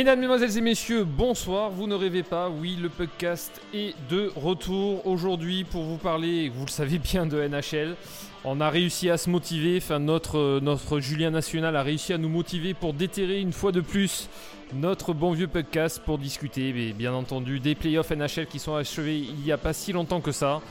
[0.00, 1.68] Mesdames, Mesdemoiselles et Messieurs, bonsoir.
[1.68, 6.64] Vous ne rêvez pas, oui, le podcast est de retour aujourd'hui pour vous parler, vous
[6.64, 7.96] le savez bien, de NHL.
[8.42, 12.30] On a réussi à se motiver, enfin notre, notre Julien National a réussi à nous
[12.30, 14.30] motiver pour déterrer une fois de plus
[14.72, 19.44] notre bon vieux podcast pour discuter, bien entendu, des playoffs NHL qui sont achevés il
[19.44, 20.62] n'y a pas si longtemps que ça.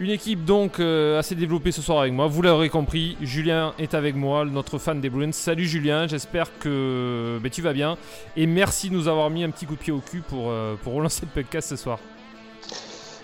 [0.00, 2.26] Une équipe donc euh, assez développée ce soir avec moi.
[2.26, 5.30] Vous l'aurez compris, Julien est avec moi, notre fan des Bruins.
[5.30, 7.96] Salut Julien, j'espère que ben, tu vas bien.
[8.36, 10.74] Et merci de nous avoir mis un petit coup de pied au cul pour, euh,
[10.82, 12.00] pour relancer le podcast ce soir.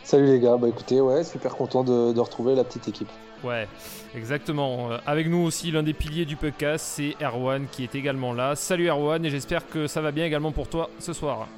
[0.05, 3.09] Salut les gars, bah écoutez, ouais, super content de, de retrouver la petite équipe.
[3.43, 3.67] Ouais,
[4.15, 4.93] exactement.
[4.93, 8.55] Euh, avec nous aussi, l'un des piliers du podcast, c'est Erwan qui est également là.
[8.55, 11.49] Salut Erwan, et j'espère que ça va bien également pour toi ce soir.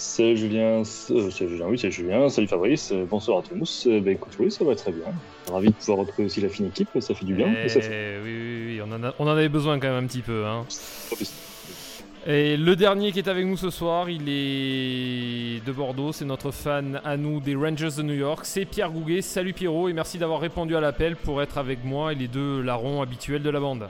[0.00, 0.84] Salut Julien, euh,
[1.30, 3.86] salut Julien, oui, c'est Julien, salut Fabrice, euh, bonsoir à tous.
[3.86, 5.04] Euh, ben écoute, oui, ça va très bien.
[5.52, 7.48] Ravi de pouvoir retrouver aussi la fine équipe, ça fait du bien.
[7.52, 7.82] Eh oui,
[8.24, 10.46] oui, oui, on en, on en, avait besoin quand même un petit peu.
[10.46, 10.64] Hein.
[12.26, 16.50] Et le dernier qui est avec nous ce soir, il est de Bordeaux, c'est notre
[16.50, 19.20] fan à nous des Rangers de New York, c'est Pierre Gouguet.
[19.20, 22.62] Salut Pierrot et merci d'avoir répondu à l'appel pour être avec moi et les deux
[22.62, 23.86] larrons habituels de la bande.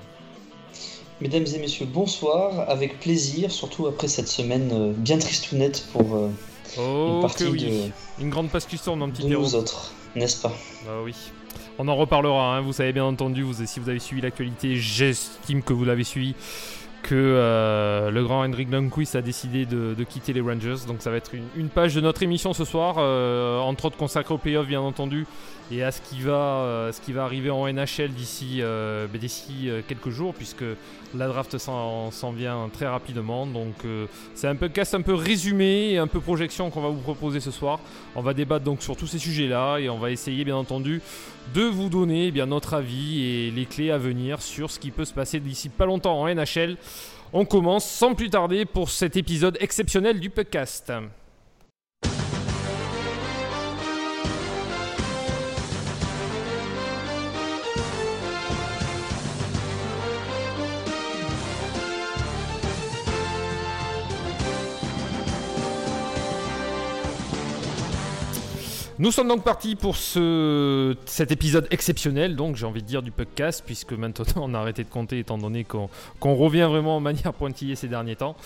[1.20, 6.30] Mesdames et messieurs, bonsoir, avec plaisir, surtout après cette semaine euh, bien tristounette pour euh,
[6.78, 7.92] oh, une partie oui.
[8.18, 10.52] Une grande passe dans un petit de nous autres, n'est-ce pas?
[10.88, 11.14] Ah oui.
[11.78, 12.62] On en reparlera, hein.
[12.62, 16.34] vous savez bien entendu, vous, si vous avez suivi l'actualité, j'estime que vous l'avez suivi,
[17.02, 20.86] que euh, le grand Henrik Lundqvist a décidé de, de, quitter les Rangers.
[20.86, 23.96] Donc ça va être une, une page de notre émission ce soir, euh, entre autres
[23.98, 25.26] consacrée au playoff bien entendu,
[25.70, 30.34] et à ce qui va, euh, arriver en NHL d'ici euh, ben, d'ici quelques jours,
[30.34, 30.64] puisque
[31.14, 33.46] la draft s'en vient très rapidement.
[33.46, 33.84] Donc
[34.34, 37.80] c'est un podcast un peu résumé un peu projection qu'on va vous proposer ce soir.
[38.14, 41.00] On va débattre donc sur tous ces sujets-là et on va essayer bien entendu
[41.54, 44.90] de vous donner eh bien, notre avis et les clés à venir sur ce qui
[44.90, 46.76] peut se passer d'ici pas longtemps en NHL.
[47.32, 50.92] On commence sans plus tarder pour cet épisode exceptionnel du podcast.
[69.00, 73.10] Nous sommes donc partis pour ce, cet épisode exceptionnel, donc j'ai envie de dire du
[73.10, 75.88] podcast, puisque maintenant on a arrêté de compter étant donné qu'on
[76.34, 78.36] revient vraiment en manière pointillée ces derniers temps.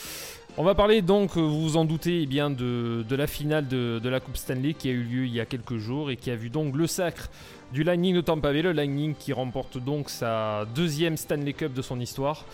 [0.57, 3.99] On va parler donc, vous vous en doutez, eh bien de, de, la finale de,
[4.01, 6.31] de, la Coupe Stanley qui a eu lieu il y a quelques jours et qui
[6.31, 7.31] a vu donc le sacre
[7.73, 11.83] du Lightning de Tampa Bay, le Lightning qui remporte donc sa deuxième Stanley Cup de
[11.83, 12.45] son histoire.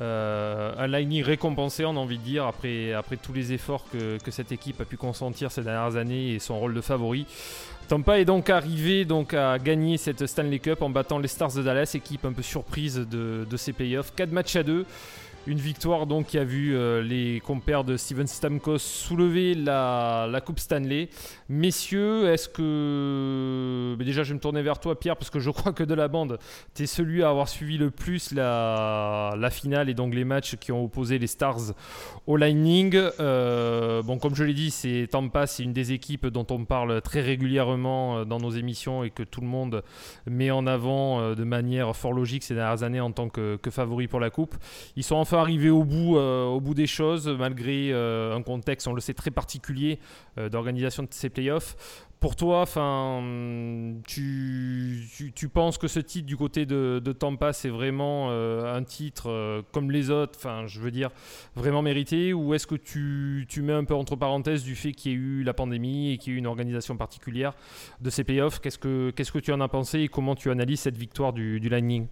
[0.00, 4.18] Euh, un Lightning récompensé, on a envie de dire, après, après tous les efforts que,
[4.22, 7.26] que, cette équipe a pu consentir ces dernières années et son rôle de favori.
[7.88, 11.62] Tampa est donc arrivé donc à gagner cette Stanley Cup en battant les Stars de
[11.62, 14.12] Dallas, équipe un peu surprise de, de ces playoffs.
[14.14, 14.84] 4 matchs à 2.
[15.46, 20.58] Une victoire donc qui a vu euh, les compères de Steven Stamkos soulever la, Coupe
[20.58, 21.08] Stanley.
[21.48, 23.96] Messieurs, est-ce que...
[24.02, 26.08] Déjà je vais me tourner vers toi Pierre parce que je crois que de la
[26.08, 26.38] bande,
[26.74, 30.70] tu es celui à avoir suivi le plus la, finale et donc les matchs qui
[30.70, 31.72] ont opposé les Stars
[32.26, 32.94] au Lightning.
[33.20, 37.00] Euh, bon comme je l'ai dit, c'est Tampa, c'est une des équipes dont on parle
[37.00, 39.82] très régulièrement euh, dans nos émissions et que tout le monde
[40.26, 44.08] met en avant de manière fort logique ces dernières années en tant que, que favori
[44.08, 44.54] pour la Coupe.
[44.96, 48.88] Ils sont enfin arriver au bout, euh, au bout des choses, malgré euh, un contexte,
[48.88, 49.98] on le sait, très particulier
[50.38, 51.76] euh, d'organisation de ces playoffs.
[52.18, 52.64] Pour toi,
[54.06, 58.82] tu, tu, tu, penses que ce titre du côté de, de Tampa, c'est vraiment un
[58.82, 60.36] titre comme les autres,
[60.66, 61.10] je veux dire,
[61.54, 65.12] vraiment mérité Ou est-ce que tu, tu, mets un peu entre parenthèses du fait qu'il
[65.12, 67.52] y ait eu la pandémie et qu'il y ait eu une organisation particulière
[68.00, 68.58] de ces playoffs?
[68.58, 72.08] Que, qu'est-ce que tu en as pensé et comment tu analyses cette victoire du Lightning?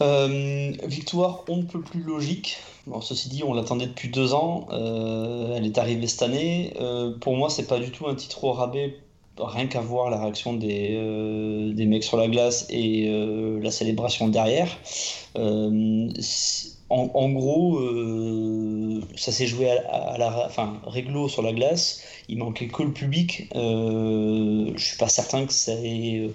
[0.00, 2.58] Euh, victoire on ne peut plus logique.
[3.02, 4.68] Ceci dit, on l'attendait depuis deux ans.
[4.70, 6.72] Euh, elle est arrivée cette année.
[6.80, 8.96] Euh, pour moi, c'est pas du tout un titre au rabais.
[9.38, 13.70] Rien qu'à voir la réaction des, euh, des mecs sur la glace et euh, la
[13.70, 14.68] célébration derrière.
[16.88, 17.80] En, gros,
[19.16, 22.02] ça s'est joué à, la, enfin, réglo sur la glace.
[22.28, 23.48] Il manquait que le public.
[23.52, 26.30] je suis pas certain que ça ait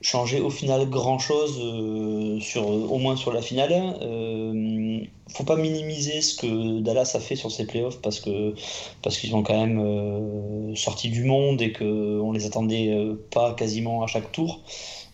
[0.00, 3.72] changer au final grand chose euh, sur au moins sur la finale.
[4.02, 8.54] Euh, faut pas minimiser ce que Dallas a fait sur ses playoffs parce que
[9.02, 13.14] parce qu'ils ont quand même euh, sorti du monde et que on les attendait euh,
[13.30, 14.60] pas quasiment à chaque tour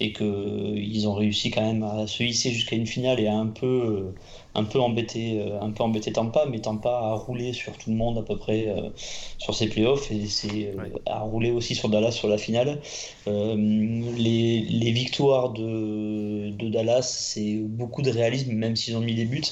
[0.01, 3.35] et que ils ont réussi quand même à se hisser jusqu'à une finale et à
[3.35, 4.13] un peu
[4.55, 7.97] un peu embêté, euh, un peu embêté Tampa, mais Tampa a roulé sur tout le
[7.97, 8.91] monde à peu près euh,
[9.39, 12.81] sur ses playoffs et c'est euh, a roulé aussi sur Dallas sur la finale.
[13.27, 19.25] les, les, victoires de, de Dallas, c'est beaucoup de réalisme, même s'ils ont mis des
[19.25, 19.43] buts,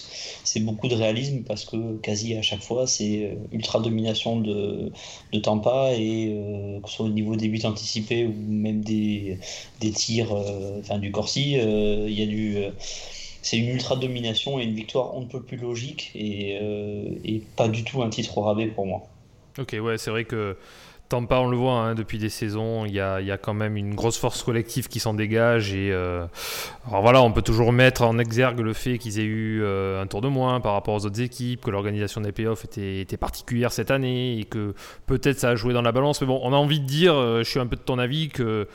[0.44, 4.92] c'est beaucoup de réalisme parce que quasi à chaque fois c'est ultra domination de,
[5.32, 6.36] de Tampa et
[6.82, 9.38] que ce soit au niveau des buts anticipés ou même des,
[9.80, 10.32] des tirs,
[10.80, 12.58] enfin du Corsi, il y a du
[13.42, 17.42] c'est une ultra domination et une victoire on ne peut plus logique et, euh, et,
[17.56, 19.02] pas du tout un titre au rabais pour moi.
[19.58, 20.56] Ok, ouais, c'est vrai que
[21.08, 24.16] Tampa, on le voit hein, depuis des saisons, il y, a, quand même une grosse
[24.16, 25.74] force collective qui s'en dégage.
[25.74, 26.24] Et euh,
[26.86, 30.06] alors voilà, on peut toujours mettre en exergue le fait qu'ils aient eu euh, un
[30.06, 33.90] tour de moins par rapport aux autres équipes, que l'organisation des playoffs était, particulière cette
[33.90, 34.74] année et que
[35.06, 36.20] peut-être ça a joué dans la balance.
[36.20, 38.68] Mais bon, on a envie de dire, je suis un peu de ton avis, que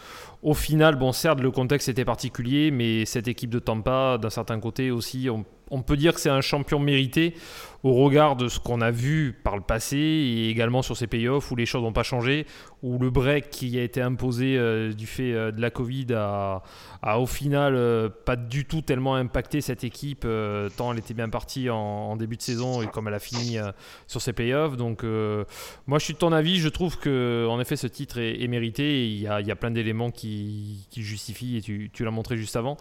[0.45, 4.59] au final, bon, certes, le contexte était particulier, mais cette équipe de Tampa, d'un certain
[4.59, 7.33] côté aussi, on, peut dire que c'est un champion mérité
[7.85, 11.51] au regard de ce qu'on a vu par le passé et également sur ces payoffs
[11.51, 12.47] où les choses n'ont pas changé,
[12.81, 16.63] où le break qui a été imposé euh, du fait euh, de la Covid a,
[17.19, 20.25] au final euh, pas du tout tellement impacté cette équipe,
[20.77, 23.57] tant elle était bien partie en, début de saison et comme elle a fini
[24.07, 24.77] sur ses payoffs.
[24.77, 28.47] Donc moi je suis de ton avis, je trouve que en effet ce titre est,
[28.47, 30.34] mérité il il y, a, plein d'éléments qui,
[30.89, 32.77] qui, justifient et tu, l'as montré juste avant.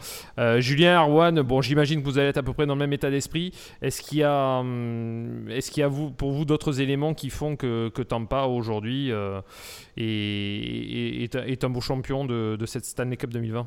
[0.59, 3.11] Julien Arwan, bon j'imagine que vous allez être à peu près dans le même état
[3.11, 3.53] d'esprit.
[3.83, 4.59] Est-ce qu'il y a...
[4.61, 8.45] Hum, euh, est-ce qu'il y a pour vous d'autres éléments qui font que, que Tampa
[8.45, 9.41] aujourd'hui euh,
[9.97, 13.67] est, un beau champion de, cette Stanley Cup 2020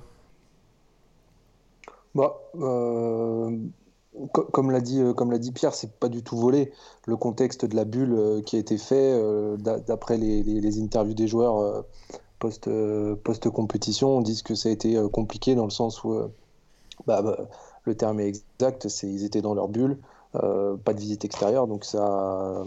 [2.16, 3.56] bah, euh,
[4.34, 5.00] comme l'a dit,
[5.40, 6.72] dit Pierre, c'est pas du tout volé.
[7.06, 9.22] Le contexte de la bulle qui a été fait
[9.60, 11.84] d'après les, interviews des joueurs
[12.40, 12.70] post,
[13.24, 16.14] post compétition, on dit que ça a été compliqué dans le sens où
[17.06, 17.38] bah, bah,
[17.86, 19.98] le terme est exact, c'est ils étaient dans leur bulle.
[20.36, 22.64] Euh, pas de visite extérieure, donc ça,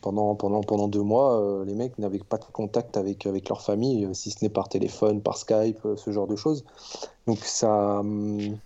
[0.00, 3.60] pendant, pendant, pendant deux mois, euh, les mecs n'avaient pas de contact avec, avec leur
[3.60, 6.64] famille, euh, si ce n'est par téléphone, par Skype, ce genre de choses.
[7.26, 8.02] Donc ça,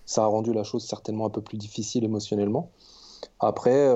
[0.06, 2.70] ça a rendu la chose certainement un peu plus difficile émotionnellement.
[3.40, 3.94] Après,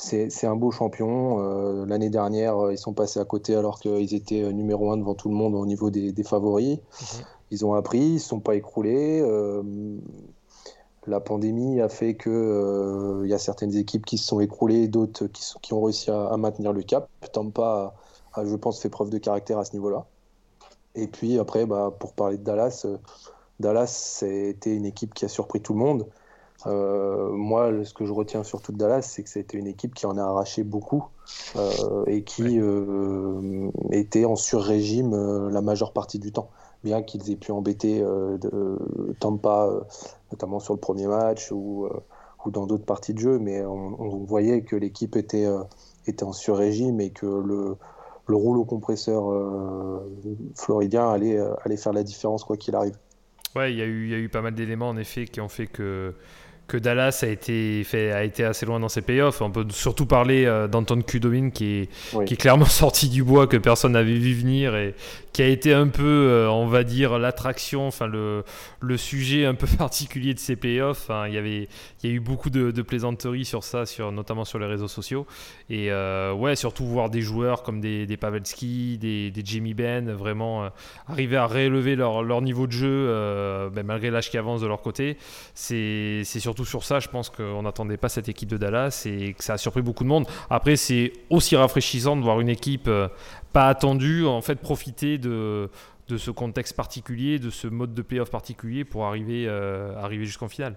[0.00, 1.84] c'est un beau champion.
[1.84, 5.34] L'année dernière, ils sont passés à côté alors qu'ils étaient numéro un devant tout le
[5.34, 6.78] monde au niveau des, des favoris.
[6.78, 7.24] Mhm.
[7.50, 9.22] Ils ont appris, ils ne se sont pas écroulés.
[11.08, 15.26] La pandémie a fait qu'il euh, y a certaines équipes qui se sont écroulées, d'autres
[15.26, 17.08] qui, qui, ont réussi à, maintenir le cap.
[17.32, 17.94] Tampa
[18.34, 20.04] a, je pense, fait preuve de caractère à ce niveau-là.
[20.94, 22.98] Et puis après, bah, pour parler de Dallas, euh,
[23.58, 26.06] Dallas, c'était une équipe qui a surpris tout le monde.
[26.66, 30.06] Euh, moi, ce que je retiens surtout de Dallas, c'est que c'était une équipe qui
[30.06, 31.04] en a arraché beaucoup
[32.06, 32.58] et qui
[33.90, 36.50] était en sur-régime la majeure partie du temps
[36.84, 38.78] bien qu'ils aient pu embêter euh, de,
[39.20, 39.80] Tampa, euh,
[40.32, 42.00] notamment sur le premier match ou, euh,
[42.44, 45.46] ou dans d'autres parties de jeu, mais on, voyait que l'équipe était,
[46.06, 47.76] était en sur-régime et que le,
[48.26, 49.24] le rouleau compresseur
[50.54, 52.96] floridien allait, allait faire la différence quoi qu'il arrive.
[53.56, 56.14] Ouais, il y, y a eu pas mal d'éléments en effet qui ont fait que
[56.68, 59.40] que Dallas a été, fait, a été assez loin dans ses payoffs.
[59.40, 63.46] On peut surtout parler euh, d'Anton Kudowin qui est, qui est clairement sorti du bois,
[63.46, 64.94] que personne n'avait vu venir et
[65.32, 68.44] qui a été un peu, euh, on va dire, l'attraction, enfin le,
[68.80, 71.10] le sujet un peu particulier de ces playoffs.
[71.26, 71.68] il, y avait,
[72.02, 75.26] il y a eu beaucoup de, plaisanteries sur ça, sur, notamment sur les réseaux sociaux.
[75.70, 80.12] Et euh, ouais, surtout voir des joueurs comme des, des Pavelski, des, des Jamie Benn,
[80.12, 80.68] vraiment
[81.06, 84.82] arriver à réélever leur, leur niveau de jeu, ben, malgré l'âge qui avance de leur
[84.82, 85.16] côté.
[85.54, 89.44] C'est surtout sur ça, je pense qu'on n'attendait pas cette équipe de Dallas et que
[89.44, 90.26] ça a surpris beaucoup de monde.
[90.50, 93.08] Après, c'est aussi rafraîchissant de voir une équipe euh,
[93.52, 95.70] pas attendue, en fait, profiter de,
[96.16, 100.76] ce contexte particulier, de ce mode de playoff particulier pour arriver, euh, arriver jusqu'en finale.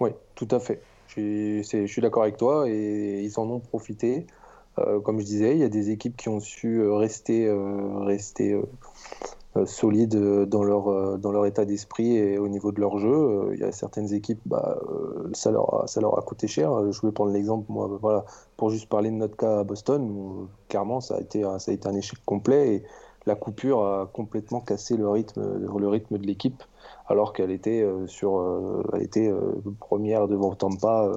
[0.00, 0.80] Oui, tout à fait.
[1.08, 4.26] Je suis, d'accord avec toi et ils en ont profité.
[4.78, 7.50] Euh, comme je disais, il y a des équipes qui ont su rester,
[8.02, 8.60] rester
[9.64, 13.50] solides euh, dans leur, euh, dans leur état d'esprit et au niveau de leur jeu.
[13.54, 14.78] Il y a certaines équipes, bah,
[15.32, 16.92] ça, leur a, ça leur a coûté cher.
[16.92, 18.24] Je vais prendre l'exemple, moi, voilà,
[18.56, 21.88] pour juste parler de notre cas à Boston, clairement, ça a, été, ça a été
[21.88, 22.82] un échec complet et
[23.26, 26.62] la coupure a complètement cassé le rythme, le rythme de l'équipe,
[27.08, 29.32] alors qu'elle était, sur, elle était
[29.80, 31.10] première devant Tampa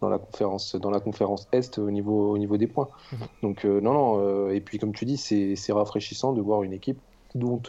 [0.00, 2.88] dans la conférence dans la conférence Est au niveau au niveau des points.
[3.12, 3.18] Mhm.
[3.42, 6.98] Donc non non et puis comme tu dis c'est rafraîchissant de voir une équipe
[7.34, 7.62] dont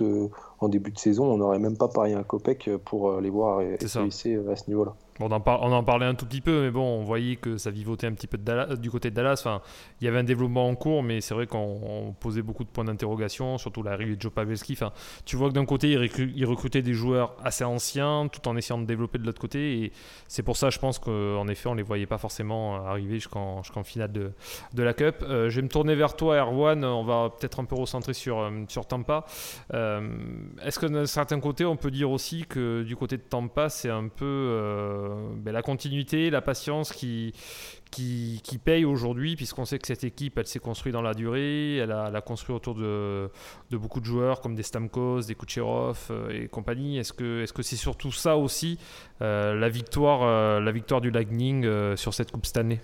[0.62, 3.78] en début de saison, on n'aurait même pas parié un copec pour les voir et,
[3.82, 7.36] et à ce niveau-là on, en parlait un tout petit peu, mais bon, on voyait
[7.36, 8.38] que ça vivotait un petit peu
[8.78, 9.36] du côté de Dallas.
[9.40, 9.62] Enfin,
[10.00, 12.84] il y avait un développement en cours, mais c'est vrai qu'on posait beaucoup de points
[12.84, 14.74] d'interrogation, surtout l'arrivée de Joe Pavelski.
[14.74, 14.92] Enfin,
[15.26, 18.86] tu vois que d'un côté, il, recrutait des joueurs assez anciens, tout en essayant de
[18.86, 19.84] développer de l'autre côté.
[19.84, 19.92] Et
[20.28, 23.62] c'est pour ça, je pense qu'en effet, on ne les voyait pas forcément arriver jusqu'en
[23.84, 24.32] finale de,
[24.74, 25.18] de, la Cup.
[25.22, 26.84] Euh, je vais me tourner vers toi, Erwan.
[26.84, 29.26] On va peut-être un peu recentrer sur, euh, sur Tampa.
[29.74, 30.10] Euh,
[30.64, 33.90] est-ce que d'un certain côté, on peut dire aussi que du côté de Tampa, c'est
[33.90, 37.34] un peu ben, la continuité, la patience qui,
[37.92, 41.92] qui, paye aujourd'hui, puisqu'on sait que cette équipe, elle s'est construite dans la durée, elle
[41.92, 43.30] a, construit autour de,
[43.72, 46.98] beaucoup de joueurs comme des Stamkos, des Kucherov euh, et compagnie.
[46.98, 48.78] Est-ce que c'est -ce surtout ça aussi,
[49.22, 51.66] euh, la, victoire, euh, la victoire du Lightning
[51.96, 52.80] sur cette Coupe cette année?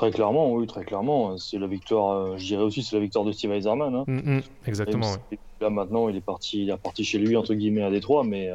[0.00, 1.36] Très clairement, oui, très clairement.
[1.36, 3.94] C'est la victoire, je dirais aussi, c'est la victoire de Steve Eiserman.
[3.94, 4.04] Hein.
[4.06, 5.12] Mm, mm, exactement.
[5.60, 8.50] Là maintenant, il est parti, il est parti chez lui entre guillemets à Détroit, mais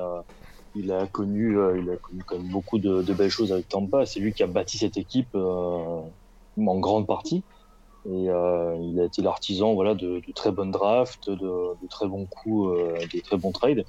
[0.76, 4.06] il a connu, euh, il a connu quand même beaucoup de, belles choses avec Tampa.
[4.06, 6.02] C'est lui qui a bâti cette équipe euh,
[6.58, 7.44] en grande partie.
[8.08, 12.78] Et euh, il a été l'artisan voilà, de, très bonnes drafts, de, très bons coups,
[13.14, 13.86] de très bons trades.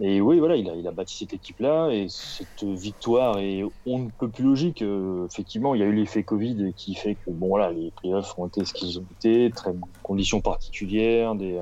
[0.00, 4.00] Et oui, voilà, il a, il a bâti cette équipe-là et cette victoire est on
[4.00, 4.84] ne peut plus logique.
[5.26, 8.46] effectivement, il y a eu l'effet Covid qui fait que bon voilà, les playoffs ont
[8.46, 9.72] été ce qu'ils ont été, très
[10.02, 11.58] conditions particulières, des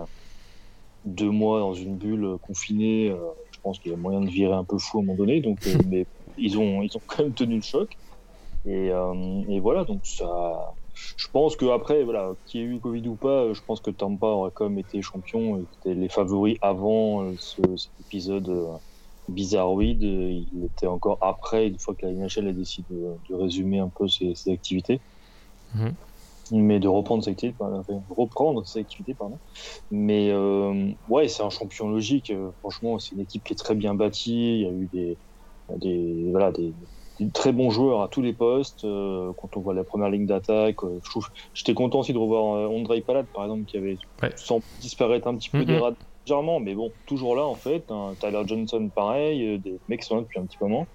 [1.05, 3.15] deux mois dans une bulle confinée
[3.65, 5.41] pense qu'il y a moyen de virer un peu fou à un moment donné.
[5.41, 6.07] Donc, euh, mais
[6.39, 7.97] ils ont, ils ont quand même tenu le choc.
[8.67, 10.75] Et, euh, et voilà, donc ça.
[11.17, 14.27] Je pense qu'après, voilà, qu'il y ait eu Covid ou pas, je pense que Tampa
[14.27, 15.65] aurait quand même été champion.
[15.73, 18.51] C'était les favoris avant euh, ce, cet épisode
[19.29, 20.03] bizarroïde.
[20.03, 24.09] Il était encore après, une fois que la NHL a décidé de, résumer un peu
[24.09, 25.01] ses, activités.
[25.75, 25.95] Mhm
[26.53, 27.57] mais de reprendre sa activité,
[28.11, 29.39] reprendre sa activité, pardon.
[29.91, 32.31] Mais euh, ouais, c'est un champion logique.
[32.31, 34.57] Euh, franchement, c'est une équipe qui est très bien bâtie.
[34.57, 35.19] Il y a eu des,
[35.77, 36.75] des voilà, des,
[37.33, 38.85] très bons joueurs à tous les postes.
[38.85, 42.71] Euh, quand on voit la première ligne d'attaque, je trouve, j'étais content aussi de revoir
[42.71, 43.99] Andrei Palat, par exemple, qui avait
[44.37, 45.93] sans disparaître un petit peu des rats
[46.27, 47.93] légèrement, mais bon, toujours là en fait.
[48.21, 50.87] Tyler Johnson, pareil, des mecs qui sont là depuis un petit moment.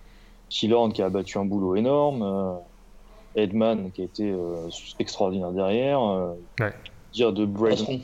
[0.50, 2.60] Killorn qui a battu un boulot énorme.
[3.36, 6.02] Edman qui a été euh, extraordinaire derrière.
[6.02, 6.34] Euh,
[7.14, 8.02] dire de Braden,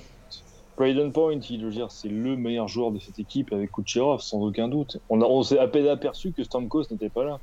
[0.78, 4.68] Braden Point, il, dire, c'est le meilleur joueur de cette équipe avec Kucherov, sans aucun
[4.68, 4.98] doute.
[5.10, 7.40] On, on s'est à peine aperçu que Stamkos n'était pas là.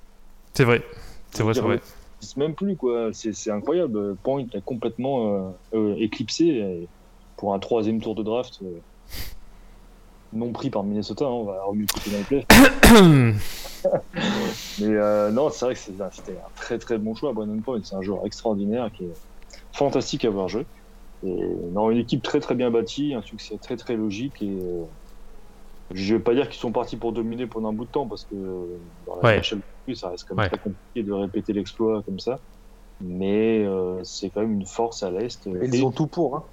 [0.55, 0.83] C'est vrai,
[1.33, 1.81] c'est vrai, c'est vrai.
[2.37, 3.11] Même plus, quoi.
[3.13, 4.17] C'est incroyable.
[4.23, 6.87] Point a complètement euh, éclipsé
[7.37, 8.61] pour un troisième tour de draft
[10.33, 12.47] non pris par Minnesota, hein, on va remuer le dans les plaies.
[14.81, 17.33] Mais euh, non, c'est vrai que c'était un très très bon choix.
[17.33, 19.13] Brandon Point, c'est un joueur extraordinaire qui est
[19.73, 20.67] fantastique à voir jouer.
[21.25, 21.37] Et
[21.73, 24.41] non, une équipe très très bien bâtie, un succès très très logique.
[24.41, 24.85] Et euh,
[25.93, 28.25] je vais pas dire qu'ils sont partis pour dominer pendant un bout de temps parce
[28.25, 28.35] que
[29.07, 29.43] dans la ouais.
[29.95, 32.39] Ça reste quand même très compliqué de répéter l'exploit comme ça.
[33.03, 35.49] Mais euh, c'est quand même une force à l'est.
[35.63, 36.37] Ils ont tout pour.
[36.37, 36.45] Hein.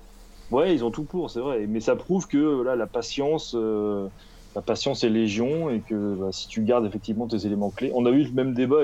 [0.52, 1.66] Ouais, ils ont tout pour, c'est vrai.
[1.68, 4.08] Mais ça prouve que là, la patience, euh,
[4.56, 8.06] la patience est légion et que bah, si tu gardes effectivement tes éléments clés, on
[8.06, 8.82] a eu le même débat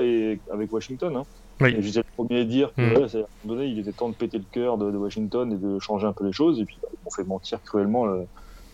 [0.52, 1.16] avec Washington.
[1.16, 1.24] Hein.
[1.60, 1.74] Oui.
[1.80, 2.94] J'étais le premier à dire qu'à mm.
[2.94, 6.06] un moment donné, il était temps de péter le cœur de, Washington et de changer
[6.06, 6.60] un peu les choses.
[6.60, 8.06] Et puis, bah, on fait mentir cruellement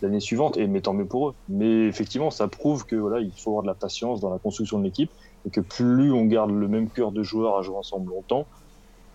[0.02, 0.58] l'année suivante.
[0.58, 1.34] Et mais tant mieux pour eux.
[1.48, 4.78] Mais effectivement, ça prouve que voilà, il faut avoir de la patience dans la construction
[4.78, 5.10] de l'équipe
[5.44, 8.48] et que plus on garde le même cœur de joueurs à jouer ensemble longtemps,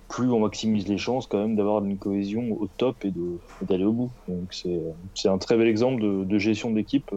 [0.08, 3.14] plus on maximise les chances quand même d'avoir une cohésion au top et
[3.62, 4.12] d'aller au bout.
[4.28, 7.10] Donc c'est un très bel exemple de, de gestion d'équipe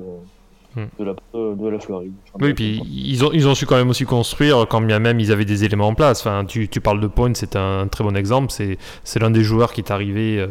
[0.76, 0.86] euh, Hmm.
[1.00, 2.12] de, la, de la Floride.
[2.40, 5.32] oui, puis ils ont, ils ont su quand même aussi construire, quand bien même ils
[5.32, 6.20] avaient des éléments en place.
[6.20, 8.52] Enfin, tu, tu parles de Point, c'est un très bon exemple.
[8.52, 10.46] C'est l'un des joueurs qui est arrivé, euh,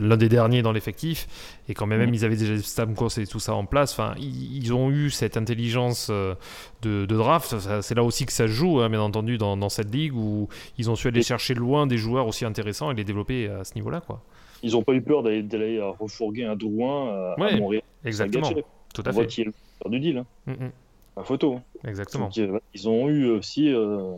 [0.00, 1.28] l'un des derniers dans l'effectif.
[1.68, 2.14] Et quand même, hmm.
[2.14, 3.92] ils avaient déjà Stamkos et tout ça en place.
[3.92, 6.34] Enfin, ils, ont eu cette intelligence euh,
[6.82, 7.54] de, de draft.
[7.82, 10.90] C'est là aussi que ça joue, hein, bien entendu, dans, dans, cette ligue où ils
[10.90, 14.00] ont su aller chercher loin des joueurs aussi intéressants et les développer à ce niveau-là.
[14.00, 14.22] quoi.
[14.62, 17.82] Ils n'ont pas eu peur d'aller refourguer un Drouin à, ouais, à Montréal.
[18.04, 18.50] Exactement.
[18.94, 19.12] Tout à on fait.
[19.12, 19.52] Voit qui est le
[19.88, 20.18] du deal.
[20.18, 20.26] Hein.
[20.46, 20.70] Mm, mm.
[21.16, 21.54] La photo.
[21.54, 21.88] Hein.
[21.88, 22.30] Exactement.
[22.38, 24.12] Euh, ils ont eu aussi euh,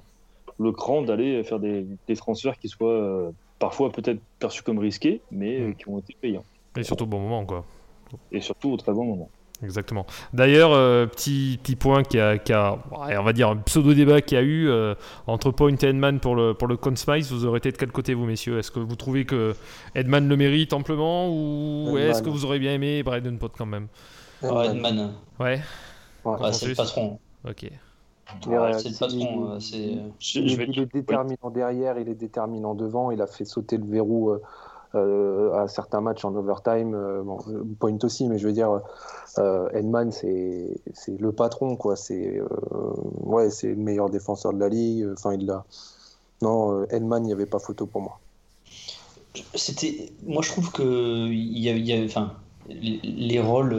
[0.58, 5.20] le cran d'aller faire des, des, transferts qui soient euh, parfois peut-être perçus comme risqués,
[5.30, 5.74] mais mm.
[5.76, 6.44] qui ont été payants.
[6.76, 7.64] Et surtout au bon moment, quoi.
[8.30, 9.30] Et surtout au très bon moment.
[9.62, 10.06] Exactement.
[10.32, 10.72] D'ailleurs,
[11.08, 14.42] petit, petit point qui a, qui a, on va dire, un pseudo-débat qu'il y a
[14.42, 14.68] eu
[15.28, 17.30] entre Point et Edman pour le, pour le Consmice.
[17.30, 18.58] Vous aurez été de quel côté, vous, messieurs?
[18.58, 19.54] Est-ce que vous trouvez que
[19.94, 23.86] Edman le mérite amplement ou est-ce que vous aurez bien aimé Braden Pot quand même?
[24.42, 25.12] Ouais, Edman.
[25.38, 25.60] Ouais.
[26.52, 27.18] c'est le patron.
[27.48, 27.70] Ok.
[28.40, 29.58] c'est le patron.
[29.60, 33.10] Il, est déterminant derrière, il est déterminant devant.
[33.10, 34.36] Il a fait sauter le verrou
[34.94, 36.96] euh, à certains matchs en overtime.
[37.78, 38.80] point aussi, mais je veux dire,
[39.72, 40.80] Edman, c'est
[41.18, 41.96] le patron, quoi.
[41.96, 42.40] C'est
[43.20, 45.08] ouais, c'est le meilleur défenseur de la ligue.
[45.12, 45.64] Enfin, il l'a.
[46.42, 48.18] Non, Edman, il n'y avait pas photo pour moi.
[49.54, 52.34] C'était, moi, je trouve que il y avait, enfin,
[52.68, 53.74] les, rôles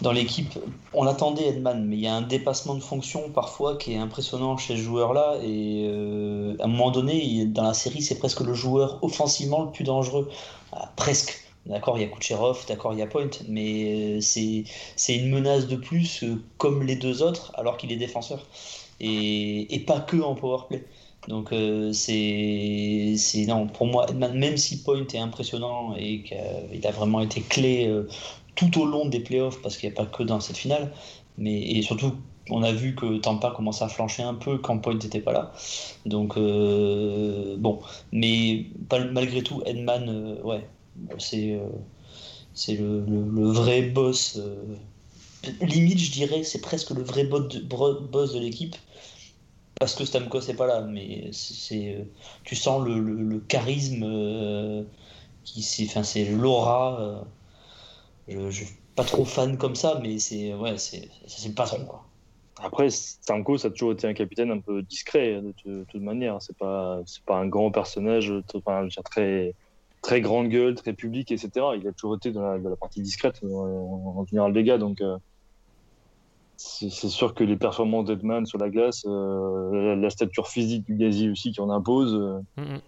[0.00, 0.58] dans l'équipe,
[0.92, 4.56] on l'attendait Edman, mais il y a un dépassement de fonction parfois qui est impressionnant
[4.56, 5.38] chez ce joueur-là.
[5.42, 9.70] Et euh, à un moment donné, dans la série, c'est presque le joueur offensivement le
[9.70, 10.28] plus dangereux.
[10.72, 11.44] Ah, presque.
[11.66, 15.66] D'accord, il y a Kucherov, d'accord, il y a Point, mais euh, c'est une menace
[15.66, 18.46] de plus euh, comme les deux autres, alors qu'il est défenseur.
[19.00, 20.84] Et, pas que en powerplay.
[21.28, 21.54] Donc
[21.92, 23.14] c'est
[23.46, 27.88] non pour moi Edman, même si Point est impressionnant et qu'il a vraiment été clé
[28.56, 30.90] tout au long des playoffs, parce qu'il n'y a pas que dans cette finale,
[31.36, 32.12] mais et surtout
[32.50, 35.52] on a vu que Tampa commençait à flancher un peu quand Point n'était pas là.
[36.06, 37.80] Donc euh, bon,
[38.12, 38.66] mais
[39.12, 40.66] malgré tout, Edman, euh, ouais,
[41.18, 41.68] c'est euh,
[42.54, 44.40] c'est le, vrai boss.
[45.60, 48.76] limite, je dirais, c'est presque le vrai boss de, l'équipe.
[49.80, 52.06] Parce que Stamkos n'est pas là, mais c'est
[52.44, 54.86] tu sens le, charisme
[55.44, 57.24] qui c'est l'aura
[58.28, 61.08] je, ne suis pas trop fan comme ça, mais c'est ouais, c'est
[61.46, 62.04] le patron quoi.
[62.60, 66.42] Après, Stanko, ça a toujours été un capitaine un peu discret de, toute manière.
[66.42, 68.32] C'est pas c'est pas un grand personnage,
[69.04, 69.54] très
[70.02, 71.50] très grande gueule, très public, etc.
[71.76, 75.00] Il a toujours été dans la, partie discrète en, général des gars, donc.
[75.00, 75.18] Euh,
[76.60, 81.30] c'est sûr que les performances d'Edman sur la glace, euh, la, stature physique du Gazi
[81.30, 82.80] aussi qui en impose, euh, mm, mm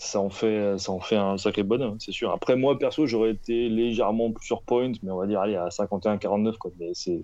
[0.00, 2.30] ça en fait, ça en fait un sacré bonhomme, c'est sûr.
[2.30, 5.70] Après, moi, perso, j'aurais été légèrement plus sur point, mais on va dire, allez, à
[5.70, 6.70] 51-49, quoi.
[6.78, 7.20] Mais c'est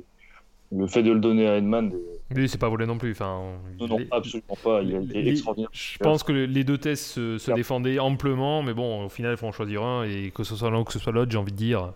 [0.73, 1.93] le fait de le donner à Edman.
[2.31, 3.13] Lui, c'est pas volé non plus.
[3.13, 3.43] Enfin,
[3.79, 4.83] non, non, absolument pas.
[4.83, 5.71] Il a été extraordinaire.
[5.73, 9.47] Je pense que les deux tests se, défendaient amplement, mais bon, au final, il faut
[9.47, 11.53] en choisir un, et que ce soit l'un ou que ce soit l'autre, j'ai envie
[11.53, 11.93] de dire,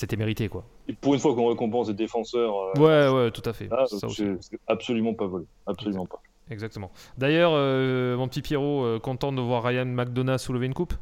[0.00, 0.64] c'était mérité, quoi.
[0.88, 2.54] Et pour une fois qu'on récompense des défenseurs.
[2.56, 3.68] Euh, ouais, ouais, tout à fait.
[4.08, 5.44] c'est absolument pas volé.
[5.66, 6.22] Absolument pas.
[6.50, 6.90] Exactement.
[7.18, 10.94] D'ailleurs, euh, mon petit Pierrot, euh, content de voir Ryan McDonough soulever une coupe?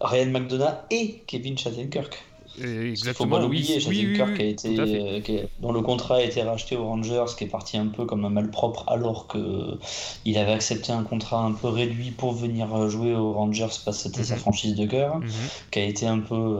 [0.00, 2.24] Ryan McDonough et Kevin Shattenkirk.
[2.60, 3.38] Exactement.
[3.38, 7.24] Il faut oui, Shattenkirk a été, euh, dont le contrat a été racheté aux Rangers,
[7.36, 9.78] qui est parti un peu comme un malpropre, alors que
[10.24, 14.08] il avait accepté un contrat un peu réduit pour venir jouer aux Rangers parce que
[14.08, 14.40] c'était sa mhm.
[14.40, 15.30] franchise de cœur, mhm.
[15.70, 16.58] qui a été un peu,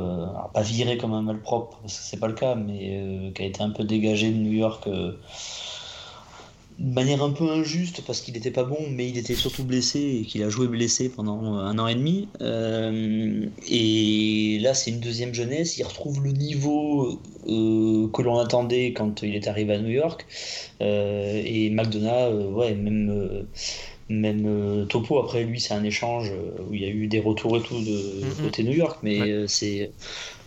[0.55, 3.63] pas viré comme un malpropre, parce que c'est pas le cas, mais qui a été
[3.63, 4.89] un peu dégagé de New York
[6.79, 10.21] de manière un peu injuste parce qu'il n'était pas bon, mais il était surtout blessé
[10.21, 12.29] et qu'il a joué blessé pendant un an et demi.
[12.41, 15.79] Euh, et là, c'est une deuxième jeunesse.
[15.79, 20.27] Il retrouve le niveau euh, que l'on attendait quand il est arrivé à New York.
[20.81, 23.47] Euh, et McDonough, ouais, même.
[24.09, 26.33] même topo après lui c'est un échange
[26.69, 29.91] où il y a eu des retours et tout de côté New York mais c'est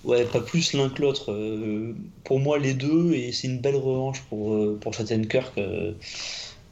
[0.06, 1.32] Ouais, pas plus l'un que l'autre.
[1.32, 5.58] Euh, pour moi, les deux, et c'est une belle revanche pour, euh, pour Shattenkirk.
[5.58, 5.94] Euh,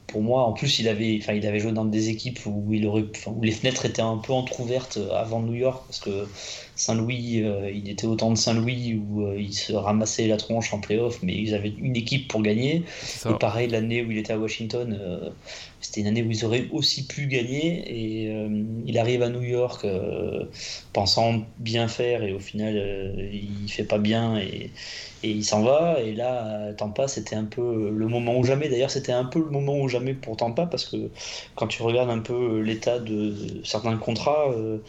[0.06, 3.04] pour moi, en plus, il avait, il avait joué dans des équipes où, il aurait,
[3.26, 6.28] où les fenêtres étaient un peu entrouvertes avant New York, parce que
[6.76, 7.42] Saint-Louis,
[7.74, 11.52] il était autant de Saint-Louis où il se ramassait la tronche en playoff, mais ils
[11.52, 12.84] avaient une équipe pour gagner.
[13.28, 14.96] Et pareil, l'année où il était à Washington,
[15.84, 19.42] c'était une année où ils auraient aussi pu gagner et euh, il arrive à New
[19.42, 20.46] York euh,
[20.94, 24.70] pensant bien faire et au final euh, il fait pas bien et,
[25.22, 26.00] et il s'en va.
[26.00, 28.70] Et là Tampa c'était un peu le moment ou jamais.
[28.70, 31.10] D'ailleurs c'était un peu le moment ou jamais pour Tampa parce que
[31.54, 34.80] quand tu regardes un peu l'état de certains contrats il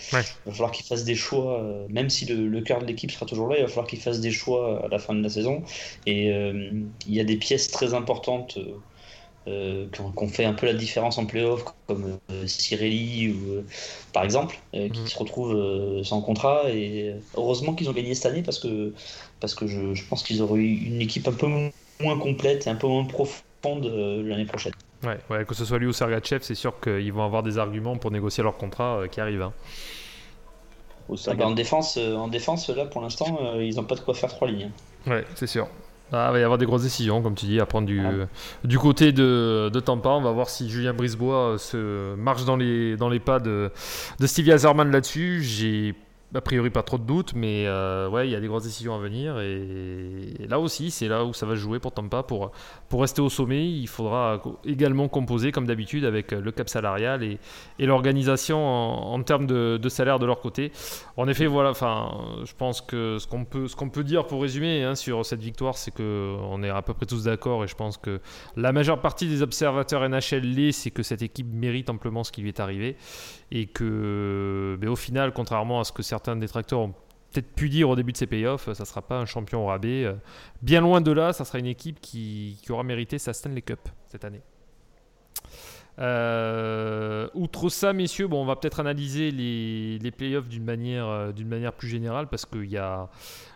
[0.45, 3.49] va falloir qu'il fasse des choix même si le, le cœur de l'équipe sera toujours
[3.49, 5.61] là il va falloir qu'il fasse des choix à la fin de la saison.
[6.05, 8.57] Et il y a des pièces très importantes
[9.47, 13.65] euh, qu'on fait un peu la différence en playoff, comme euh, Cirelli ou euh,
[14.11, 15.07] par exemple, qui mhm.
[15.07, 16.63] se retrouvent sans contrat.
[16.69, 18.93] Et heureusement qu'ils ont gagné cette année parce que,
[19.39, 21.47] parce que je, je pense qu'ils auraient eu une équipe un peu
[22.01, 23.85] moins complète et un peu moins profonde
[24.25, 24.73] l'année prochaine.
[25.03, 27.97] Ouais, ouais, que ce soit lui ou Sergachev, c'est sûr qu'ils vont avoir des arguments
[27.97, 29.43] pour négocier leur contrat qui arrive.
[29.43, 29.53] Hein.
[31.27, 34.29] Ah bah, en, défense, en défense, là pour l'instant, ils n'ont pas de quoi faire
[34.29, 34.71] trois lignes.
[35.05, 35.67] Ouais, c'est sûr.
[36.11, 38.27] Ah, il va y avoir des grosses décisions, comme tu dis, à prendre du, ah.
[38.63, 40.09] du côté de, de, Tampa.
[40.09, 43.71] On va voir si Julien Brisebois euh, se marche dans les, dans les pas de,
[44.19, 45.41] de Stevie Azerman là-dessus.
[45.41, 45.95] J'ai
[46.35, 48.95] a priori pas trop de doutes, mais euh, ouais, il y a des grosses décisions
[48.95, 49.39] à venir.
[49.39, 52.23] Et, là aussi, c'est là où ça va jouer pour Tampa.
[52.23, 52.51] Pour,
[52.89, 57.39] pour rester au sommet, il faudra également composer, comme d'habitude, avec le cap salarial et,
[57.79, 60.71] et l'organisation en, termes de, salaire de leur côté.
[61.17, 62.11] En effet, voilà, enfin,
[62.43, 65.77] je pense que ce qu'on peut, ce peut dire pour résumer hein, sur cette victoire,
[65.77, 67.63] c'est qu'on est à peu près tous d'accord.
[67.63, 68.19] Et je pense que
[68.55, 72.41] la majeure partie des observateurs NHL l'est, c'est que cette équipe mérite amplement ce qui
[72.41, 72.97] lui est arrivé.
[73.51, 76.93] Et que, mais au final, contrairement à ce que certains détracteurs ont
[77.31, 79.67] peut-être pu dire au début de ces playoffs, ça ne sera pas un champion au
[79.67, 80.09] rabais.
[80.61, 84.25] Bien loin de là, ça sera une équipe qui, aura mérité sa Stanley Cup cette
[84.25, 84.41] année.
[85.99, 91.31] Euh, outre ça, messieurs, bon, on va peut-être analyser les, les playoffs d'une manière, euh,
[91.31, 93.09] d'une manière plus générale parce qu'il y a,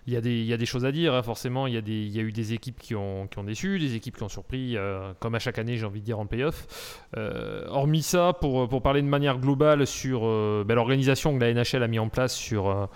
[0.08, 1.68] il y, a des, il y a des choses à dire, hein, forcément.
[1.68, 3.80] Il y, a des, il y a eu des équipes qui ont, qui ont déçu,
[3.80, 6.26] des équipes qui ont surpris, euh, comme à chaque année, j'ai envie de dire, en
[6.26, 7.06] playoff.
[7.18, 11.54] Euh, hormis ça, pour, pour parler de manière globale sur euh, ben, l'organisation que la
[11.54, 12.90] NHL a mis en place sur,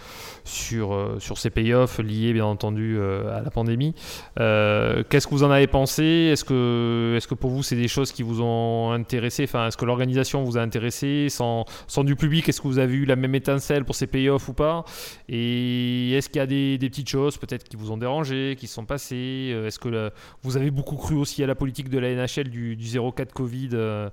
[0.43, 3.93] sur, sur ces playoffs liés, bien entendu, à la pandémie,
[4.37, 6.03] qu'est-ce que vous en avez pensé?
[6.03, 9.43] Est-ce que, est que pour vous, c'est des choses qui vous ont intéressé?
[9.43, 11.27] Enfin, Est-ce que l'organisation vous a intéressé?
[11.29, 14.47] Sans, sans du public, est-ce que vous avez eu la même étincelle pour ces playoffs
[14.47, 14.85] ou pas?
[15.29, 18.67] Et est-ce qu'il y a des, des petits choses peut-être qui vous ont dérangé, qui
[18.67, 20.11] sont passées euh, Est-ce que
[20.41, 23.69] vous avez beaucoup cru aussi à la politique de la NHL du, du 0,4 Covid
[23.73, 24.09] euh,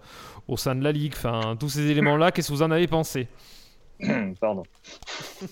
[0.48, 1.12] au sein de la Ligue?
[1.16, 3.28] Enfin, tous ces éléments-là, qu'est-ce que vous en avez pensé?
[4.40, 4.62] Pardon.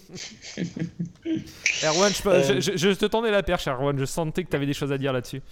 [1.85, 2.61] Erwan, euh.
[2.61, 3.99] je, te tendais la perche, Erwan.
[3.99, 5.43] Je sentais que tu avais des choses à dire là-dessus.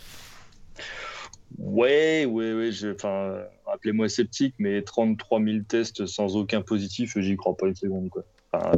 [1.59, 2.71] Ouais, ouais, ouais.
[2.95, 3.41] Enfin,
[3.73, 8.09] appelez-moi sceptique, mais 33 000 tests sans aucun positif, j'y crois pas une seconde.
[8.09, 8.25] Quoi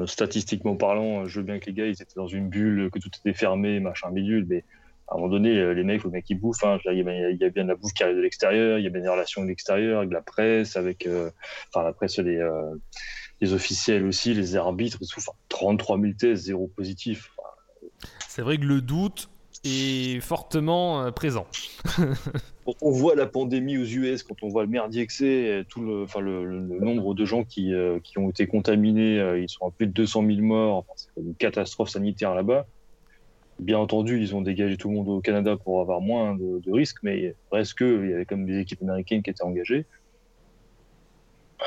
[0.07, 3.11] statistiquement parlant, je veux bien que les gars, ils étaient dans une bulle, que tout
[3.19, 4.65] était fermé, machin bidule, mais
[5.09, 6.65] à un moment donné, les mecs, bien qu'ils bouffent.
[6.65, 6.79] Hein.
[6.85, 9.01] Il, y a, bien de la bouffe qui arrive de l'extérieur, il y a bien
[9.01, 11.31] des relations de l'extérieur, avec la presse, avec euh,
[11.69, 12.75] enfin, la presse, les, euh,
[13.41, 14.99] les, officiels aussi, les arbitres.
[15.17, 17.31] Enfin, 33 000 tests, zéro positif.
[18.29, 19.31] C'est vrai que le doute
[19.65, 21.47] est fortement euh, présent.
[22.69, 25.81] quand on voit la pandémie aux US, quand on voit le merdier que c'est, tout
[25.81, 29.67] le, enfin, le, nombre de gens qui, euh, qui ont été contaminés, euh, ils sont
[29.67, 32.67] à plus de 200 000 morts, c'est une catastrophe sanitaire là-bas.
[33.59, 36.99] Bien entendu, ils ont dégagé tout le monde au Canada pour avoir moins de, risques,
[37.03, 39.87] mais reste que il y avait quand même des équipes américaines qui étaient engagées.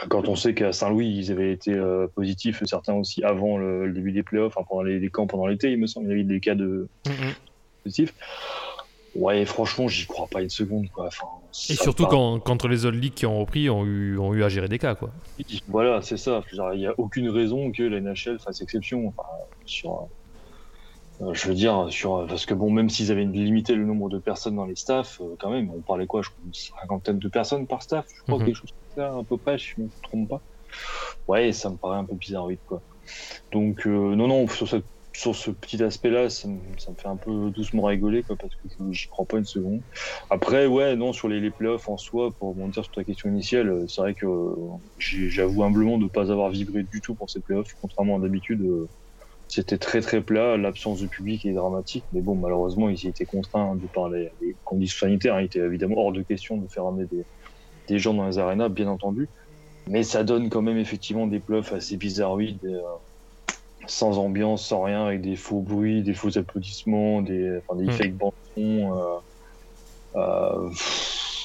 [0.07, 4.11] Quand on sait qu'à Saint-Louis, ils avaient été euh, positifs, certains aussi avant le, début
[4.11, 6.53] des playoffs, pendant les, camps pendant l'été, il me semble, il y avait des cas
[6.53, 7.35] de mm-hmm.
[7.83, 8.13] positifs.
[9.13, 10.89] Ouais, franchement, j'y crois pas une seconde.
[10.89, 11.07] Quoi.
[11.07, 11.27] Enfin,
[11.69, 14.49] et surtout quand, quand, les autres ligues qui ont repris ont eu, ont eu à
[14.49, 14.95] gérer des cas.
[14.95, 15.09] Quoi.
[15.67, 16.41] Voilà, c'est ça.
[16.53, 19.09] Il n'y a aucune raison que la NHL fasse exception.
[19.09, 19.27] Enfin,
[19.65, 20.07] sur,
[21.21, 24.17] euh, je veux dire, sur, parce que bon, même s'ils avaient limité le nombre de
[24.17, 27.27] personnes dans les staffs, euh, quand même, on parlait quoi Je crois une cinquantaine de
[27.27, 28.45] personnes par staff, je crois, mhm.
[28.45, 30.41] quelque chose comme ça, à peu si je ne me trompe pas.
[31.27, 32.81] Ouais, ça me paraît un peu bizarre, oui, quoi.
[33.51, 36.57] Donc, euh, non, non, sur cette sur ce petit aspect-là, ça, me
[36.97, 39.81] fait un peu doucement rigoler, quoi, parce que j'y crois pas une seconde.
[40.29, 43.69] Après, ouais, non, sur les, les playoffs en soi, pour rebondir sur ta question initiale,
[43.69, 44.55] euh, c'est vrai que euh,
[44.97, 48.61] j'avoue humblement de ne pas avoir vibré du tout pour ces playoffs, contrairement à d'habitude.
[48.61, 48.87] Euh,
[49.47, 53.25] c'était très très plat, l'absence de public est dramatique, mais bon, malheureusement, ils y étaient
[53.25, 54.31] contraints de par les,
[54.63, 55.35] conditions sanitaires.
[55.35, 55.41] Hein.
[55.41, 57.05] il était évidemment hors de question de faire amener
[57.87, 59.27] des, gens dans les arénas, bien entendu.
[59.89, 62.81] Mais ça donne quand même effectivement des playoffs assez bizarroïdes
[63.87, 67.91] sans ambiance, sans rien, avec des faux bruits, des faux applaudissements, des, enfin, des hmm.
[67.91, 68.33] fake bandons.
[68.57, 69.19] Euh,
[70.15, 70.69] euh,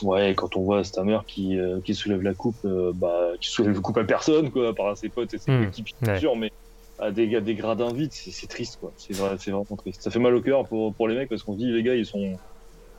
[0.02, 3.74] ouais, quand on voit Stammer qui, euh, qui soulève la coupe, euh, bah, qui soulève
[3.74, 5.64] la coupe à personne, quoi, à part ses potes et ses mmh.
[5.64, 6.52] équipes, sûr, mais
[6.98, 8.92] à des, des gradins vides, c'est triste, quoi.
[8.96, 10.02] C'est vrai, vraiment triste.
[10.02, 11.94] Ça fait mal au cœur pour, pour les mecs parce qu'on se dit, les gars,
[11.94, 12.38] ils sont,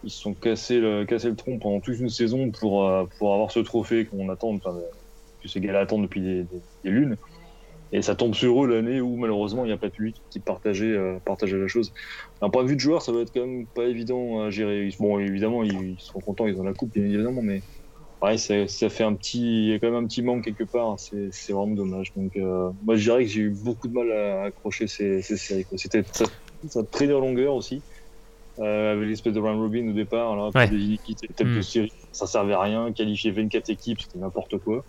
[0.04, 3.52] ils se sont cassés le, cassé le tronc pendant toute une saison pour, pour avoir
[3.52, 4.76] ce trophée qu'on attend, enfin,
[5.42, 6.46] que ces gars-là attendent depuis des,
[6.84, 7.18] des lunes.
[7.92, 10.40] Et ça tombe sur eux l'année où malheureusement il n'y a pas de public qui
[10.40, 11.94] partageait, euh, partageait la chose.
[12.42, 14.90] D'un point de vue de joueur, ça va être quand même pas évident à gérer.
[15.00, 17.62] Bon, évidemment, ils, sont contents, ils ont la coupe, bien évidemment, mais
[18.22, 20.66] ouais, ça, ça, fait un petit, il y a quand même un petit manque quelque
[20.66, 20.98] part.
[20.98, 22.12] C'est vraiment dommage.
[22.16, 25.38] Donc, euh, moi, je dirais que j'ai eu beaucoup de mal à accrocher ces, ces
[25.38, 25.66] séries.
[25.76, 26.26] C'était ça,
[26.68, 27.82] ça traînait en longueur aussi.
[28.60, 30.68] Euh, avec l'espèce de round robin au départ, ouais.
[30.68, 31.62] de hmm.
[31.62, 32.92] série, ça servait à rien.
[32.92, 34.84] Qualifier 24 équipes, c'était n'importe quoi,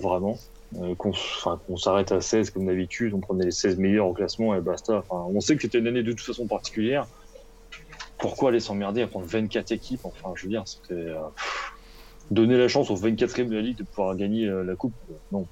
[0.00, 0.36] vraiment.
[0.82, 4.60] Euh, qu'on s'arrête à 16 comme d'habitude, on prenait les 16 meilleurs au classement et
[4.60, 4.98] basta.
[4.98, 7.06] Enfin, on sait que c'était une année de toute façon particulière.
[8.18, 10.00] Pourquoi aller s'emmerder à prendre 24 équipes?
[10.04, 11.20] Enfin, je veux dire, c'était euh,
[12.30, 14.94] donner la chance aux 24e de la ligue de pouvoir gagner euh, la coupe.
[15.32, 15.46] Non,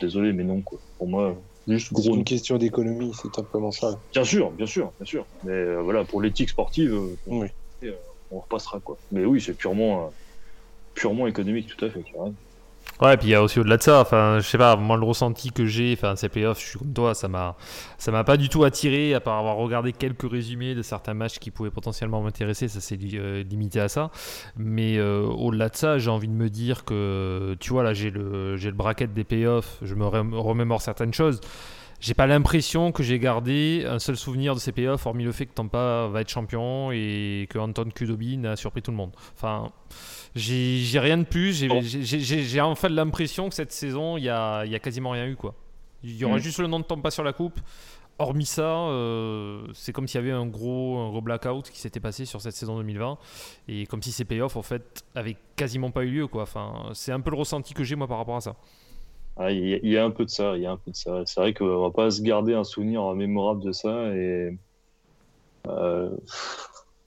[0.00, 0.60] désolé, mais non.
[0.60, 0.78] Quoi.
[0.98, 3.98] Pour moi, juste C'est une question d'économie, c'est simplement ça.
[4.12, 5.26] Bien sûr, bien sûr, bien sûr.
[5.42, 6.96] Mais voilà, pour l'éthique sportive,
[8.30, 8.98] on repassera quoi.
[9.10, 10.12] Mais oui, c'est purement,
[10.94, 12.04] purement économique, tout à fait.
[13.00, 15.04] Ouais, puis il y a aussi au-delà de ça, enfin, je sais pas, moi le
[15.04, 17.56] ressenti que j'ai, enfin, ces playoffs, je suis comme toi, ça m'a,
[17.96, 21.38] ça m'a pas du tout attiré, à part avoir regardé quelques résumés de certains matchs
[21.38, 24.10] qui pouvaient potentiellement m'intéresser, ça s'est euh, limité à ça.
[24.58, 28.10] Mais euh, au-delà de ça, j'ai envie de me dire que, tu vois, là, j'ai
[28.10, 31.40] le, j'ai le bracket des playoffs, je me remémore certaines choses.
[32.00, 35.46] J'ai pas l'impression que j'ai gardé un seul souvenir de ces playoffs, hormis le fait
[35.46, 39.12] que Tampa va être champion et que Anton Kudobin a surpris tout le monde.
[39.36, 39.70] Enfin.
[40.34, 41.64] J'ai rien de plus.
[41.82, 45.36] J'ai enfin l'impression que cette saison, il y a, y a, quasiment rien eu.
[45.36, 45.54] quoi.
[46.02, 46.40] Il y aura mm.
[46.40, 47.60] juste le nom de Tampa sur la coupe.
[48.18, 52.00] Hormis ça, euh, c'est comme s'il y avait un gros, un gros blackout qui s'était
[52.00, 53.16] passé sur cette saison 2020.
[53.68, 56.26] Et comme si ces payoffs, en fait, avaient quasiment pas eu lieu.
[56.26, 56.42] quoi.
[56.42, 58.56] Enfin, c'est un peu le ressenti que j'ai, moi, par rapport à ça.
[59.36, 61.22] Ah, il y, a un peu de ça, il y a un peu de ça.
[61.24, 64.54] C'est vrai qu'on va pas se garder un souvenir mémorable de ça et
[65.66, 66.10] euh,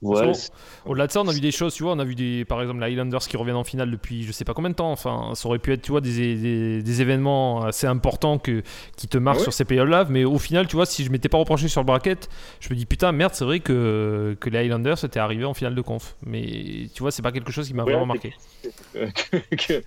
[0.04, 2.60] au-delà de ça, on a vu des choses, tu vois, on a vu des, par
[2.60, 4.92] exemple, les Highlanders qui reviennent en finale depuis je sais pas combien de temps.
[4.92, 8.62] Enfin, ça aurait pu être, tu vois, des, des, événements assez importants que,
[8.96, 10.06] qui te marquent sur ces playoffs-là.
[10.08, 12.28] Mais au final, tu vois, si je m'étais pas reproché sur le bracket,
[12.60, 15.74] je me dis putain, merde, c'est vrai que, que les Highlanders étaient arrivés en finale
[15.74, 16.16] de conf.
[16.24, 18.34] Mais tu vois, c'est pas quelque chose qui m'a vraiment marqué.
[18.94, 19.82] il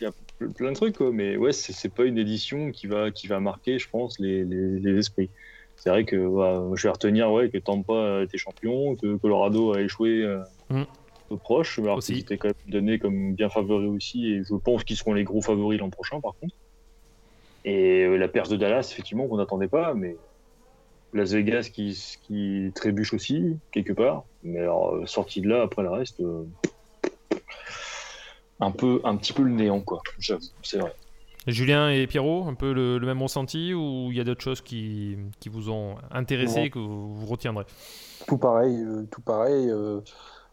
[0.00, 0.10] y a
[0.54, 3.78] plein de trucs, quoi, mais ouais, c'est pas une édition qui va, qui va marquer,
[3.78, 5.30] je pense, les, les, les esprits
[5.78, 9.80] c'est vrai que je vais retenir ouais, que Tampa a été champion, que Colorado a
[9.80, 10.82] échoué euh, mm.
[11.28, 14.82] peu proche, mais qu'ils étaient quand même donné comme bien favoris aussi, et je pense
[14.82, 16.54] qu'ils seront les gros favoris l'an prochain par contre.
[17.64, 20.16] Et euh, la perte de Dallas, effectivement, qu'on n'attendait pas, mais
[21.12, 24.24] Las Vegas qui, qui, trébuche aussi, quelque part.
[24.42, 26.22] Mais alors, euh, sorti de là, après le reste,
[28.58, 30.92] un, peu, un petit peu le néant, quoi, j'avoue, c'est vrai.
[31.52, 35.16] Julien et Pierrot, un peu le, même ressenti ou il y a d'autres choses qui,
[35.40, 37.64] qui, vous ont intéressé et que vous, retiendrez?
[38.26, 39.70] Tout pareil, euh, tout pareil.
[39.70, 40.00] Euh,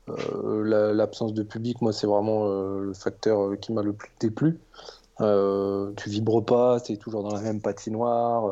[0.09, 4.59] euh, l'absence de public, moi, c'est vraiment le facteur qui m'a le plus déplu.
[5.19, 8.49] tu vibres pas, c'est toujours dans la même patinoire,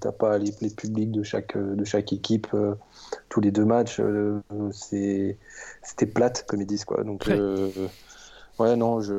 [0.00, 2.48] t'as pas les, les, publics de chaque, de chaque équipe
[3.30, 4.00] tous les deux matchs,
[4.70, 6.84] c'était plate, comme ils disent.
[6.84, 7.02] Quoi.
[7.02, 7.26] Donc,
[8.58, 9.14] ouais, non, je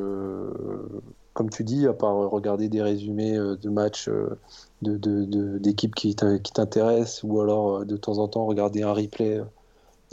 [1.36, 4.40] comme tu dis, à part regarder des résumés euh, de matchs euh,
[4.82, 9.42] d'équipes de, qui t'intéressent, ou alors euh, de temps en temps regarder un replay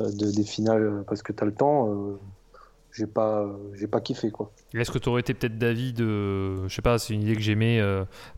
[0.01, 1.89] des finales parce que tu as le temps,
[2.91, 4.33] j'ai pas, j'ai pas kiffé.
[4.33, 4.51] quoi.
[4.75, 7.43] Est-ce que tu aurais été peut-être d'avis de, je sais pas, c'est une idée que
[7.43, 7.81] j'aimais,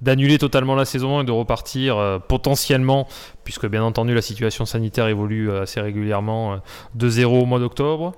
[0.02, 3.06] d'annuler totalement la saison et de repartir potentiellement,
[3.44, 6.58] puisque bien entendu la situation sanitaire évolue assez régulièrement,
[6.94, 8.12] de zéro au mois d'octobre?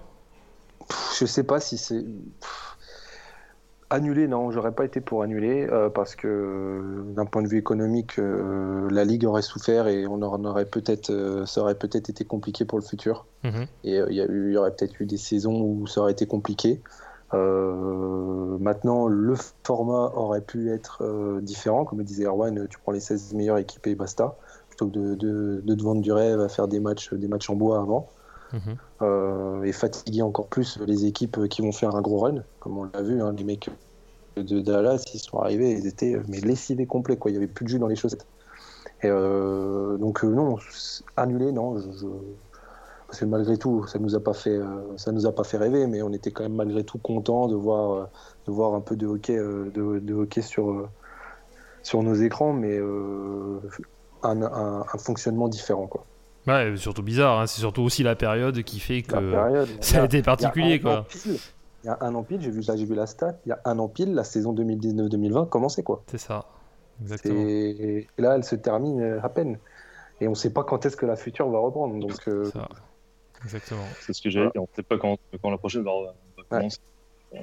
[1.21, 2.05] Je sais pas si c'est.
[3.89, 8.19] Annuler, non, j'aurais pas été pour annuler euh, parce que d'un point de vue économique,
[8.19, 12.65] euh, la ligue aurait souffert et on aurait peut-être, euh, ça aurait peut-être été compliqué
[12.65, 13.27] pour le futur.
[13.45, 13.67] Mhm.
[13.85, 16.81] Et il y, y, aurait peut-être eu des saisons où ça aurait été compliqué.
[17.33, 23.59] maintenant, le format aurait pu être différent, comme disait Erwan, tu prends les 16 meilleures
[23.59, 24.37] équipes et basta,
[24.69, 27.51] plutôt que de, de, de te vendre du rêve à faire des matchs, des matchs
[27.51, 28.09] en bois avant.
[29.03, 32.85] Euh, et fatiguer encore plus les équipes qui vont faire un gros run, comme on
[32.85, 33.69] l'a vu, hein, les mecs
[34.37, 37.71] de Dallas, ils sont arrivés, ils étaient mais lessivés complets, il n'y avait plus de
[37.71, 38.27] jus dans les chaussettes.
[39.03, 40.59] Et euh, donc euh, non,
[41.17, 41.75] annuler, non,
[43.07, 44.17] parce que malgré tout, ça nous nous
[45.27, 48.09] a pas fait rêver, mais on était quand même malgré tout content de voir,
[48.75, 52.81] un peu de hockey, sur, nos écrans, mais
[54.23, 55.89] un, fonctionnement différent.
[56.47, 57.47] Ouais, surtout bizarre, hein.
[57.47, 59.35] c'est surtout aussi la période qui fait que
[59.81, 60.81] ça a été particulier.
[60.81, 61.07] quoi.
[61.25, 63.61] Il y a un an pile, j'ai vu, j'ai vu la stat, il y a
[63.65, 66.03] un an pile, la saison 2019-2020 commençait quoi?
[66.07, 66.47] C'est ça,
[67.03, 67.41] exactement.
[67.47, 69.59] Et là, elle se termine euh, à peine.
[70.21, 71.99] Et on ne sait pas quand est-ce que la future va reprendre.
[71.99, 72.69] Donc, euh, ça.
[73.45, 73.85] Exactement.
[74.01, 75.93] C'est ce que j'ai dit, on ne sait pas quand, quand la prochaine va,
[76.49, 76.79] commencer.
[77.33, 77.41] Ouais,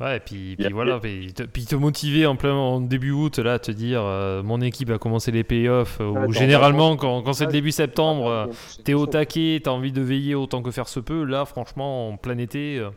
[0.00, 3.58] et puis, puis voilà, puis te, puis te, motiver en plein en début août, là,
[3.58, 7.52] te dire euh, mon équipe a commencé les payoffs, ou généralement quand, quand c'est le
[7.52, 8.46] début septembre, euh,
[8.82, 12.16] t'es au taquet, t'as envie de veiller autant que faire se peut, là, franchement, en
[12.16, 12.78] plein été.
[12.78, 12.90] Euh,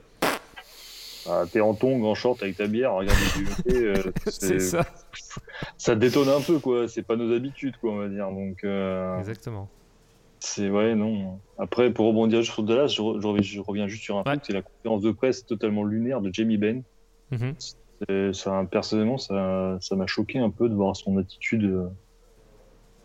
[1.29, 3.17] ah, t'es en tongs, en short avec ta bière, regarde
[3.65, 4.85] les c'est ça.
[5.77, 8.63] Ça détonne un peu, quoi, c'est pas nos habitudes, quoi, on va dire, donc.
[9.19, 9.69] Exactement.
[10.39, 11.39] C'est ouais, non.
[11.57, 13.01] Après, pour rebondir sur Dallas, je,
[13.41, 16.57] je, reviens juste sur un truc, c'est la conférence de presse totalement lunaire de Jamie
[16.57, 16.83] Benn.
[17.31, 17.55] Mhm.
[18.33, 21.87] Ça, personnellement, ça, ça m'a choqué un peu de voir son attitude, euh,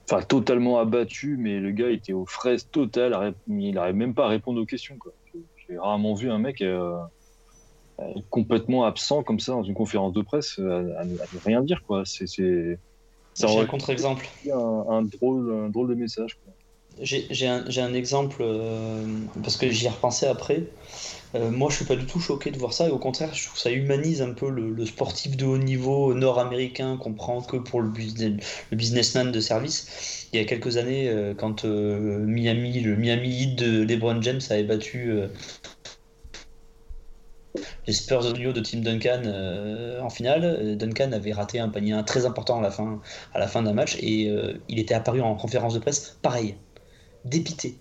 [0.05, 4.29] enfin totalement abattu, mais le gars était aux fraises totales, il n'arrive même pas à
[4.29, 4.99] répondre aux questions.
[5.67, 6.99] J'ai rarement vu un mec euh,
[8.01, 12.03] euh, complètement absent comme ça dans une conférence de presse, à, ne rien dire quoi.
[12.05, 12.77] C'est
[13.43, 14.29] un contre-exemple.
[14.53, 16.39] Un, drôle, un drôle de message.
[16.45, 16.52] Quoi.
[17.01, 18.45] J'ai un, exemple,
[19.43, 20.65] parce que j'y ai repensé après.
[21.35, 23.45] Euh, moi, je suis pas du tout choqué de voir ça, et au contraire, je
[23.45, 27.57] trouve que ça humanise un peu le, sportif de haut niveau nord-américain qu'on prend que
[27.57, 27.91] pour le,
[28.73, 30.29] businessman de service.
[30.33, 34.41] Il y a quelques années, euh, quand euh, Miami, le Miami Heat de LeBron James
[34.51, 35.13] avait battu
[37.87, 39.23] les Spurs de Tim Duncan
[40.03, 40.77] en finale.
[40.77, 44.31] Duncan avait raté un panier très important à la fin d'un match et
[44.69, 46.55] il était apparu en conférence de presse pareil,
[47.25, 47.77] dépité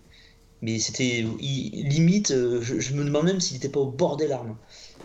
[0.62, 4.56] mais c'était limite, euh, je, me demande même s'il n'était pas au bord des larmes.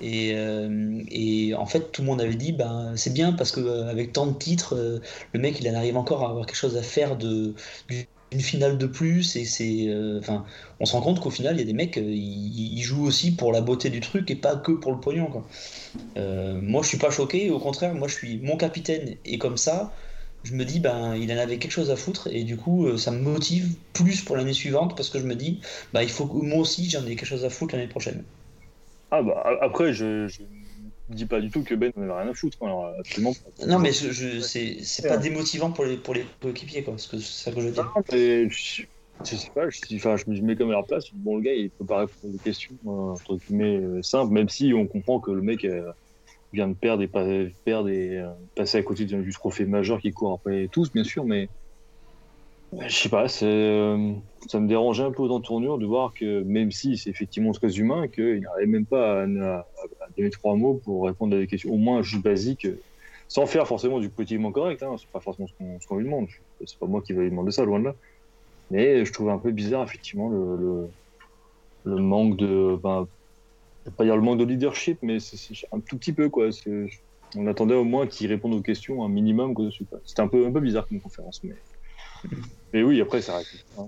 [0.02, 4.08] Et, euh, et, en fait, tout le monde avait dit, ben, c'est bien parce qu'avec
[4.08, 5.00] euh, tant de titres,
[5.32, 7.54] le mec, il en arrive encore à avoir quelque chose à faire de,
[7.88, 9.36] d'une finale de plus.
[9.36, 10.44] Et c'est, enfin,
[10.80, 13.52] on se rend compte qu'au final, il y a des mecs, ils, jouent aussi pour
[13.52, 15.30] la beauté du truc et pas que pour le pognon.
[16.16, 17.50] Moi, je suis pas choqué.
[17.50, 19.94] Au contraire, moi, je suis mon capitaine et comme ça
[20.46, 22.96] je me dis ben il en avait quelque chose à foutre et du coup euh,
[22.96, 25.60] ça me motive plus pour l'année suivante parce que je me dis
[25.92, 28.22] bah il faut que moi aussi j'en ai quelque chose à foutre l'année prochaine.
[29.10, 30.42] Ah bah après je, je
[31.08, 33.34] dis pas du tout que Ben n'en avait rien à foutre alors absolument
[33.66, 37.44] Non mais je, c'est pas démotivant pour les pour les coéquipiers quoi parce que c'est
[37.44, 37.92] ça que je veux dire.
[39.24, 41.06] je, sais pas, je, enfin, je me mets comme à leur place.
[41.14, 44.50] Bon, le gars, il peut pas répondre aux questions, euh, entre guillemets, euh, simples, même
[44.50, 45.64] si on comprend que le mec,
[46.56, 47.24] vient de perdre et, pas,
[47.64, 51.24] perdre et euh, passer à côté du trophée majeur qui court après tous, bien sûr,
[51.24, 51.48] mais
[52.72, 54.12] je sais pas, euh,
[54.48, 57.78] ça me dérangeait un peu dans tournure de voir que même si c'est effectivement très
[57.78, 59.26] humain, qu'il n'arrive même pas à,
[60.16, 62.66] donner trois mots pour répondre à des questions au moins juste basiques,
[63.28, 64.82] sans faire forcément du quotidiennement correct.
[64.82, 66.26] Hein, c'est pas forcément ce qu'on lui demande.
[66.64, 67.94] C'est pas moi qui vais lui demander ça, loin de là.
[68.70, 70.88] Mais je trouve un peu bizarre effectivement le,
[71.84, 73.06] le, manque de ben,
[73.90, 76.48] pas dire le manque de leadership, mais c'est un tout petit peu quoi.
[77.36, 79.54] On attendait au moins qu'il réponde aux questions un minimum
[80.04, 81.54] C'était un peu un peu bizarre comme conférence, mais
[82.72, 83.86] mais oui après ça reste hein.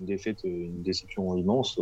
[0.00, 1.80] une défaite, une déception immense.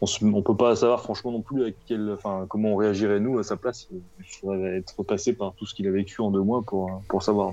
[0.00, 3.38] On, ne peut pas savoir franchement non plus avec quel, enfin comment on réagirait nous
[3.38, 3.88] à sa place.
[3.92, 7.22] Il faudrait être passé par tout ce qu'il a vécu en deux mois pour pour
[7.22, 7.52] savoir.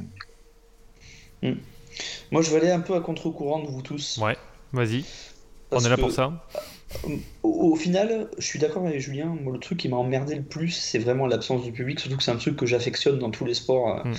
[1.43, 1.53] Hmm.
[2.31, 4.17] Moi je vais aller un peu à contre-courant de vous tous.
[4.17, 4.37] Ouais,
[4.73, 5.05] vas-y.
[5.71, 6.43] On est là pour ça.
[7.43, 9.37] Au, final, je suis d'accord avec Julien.
[9.45, 11.99] le truc qui m'a emmerdé le plus, c'est vraiment l'absence du public.
[11.99, 14.05] Surtout que c'est un truc que j'affectionne dans tous les sports.
[14.05, 14.13] Mm.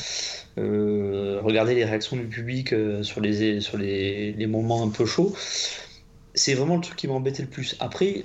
[0.59, 5.05] Euh, regarder les réactions du public euh, sur, les, sur les, les, moments un peu
[5.05, 5.35] chauds.
[6.35, 7.77] C'est vraiment le truc qui m'a embêté le plus.
[7.81, 8.25] Après,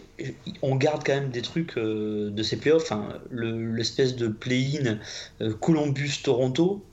[0.61, 2.91] on garde quand même des trucs euh, de ces playoffs.
[2.91, 3.19] Hein.
[3.31, 4.99] L'espèce de play-in
[5.59, 6.85] Columbus-Toronto.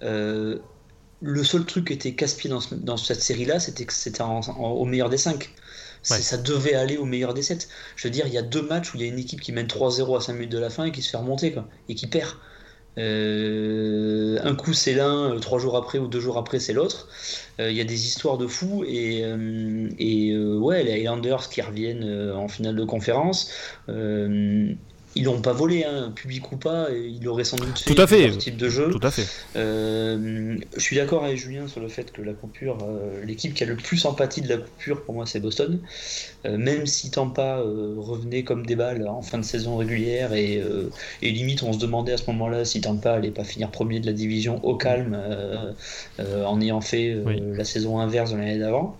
[0.00, 5.10] le seul truc qui était casse-pied dans, dans, cette série-là, c'était que c'était au meilleur
[5.10, 5.50] des cinq.
[6.02, 7.68] Ça devait aller au meilleur des 7.
[7.96, 9.52] Je veux dire, il y a deux matchs où il y a une équipe qui
[9.52, 11.94] mène 3-0 à 5 minutes de la fin et qui se fait remonter, quoi, et
[11.94, 12.36] qui perd.
[12.98, 17.08] Euh, un coup c'est l'un, euh, trois jours après ou deux jours après c'est l'autre.
[17.60, 19.22] Euh, il y a des histoires de fous et,
[19.98, 23.50] et ouais, les Highlanders qui reviennent en finale de conférence
[25.16, 28.06] ils l'ont pas volé, hein, public ou pas, il aurait sans doute fait, Tout à
[28.06, 28.30] fait.
[28.30, 28.90] ce type de jeu.
[28.90, 29.26] Tout à fait.
[29.56, 33.64] Euh, je suis d'accord avec Julien sur le fait que la coupure, euh, l'équipe qui
[33.64, 35.80] a le plus empathie de la coupure pour moi c'est Boston.
[36.46, 40.62] Euh, même si Tampa revenait comme des balles en fin de saison régulière et,
[41.22, 44.06] et limite on se demandait à ce moment-là si Tampa allait pas finir premier de
[44.06, 45.18] la division au calme
[46.18, 47.16] en ayant fait
[47.54, 48.96] la saison inverse de l'année d'avant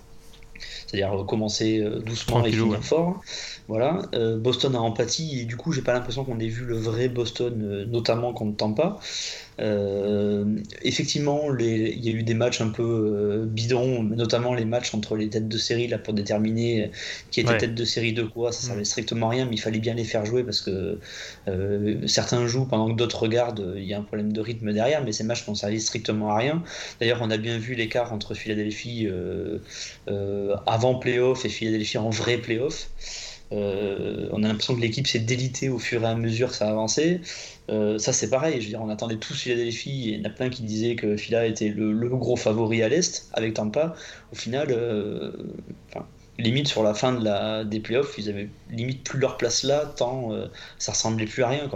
[0.87, 3.23] c'est-à-dire commencer doucement et finir fort.
[3.71, 6.77] Voilà, euh, Boston a empathie et du coup j'ai pas l'impression qu'on ait vu le
[6.77, 8.99] vrai Boston, euh, notamment contre Tampa.
[9.61, 15.15] Euh, effectivement, il y a eu des matchs un peu bidons, notamment les matchs entre
[15.15, 16.91] les têtes de série là pour déterminer
[17.31, 18.51] qui était tête de série de quoi.
[18.51, 18.87] Ça servait mm.
[18.87, 20.99] strictement à rien, mais il fallait bien les faire jouer parce que
[22.07, 23.75] certains jouent pendant que d'autres regardent.
[23.77, 26.39] Il y a un problème de rythme derrière, mais ces matchs n'ont servi strictement à
[26.39, 26.65] rien.
[26.99, 29.07] D'ailleurs, on a bien vu l'écart entre Philadelphie
[30.67, 32.89] avant playoff et Philadelphie en vrai playoff.
[33.53, 36.69] Euh, on a l'impression que l'équipe s'est délitée au fur et à mesure que ça
[36.69, 37.21] avançait.
[37.69, 38.61] Euh, ça, c'est pareil.
[38.61, 40.97] Je veux dire, on attendait tous Philadelphie et il y en a plein qui disaient
[40.97, 43.95] que Phila était le, gros favori à l'Est avec Tampa.
[44.33, 45.33] Au final, euh,
[46.39, 50.31] limite sur la fin des playoffs, ils avaient limite plus leur place là, tant
[50.79, 51.71] ça ressemblait plus à rien.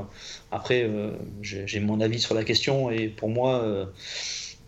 [0.53, 0.89] Après,
[1.43, 3.87] j'ai mon avis sur la question et pour moi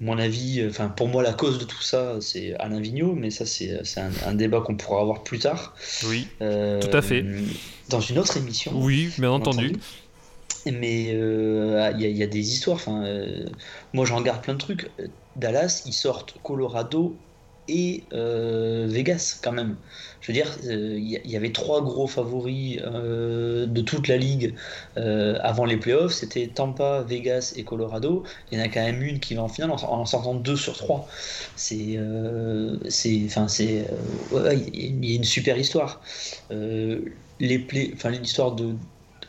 [0.00, 3.46] mon avis, enfin pour moi la cause de tout ça c'est Alain Vigneault, mais ça
[3.46, 3.80] c'est
[4.26, 5.74] un, débat qu'on pourra avoir plus tard.
[6.08, 7.24] Oui, euh, tout à fait.
[7.88, 8.72] Dans une autre émission.
[8.74, 9.72] Oui, bien entendu.
[10.66, 12.76] Mais euh, il y, a des histoires.
[12.76, 13.46] Enfin, euh,
[13.92, 14.90] moi j'en garde plein de trucs.
[15.36, 17.16] Dallas, ils sortent Colorado
[17.68, 19.76] et Vegas quand même.
[20.20, 24.54] Je veux dire, il y, avait trois gros favoris de toute la ligue
[24.96, 26.12] avant les playoffs.
[26.12, 28.24] C'était Tampa, Vegas et Colorado.
[28.50, 30.76] Il y en a quand même une qui va en finale en, sortant deux sur
[30.76, 31.08] trois.
[31.54, 31.98] C'est,
[32.88, 33.84] c'est, enfin, c'est,
[34.32, 36.00] il y a une super histoire.
[36.50, 38.74] les play, enfin, l'histoire de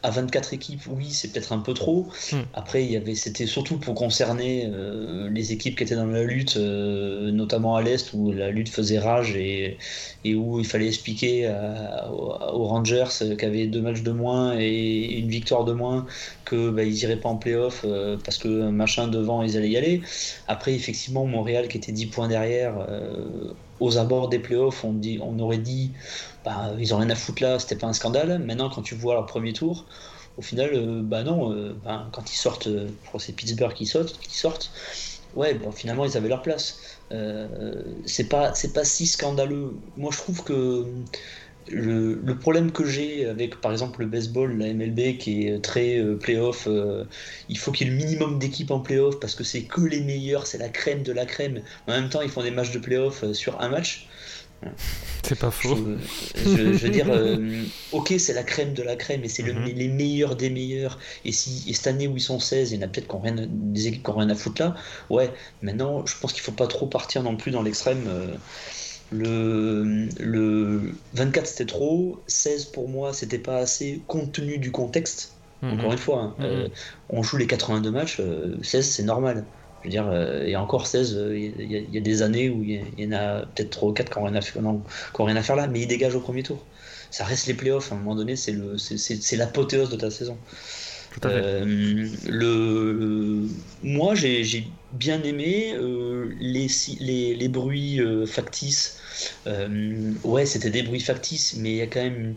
[0.03, 2.07] à 24 équipes, oui, c'est peut-être un peu trop.
[2.31, 2.41] Hmm.
[2.53, 6.23] Après, il y avait, c'était surtout pour concerner euh, les équipes qui étaient dans la
[6.23, 9.77] lutte, euh, notamment à l'est où la lutte faisait rage et,
[10.23, 11.47] et où il fallait expliquer
[12.09, 13.05] aux Rangers
[13.37, 16.05] qui avaient deux matchs de moins et une victoire de moins
[16.45, 19.77] que bah, ils iraient pas en playoff euh, parce que machin devant ils allaient y
[19.77, 20.01] aller.
[20.47, 22.75] Après, effectivement, Montréal qui était 10 points derrière
[23.79, 25.91] aux abords des playoffs, on, dit, on aurait dit
[26.45, 28.39] bah, ils ont rien à foutre là, c'était pas un scandale.
[28.39, 29.85] Maintenant, quand tu vois leur premier tour,
[30.37, 33.85] au final, euh, bah non, euh, bah, quand ils sortent, je crois c'est Pittsburgh qui
[33.85, 34.71] sortent, qui sortent,
[35.35, 36.79] ouais, bon, finalement ils avaient leur place.
[37.11, 39.73] Euh, c'est pas, pas si scandaleux.
[39.95, 40.85] Moi, je trouve que
[41.69, 46.67] le, problème que j'ai avec, par exemple, le baseball, la MLB, qui est très playoff,
[47.49, 50.01] il faut qu'il y ait le minimum d'équipes en playoff parce que c'est que les
[50.01, 51.61] meilleurs, c'est la crème de la crème.
[51.87, 54.07] En même temps, ils font des matchs de playoff sur un match.
[55.23, 55.77] C'est pas faux.
[56.35, 59.65] Je, veux dire, euh, ok, c'est la crème de la crème et c'est mhm.
[59.65, 60.97] les meilleurs des meilleurs.
[61.25, 63.87] Et si cette année où ils sont 16, il y en a peut-être rien, des
[63.87, 64.75] équipes qui n'ont rien à foutre là.
[65.09, 68.05] Ouais, maintenant, je pense qu'il faut pas trop partir non plus dans l'extrême.
[68.07, 68.35] Euh,
[69.11, 75.33] le, le 24 c'était trop, 16 pour moi c'était pas assez compte tenu du contexte.
[75.61, 75.73] Mhm.
[75.73, 76.45] Encore une fois, hein, mhm.
[76.45, 76.67] euh,
[77.09, 78.21] on joue les 82 matchs,
[78.61, 79.45] 16 c'est normal.
[79.81, 82.63] Je veux dire, euh, y a encore 16, euh, il y, a des années où
[82.63, 84.39] il y, en a peut-être 3 ou 4 qui n'ont rien,
[85.25, 86.63] rien, à faire là, mais ils dégagent au premier tour.
[87.11, 90.37] Ça reste les playoffs, à un moment donné, c'est l'apothéose de ta saison.
[91.25, 93.47] Euh, le,
[93.83, 95.75] moi, j'ai bien aimé
[96.39, 96.67] les,
[96.99, 98.99] les, les, bruits factices.
[100.23, 102.35] ouais, c'était des bruits factices, mais il y a quand même une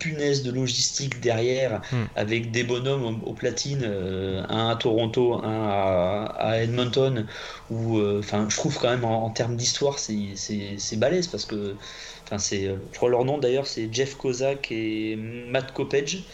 [0.00, 2.06] punaise de logistique derrière, hmm.
[2.16, 7.26] avec des bonhommes au, platine, euh, un à Toronto, un à, Edmonton,
[7.70, 11.76] où, euh, enfin, je trouve quand même en, termes d'histoire, c'est balèze parce que,
[12.24, 16.24] enfin, c'est, euh, je crois leur nom d'ailleurs, c'est Jeff Kozak et Matt Kopech,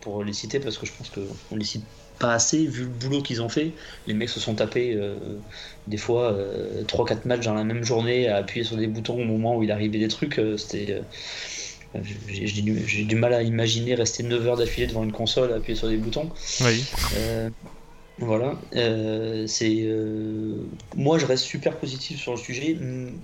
[0.00, 1.84] pour les citer parce que je pense qu'on les cite
[2.18, 3.72] pas assez vu le boulot qu'ils ont fait.
[4.06, 4.98] Les mecs se sont tapés
[5.86, 6.36] des fois
[6.88, 9.70] 3-4 matchs dans la même journée à appuyer sur des boutons au moment où il
[9.70, 10.40] arrivait des trucs.
[10.56, 11.00] C'était
[12.28, 12.62] j'ai
[13.04, 15.96] du, mal à imaginer rester 9 heures d'affilée devant une console à appuyer sur des
[15.96, 16.28] boutons.
[16.60, 16.84] Oui.
[17.16, 17.50] Euh,
[18.18, 18.58] voilà.
[18.76, 22.76] Euh, c'est euh, moi, je reste super positif sur le sujet,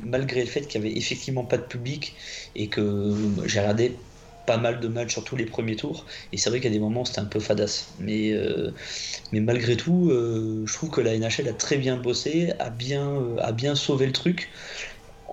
[0.02, 2.14] malgré le fait qu'il n'y avait effectivement pas de public
[2.56, 3.14] et que
[3.44, 3.96] j'ai regardé
[4.46, 6.06] pas mal de matchs sur tous les premiers tours.
[6.32, 7.94] Et c'est vrai qu'à des moments, c'était un peu fadasse.
[7.98, 8.34] Mais,
[9.32, 13.52] mais malgré tout, je trouve que la NHL a très bien bossé, a bien, a
[13.52, 14.50] bien sauvé le truc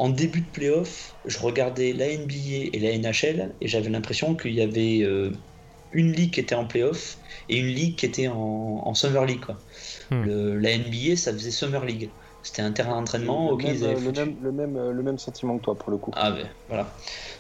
[0.02, 4.54] en début de playoff, je regardais la NBA et la NHL et j'avais l'impression qu'il
[4.54, 5.32] y avait euh,
[5.92, 9.46] une ligue qui était en playoff et une ligue qui était en, Summer League.
[10.10, 10.24] Hmm.
[10.60, 12.10] la NBA, ça faisait Summer League.
[12.44, 13.56] C'était un terrain d'entraînement.
[13.56, 16.12] Le, même, le, même, le, même, sentiment que toi pour le coup.
[16.16, 16.92] Ah ben voilà.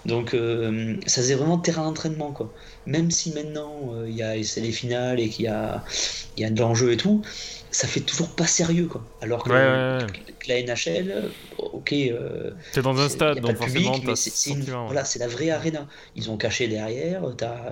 [0.05, 2.53] Donc euh, ça faisait vraiment terrain d'entraînement quoi.
[2.85, 5.83] Même si maintenant euh, il y a c'est les finales et qu'il y a,
[6.37, 7.23] y a de l'enjeu et tout,
[7.71, 9.03] ça fait toujours pas sérieux quoi.
[9.21, 11.93] Alors que, la NHL, ok.
[11.93, 15.87] Euh, c'est dans un stade, donc forcément, c'est voilà, c'est la vraie arena.
[16.15, 17.23] Ils ont caché derrière,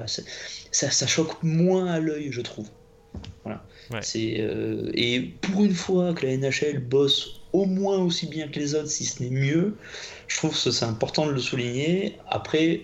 [0.07, 2.67] ça, ça, choque moins à l'œil, je trouve.
[3.43, 3.63] Voilà.
[4.01, 8.59] C'est euh, et pour une fois que la NHL bosse au moins aussi bien que
[8.59, 9.75] les autres, si ce n'est mieux,
[10.27, 12.17] je trouve que c'est important de le souligner.
[12.27, 12.81] Après,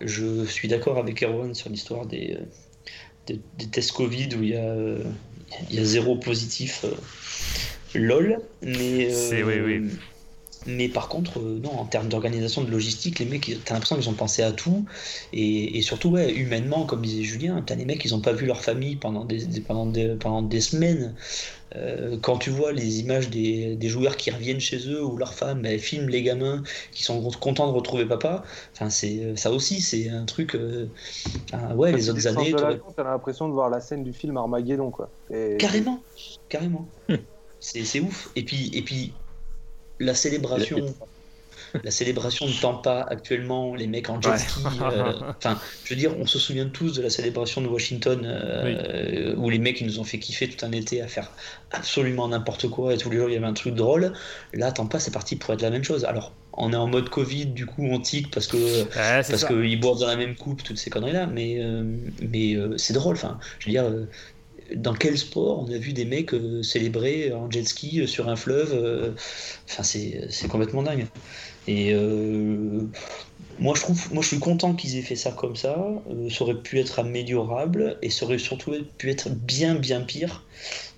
[0.00, 2.38] je suis d'accord avec Erwan sur l'histoire des,
[3.30, 4.74] euh, des, tests Covid où il y a
[5.70, 6.94] il y a zéro positif euh,
[7.94, 8.38] lol.
[8.62, 9.88] Mais, euh,
[10.68, 14.10] mais par contre, euh, non, en termes d'organisation, de logistique, les mecs, t'as l'impression qu'ils
[14.10, 14.84] ont pensé à tout.
[15.32, 18.60] Et, surtout, ouais, humainement, comme disait Julien, t'as les mecs, ils ont pas vu leur
[18.60, 21.14] famille pendant des, pendant des, pendant des semaines.
[22.22, 25.66] quand tu vois les images des, des, joueurs qui reviennent chez eux ou leurs femmes
[25.66, 26.62] elles filment les gamins
[26.92, 28.42] qui sont contents de retrouver papa,
[28.72, 30.56] enfin c'est ça aussi c'est un truc.
[31.76, 32.54] ouais, les autres années.
[32.96, 35.10] T'as l'impression de voir la scène du film Armageddon quoi.
[35.58, 36.02] Carrément,
[36.48, 36.88] carrément.
[37.60, 38.30] c'est ouf.
[38.34, 39.12] Et puis et puis
[40.00, 40.94] la célébration
[41.84, 44.62] la célébration ne tend pas actuellement, les mecs en jet ski.
[44.82, 49.34] Euh, enfin, je veux dire, on se souvient tous de la célébration de Washington euh,
[49.36, 51.30] où les mecs ils nous ont fait kiffer tout un été à faire
[51.70, 54.12] absolument n'importe quoi et tous les jours il y avait un truc drôle.
[54.54, 56.04] Là, tant pas, c'est parti pour être la même chose.
[56.04, 60.00] Alors, on est en mode Covid, du coup on tique parce que parce qu'ils boivent
[60.00, 61.84] dans la même coupe, toutes ces conneries là, mais euh,
[62.22, 63.14] mais c'est drôle.
[63.14, 63.84] Enfin, je veux dire
[64.74, 69.14] dans quel sport on a vu des mecs célébrer en jet ski sur un fleuve
[69.68, 71.06] Enfin, c'est complètement dingue.
[71.66, 71.94] Et
[73.58, 75.76] moi, je trouve, moi, je suis content qu'ils aient fait ça comme ça.
[76.30, 80.44] ça aurait pu être améliorable et ça aurait surtout pu être bien, bien pire.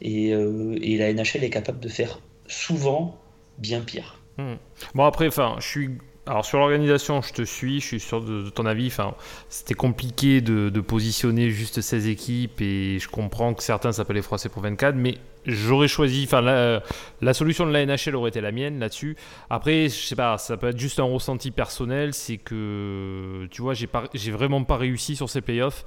[0.02, 3.18] Et, et la NHL est capable de faire souvent
[3.58, 4.18] bien pire.
[4.38, 4.54] Hmm.
[4.94, 5.90] Bon après, enfin, je suis
[6.26, 8.88] alors sur l'organisation, je te suis, je suis sûr de, ton avis.
[8.88, 9.14] Enfin,
[9.48, 14.62] c'était compliqué de, positionner juste 16 équipes et je comprends que certains s'appellent les pour
[14.62, 16.24] 24, mais j'aurais choisi.
[16.26, 16.82] Enfin, la,
[17.20, 19.16] la, solution de la NHL aurait été la mienne là-dessus.
[19.48, 23.74] Après, je sais pas, ça peut être juste un ressenti personnel, c'est que tu vois,
[23.74, 25.84] j'ai vraiment pas réussi sur ces playoffs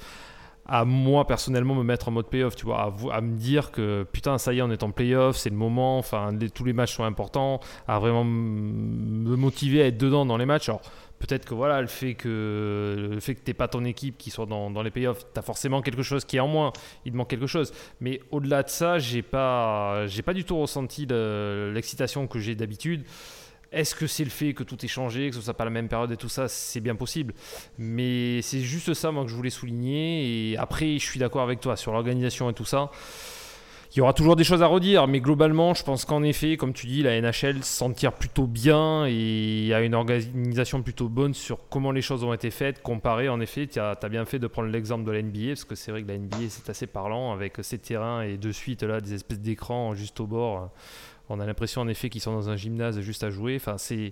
[0.65, 4.37] à moi personnellement me mettre en mode playoff, tu vois, à, me dire que putain,
[4.37, 7.03] ça y est, on est en playoff, c'est le moment, enfin, tous les matchs sont
[7.03, 10.69] importants, à vraiment me motiver à être dedans dans les matchs.
[10.69, 10.81] Alors,
[11.19, 14.45] peut-être que voilà, le fait que le fait que t'es pas ton équipe qui soit
[14.45, 16.71] dans, dans les playoffs, as forcément quelque chose qui est en moins,
[17.05, 17.73] il te manque quelque chose.
[17.99, 23.03] Mais au-delà de ça, j'ai pas, pas du tout ressenti l'excitation que j'ai d'habitude.
[23.73, 25.87] Est-ce que c'est le fait que tout est changé, que ce soit pas la même
[25.87, 27.33] période et tout ça C'est bien possible.
[27.77, 30.51] Mais c'est juste ça, moi, que je voulais souligner.
[30.51, 32.91] Et après, je suis d'accord avec toi sur l'organisation et tout ça.
[33.95, 36.73] Il y aura toujours des choses à redire, mais globalement, je pense qu'en effet, comme
[36.73, 41.59] tu dis, la NHL s'en tire plutôt bien et a une organisation plutôt bonne sur
[41.69, 44.69] comment les choses ont été faites, comparé, en effet, tu as, bien fait de prendre
[44.69, 47.57] l'exemple de la NBA, parce que c'est vrai que la NBA, c'est assez parlant, avec
[47.61, 50.71] ces terrains et de suite, là, des espèces d'écrans juste au bord
[51.33, 53.55] on a l'impression en effet qu'ils sont dans un gymnase juste à jouer.
[53.55, 54.11] Enfin, c'est,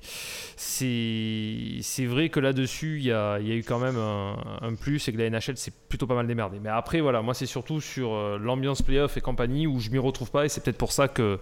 [0.55, 5.13] c'est, vrai que là-dessus, il y a, y a, eu quand même un, plus et
[5.13, 6.59] que la NHL s'est plutôt pas mal démerdé.
[6.59, 9.99] Mais après, voilà, moi c'est surtout sur euh, l'ambiance playoff et compagnie où je m'y
[9.99, 11.39] retrouve pas et c'est peut-être pour ça que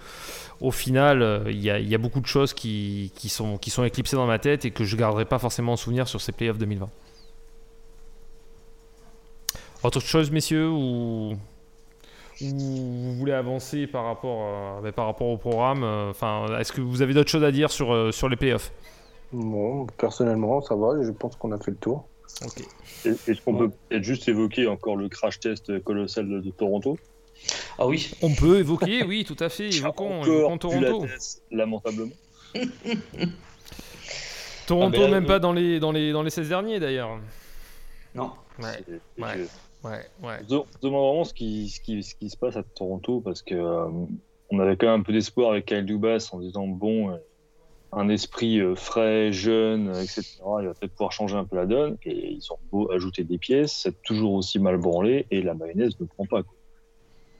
[0.62, 3.70] au final, euh, il y, a, y, a, beaucoup de choses qui, qui, sont, qui
[3.70, 6.32] sont éclipsées dans ma tête et que je garderai pas forcément en souvenir sur ces
[6.32, 6.90] playoffs 2020.
[9.82, 11.38] Autre chose, messieurs, ou
[12.42, 17.02] ou vous voulez avancer par rapport, par rapport au programme euh, Enfin, est-ce que vous
[17.02, 18.72] avez d'autres choses à dire sur, euh, sur les playoffs?
[19.32, 21.02] Bon, personnellement, ça va.
[21.02, 22.08] Je pense qu'on a fait le tour.
[23.06, 26.98] Est-ce qu'on peut peut-être juste évoquer encore le crash test colossal de, Toronto?
[27.78, 28.12] Ah oui.
[28.22, 29.70] On peut évoquer, oui, tout à fait.
[29.76, 31.06] Évoquons, évoquons Toronto.
[31.52, 32.12] lamentablement.
[34.68, 37.20] Toronto, ah, même pas dans les, dans, les, dans les 16 derniers d'ailleurs.
[38.16, 38.32] Non.
[38.60, 38.84] Ouais.
[39.18, 39.48] ouais.
[39.84, 40.40] Ouais, ouais.
[40.82, 43.88] Demande vraiment ce qui, se passe à Toronto parce que euh,
[44.52, 47.18] on avait quand même un peu d'espoir avec Kyle Dubas en disant bon, euh,
[47.92, 50.24] un esprit euh, frais, jeune, etc.
[50.60, 51.98] Il va peut-être pouvoir changer un peu la donne.
[52.04, 56.00] Et ils ont beau ajouter des pièces, c'est toujours aussi mal branlé et la mayonnaise
[56.00, 56.42] ne prend pas.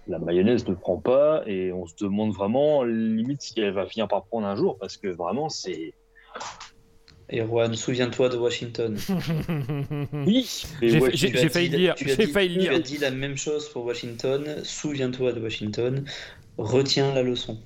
[0.08, 4.08] La mayonnaise ne prend pas et on se demande vraiment limite si elle va finir
[4.08, 5.94] par prendre un jour parce que vraiment c'est
[7.32, 8.98] Erwan, souviens-toi de Washington.
[10.14, 11.96] oui, j'ai failli dire.
[11.98, 12.72] J'ai failli dire.
[12.72, 14.64] Tu as dit la même chose pour Washington.
[14.64, 16.06] Souviens-toi de Washington.
[16.58, 17.60] Retiens la leçon.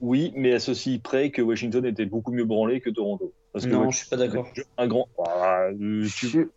[0.00, 3.32] Oui, mais à ceci près que Washington était beaucoup mieux branlé que Toronto.
[3.52, 4.48] Parce que non, je suis pas d'accord.
[4.78, 5.08] Un grand.
[5.26, 5.68] Ah,
[6.16, 6.48] tu...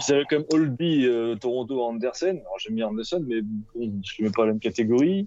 [0.00, 2.40] C'est comme Holby, euh, Toronto, Anderson.
[2.40, 5.26] Alors j'aime bien Anderson, mais bon, je ne mets pas la même catégorie.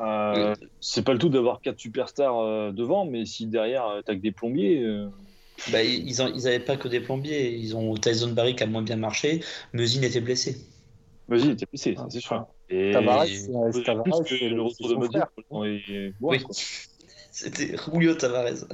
[0.00, 4.20] Euh, c'est pas le tout d'avoir quatre superstars euh, devant, mais si derrière t'as que
[4.20, 4.84] des plombiers.
[5.70, 7.54] Bah, ils n'avaient pas que des plombiers.
[7.54, 9.40] Ils ont Tyson Barry qui a moins bien marché.
[9.72, 10.56] Musin était blessé.
[11.28, 12.46] Musin était blessé, c'est sûr.
[12.68, 15.22] Et Tavares, c'est le retour de Modric.
[16.20, 16.44] Oui.
[17.34, 18.66] C'était Julio Tavares.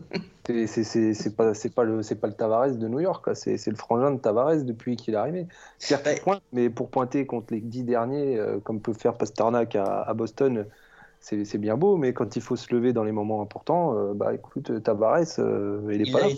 [0.45, 4.64] C'est pas, pas, le, pas le Tavares de New York, c'est le frangin de Tavares
[4.64, 5.47] depuis qu'il est arrivé.
[5.79, 10.03] Certes, pointe, mais pour pointer contre les dix derniers, euh, comme peut faire Pasternak à,
[10.03, 10.66] à Boston,
[11.21, 14.35] c'est bien beau, mais quand il faut se lever dans les moments importants, euh, bah
[14.35, 16.29] écoute, Tavares, euh, il est pas là.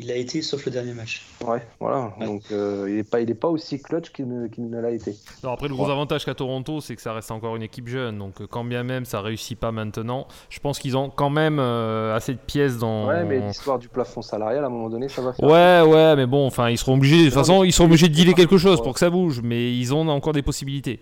[0.00, 1.26] Il a été, sauf le dernier match.
[1.44, 2.14] Ouais, voilà.
[2.20, 5.16] Donc euh, il n'est pas, il est pas aussi clutch qu'il ne, ne l'a été.
[5.42, 8.16] Non, après, le gros avantage qu'à Toronto, c'est que ça reste encore une équipe jeune.
[8.16, 12.32] Donc quand bien même ça réussit pas maintenant, je pense qu'ils ont quand même assez
[12.32, 13.08] de pièces dans.
[13.08, 15.48] Ouais, mais l'histoire du plafond salarial, à un moment donné, ça va faire.
[15.48, 17.18] Ouais, ouais, mais bon, enfin, ils seront obligés.
[17.18, 19.40] De toute façon, ils seront obligés de dealer quelque chose pour que ça bouge.
[19.42, 21.00] Mais ils ont encore des possibilités.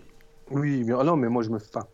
[0.50, 1.56] Oui, mais non, mais moi je me.
[1.56, 1.86] Enfin,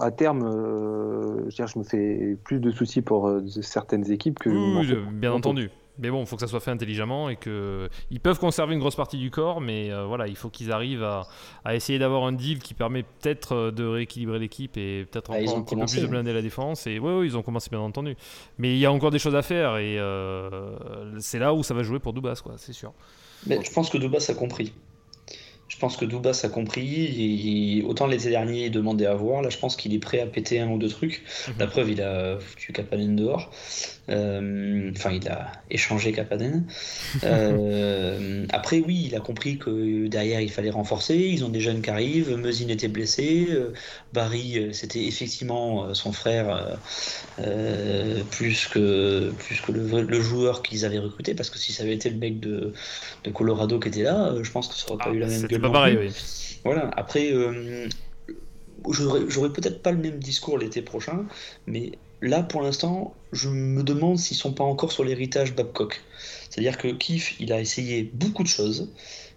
[0.00, 4.50] à terme, euh, je, je, me fais plus de soucis pour euh, certaines équipes que.
[4.50, 5.70] Oui, bien entendu.
[5.98, 8.80] Mais bon, il faut que ça soit fait intelligemment et que ils peuvent conserver une
[8.80, 11.26] grosse partie du corps, mais euh, voilà, il faut qu'ils arrivent à,
[11.66, 15.58] à essayer d'avoir un deal qui permet peut-être de rééquilibrer l'équipe et peut-être ah, encore
[15.58, 16.86] un peu plus de blinder la défense.
[16.86, 18.16] Et oui, ils ont commencé bien entendu.
[18.56, 19.98] Mais il y a encore des choses à faire et
[21.18, 22.94] c'est là où ça va jouer pour Dubas, quoi, c'est sûr.
[23.46, 24.72] Mais je pense que Dubas a compris.
[25.82, 27.82] Je pense que Dubas a compris.
[27.88, 29.42] Autant l'été dernier, il demandait à voir.
[29.42, 31.24] Là, je pense qu'il est prêt à péter un ou deux trucs.
[31.48, 31.54] Mhm.
[31.58, 33.50] La preuve, il a foutu Kapanen dehors.
[34.08, 36.64] Enfin, il a échangé Kapanen.
[38.52, 41.16] après, oui, il a compris que derrière, il fallait renforcer.
[41.16, 42.34] Ils ont des jeunes qui arrivent.
[42.36, 43.48] Meusine était blessé.
[44.12, 46.78] Barry, c'était effectivement son frère
[48.30, 51.34] plus que, plus que le, le joueur qu'ils avaient recruté.
[51.34, 52.72] Parce que si ça avait été le mec de,
[53.24, 55.46] de Colorado qui était là, je pense que ça aurait pas ah, eu la même
[55.46, 55.60] gueule.
[55.60, 56.12] pas pareil, oui.
[56.64, 56.90] Voilà.
[56.96, 57.88] Après, euh,
[58.90, 61.24] j'aurais peut-être pas le même discours l'été prochain,
[61.66, 61.92] mais
[62.22, 66.00] là, pour l'instant, je me demande s'ils sont pas encore sur l'héritage Babcock.
[66.48, 68.90] C'est-à-dire que Keith, il a essayé beaucoup de choses.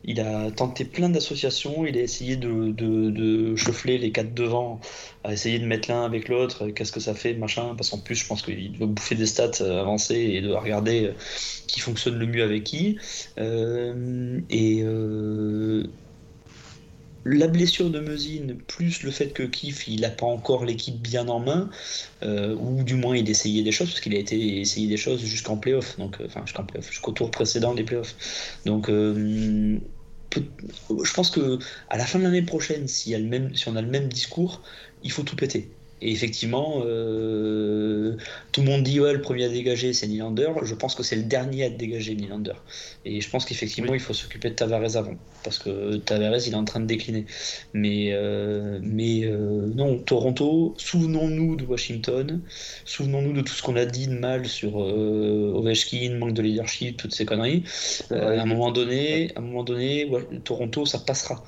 [0.03, 4.79] Il a tenté plein d'associations, il a essayé de, de, chauffer les quatre devant,
[5.23, 8.13] a essayé de mettre l'un avec l'autre, qu'est-ce que ça fait, machin, parce qu'en plus
[8.13, 11.11] je pense qu'il doit bouffer des stats avancées et de regarder
[11.65, 12.99] qui fonctionne le mieux avec qui.
[13.39, 15.88] Euh, et, euh,
[17.26, 21.28] la blessure de Meusine, plus le fait que Kif il n'a pas encore l'équipe bien
[21.28, 21.69] en main,
[22.23, 25.23] euh, ou du moins il essayait des choses, parce qu'il a été essayé des choses
[25.26, 26.45] jusqu'en playoff, donc euh, enfin
[26.82, 28.15] jusqu'au tour précédent des playoffs.
[28.65, 29.80] Donc euh,
[30.36, 31.59] je pense que
[31.89, 34.61] à la fin de l'année prochaine, si, même, si on a le même discours,
[35.03, 35.74] il faut tout péter.
[36.01, 38.17] Et effectivement, euh,
[38.51, 40.49] tout le monde dit ouais, le premier à dégager c'est Nylander.
[40.63, 42.53] Je pense que c'est le dernier à dégager Nylander.
[43.05, 46.57] Et je pense qu'effectivement il faut s'occuper de Tavares avant, parce que Tavares il est
[46.57, 47.25] en train de décliner.
[47.73, 52.41] Mais, euh, mais euh, non, Toronto, souvenons-nous de Washington,
[52.83, 57.13] souvenons-nous de tout ce qu'on a dit de mal sur Ovechkin, manque de leadership, toutes
[57.13, 57.63] ces conneries.
[58.11, 60.11] à un moment donné, à un moment donné,
[60.43, 61.41] Toronto ça passera.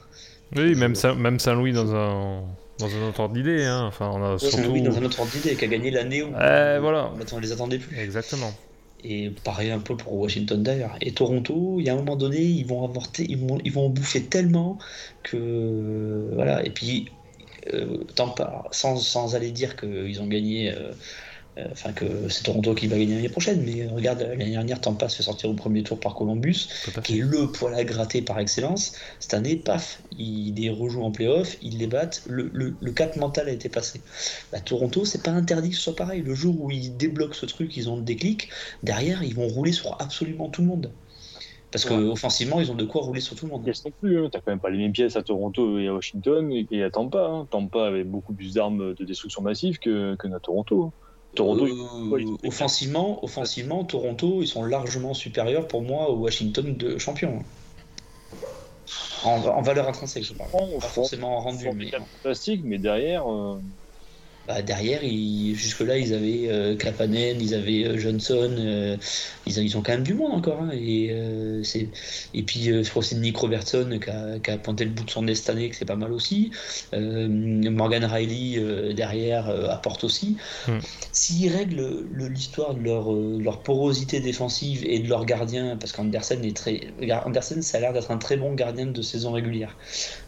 [0.56, 2.44] Oui, même, même Saint-Louis dans un
[2.80, 3.86] dans un autre ordre d'idée, hein.
[3.86, 4.72] Enfin, on a surtout...
[4.72, 7.12] Oui, dans un autre ordre d'idée, qui a gagné l'année où voilà.
[7.34, 7.98] on les attendait plus.
[7.98, 8.54] Exactement.
[9.04, 10.96] Et pareil un peu pour Washington d'ailleurs.
[11.02, 13.90] Et Toronto, il y a un moment donné, ils vont avorter, ils vont, ils vont
[13.90, 14.80] bouffer tellement
[15.24, 16.66] que voilà.
[16.66, 17.12] Et puis,
[17.74, 18.04] euh,
[18.72, 20.94] sans, sans, aller dire qu'ils ont gagné euh, euh,
[21.72, 25.18] enfin que c'est Toronto qui va gagner l'année prochaine, mais regarde, l'année dernière, Tampa se
[25.18, 26.68] fait sortir au premier tour par Columbus,
[27.04, 28.94] qui est le poil à gratter par excellence.
[29.20, 33.48] Cette année, paf, il les rejoue en playoff, ils les battent, le, le, cap mental
[33.48, 34.02] a été passé.
[34.52, 36.22] Bah, Toronto, c'est pas interdit que ce soit pareil.
[36.22, 38.50] Le jour où ils débloquent ce truc, ils ont le déclic,
[38.84, 40.92] derrière, ils vont rouler sur absolument tout le monde.
[41.72, 43.68] Parce qu'offensivement, ils ont de quoi rouler sur tout le monde.
[43.68, 44.30] Yes non plus, hein.
[44.32, 47.26] t'as quand même pas les mêmes pièces à Toronto et à Washington et à Tampa.
[47.26, 47.48] Hein.
[47.50, 50.94] Tampa avait beaucoup plus d'armes de destruction massive que, que à Toronto.
[51.36, 57.44] Toronto, euh, offensivement, offensivement, Toronto, ils sont largement supérieurs pour moi au Washington de champion.
[59.24, 60.50] En, valeur intrinsèque, je parle.
[60.80, 61.70] Pas forcément en rendu.
[61.76, 61.92] Mais...
[62.24, 63.32] Fantastique, mais derrière.
[63.32, 63.60] Euh,
[64.48, 66.76] bah, derrière, jusque-là, ils avaient euh,
[67.40, 68.96] ils avaient euh, Johnson, euh,
[69.46, 70.62] ils, ils, ont quand même du monde encore.
[70.62, 71.62] Hein, et, euh,
[72.34, 75.04] et puis, je crois que c'est Nick Robertson qui a, qui a, pointé le bout
[75.04, 76.52] de son nez cette année, que c'est pas mal aussi.
[76.94, 80.38] Morgan Riley, derrière, apporte aussi.
[80.68, 80.80] Hmm.
[81.12, 86.56] S'ils règlent l'histoire de leur, leur, porosité défensive et de leur gardien, parce qu'Andersen est
[86.56, 86.82] très.
[87.26, 89.76] Andersen, ça a l'air d'être un très bon gardien de saison régulière.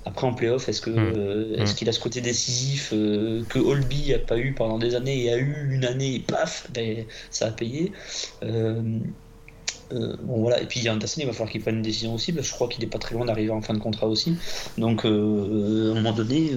[0.10, 1.54] Après, en playoff, est-ce qu'il hmm.
[1.56, 1.76] est hmm.
[1.76, 5.38] qu'il a ce côté décisif que Holby a pas eu pendant des années et a
[5.38, 7.92] eu une année et paf, ben, ça a payé.
[8.42, 8.82] Euh,
[9.92, 12.48] euh, bon voilà, et puis Anderson, il va falloir qu'il prenne une décision aussi, parce
[12.48, 14.36] que je crois qu'il n'est pas très loin d'arriver en fin de contrat aussi.
[14.80, 16.52] Donc euh, à un moment donné,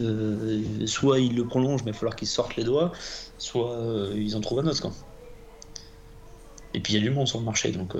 [0.86, 2.92] soit il le prolonge, mais il va falloir qu'il sorte les doigts,
[3.36, 3.76] soit
[4.14, 4.80] ils en trouvent un autre.
[4.80, 4.92] Quoi.
[6.72, 7.94] Et puis il y a du monde sur le marché, donc.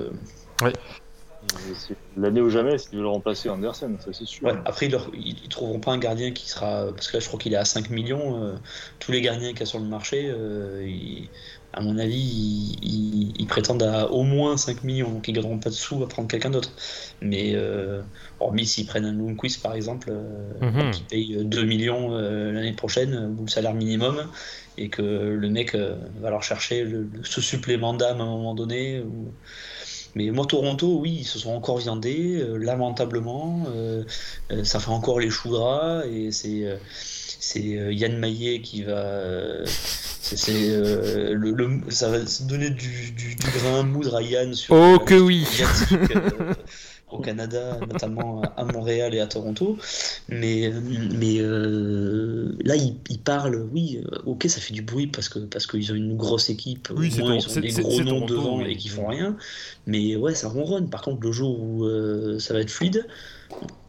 [2.17, 4.49] L'année ou jamais, s'ils veulent remplacer Andersen, ça c'est sûr.
[4.65, 6.87] après, ils, ne trouveront pas un gardien qui sera.
[6.93, 8.43] Parce que là, je crois qu'il est à 5 millions.
[8.43, 8.53] Euh,
[8.99, 10.87] tous les gardiens qu'il y a sur le marché, euh,
[11.73, 15.11] à mon avis, ils, prétendent à au moins 5 millions.
[15.11, 16.71] Donc, ils ne gagneront pas de sous à prendre quelqu'un d'autre.
[17.21, 18.01] Mais, euh,
[18.39, 20.11] hormis s'ils prennent un Lundqvist, par exemple,
[20.61, 20.91] mhm.
[20.91, 24.27] qui paye 2 millions l'année prochaine, ou le salaire minimum,
[24.77, 26.87] et que le mec va leur chercher
[27.23, 29.01] ce supplément d'âme à un moment donné.
[29.01, 29.31] Ou
[30.15, 33.63] mais moi, Toronto, oui, ils se sont encore viandés, euh, lamentablement.
[33.67, 34.03] Euh,
[34.51, 36.79] euh, ça fait encore les choux gras et c'est
[37.59, 39.65] Yann Maillet qui va.
[39.65, 40.69] c'est
[41.33, 44.75] le, ça va donner du, du, du grain à moudre à Yann sur.
[44.75, 45.45] Oh que oui
[47.13, 49.77] au Canada, notamment à Montréal et à Toronto.
[50.29, 50.71] Mais,
[51.17, 55.67] mais euh, là, ils, parlent, oui, euh, ok, ça fait du bruit parce que parce
[55.67, 58.89] qu'ils ont une grosse équipe, oui, moins, ils ont des gros noms devant et qui
[58.89, 59.37] font rien.
[59.87, 60.89] Mais ouais, ça ronronne.
[60.89, 63.07] Par contre, le jour où euh, ça va être fluide,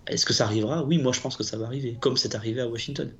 [0.06, 0.84] est-ce que ça arrivera?
[0.84, 3.10] Oui, moi je pense que ça va arriver, comme c'est arrivé à Washington.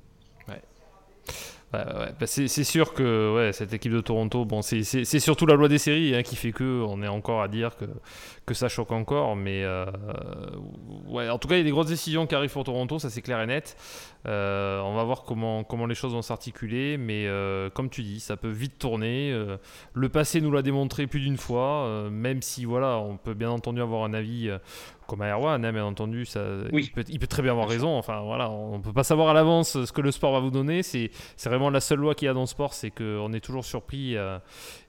[2.19, 4.83] Bah, c'est sûr que cette équipe de Toronto, bon, c'est
[5.19, 8.53] surtout la loi des séries hein, qui fait que on est encore à dire que,
[8.53, 9.35] ça choque encore.
[9.35, 9.85] Mais euh,
[11.09, 13.21] en tout cas, il y a des grosses décisions qui arrivent pour Toronto, ça c'est
[13.21, 13.75] clair et net.
[14.27, 16.97] Euh, on va voir comment, comment les choses vont s'articuler.
[16.97, 19.35] Mais euh, comme tu dis, ça peut vite tourner.
[19.93, 23.81] le passé nous l'a démontré plus d'une fois, même si voilà, on peut bien entendu
[23.81, 24.49] avoir un avis
[25.07, 26.41] comme à Erwan, hein, bien entendu, ça,
[26.71, 27.97] il, peut, très bien avoir raison.
[27.97, 30.51] Enfin, voilà, on ne peut pas savoir à l'avance ce que le sport va vous
[30.51, 30.83] donner.
[30.83, 31.11] C'est
[31.45, 34.17] vraiment la seule loi qu'il y a dans le sport, c'est qu'on est toujours surpris
[34.17, 34.39] euh,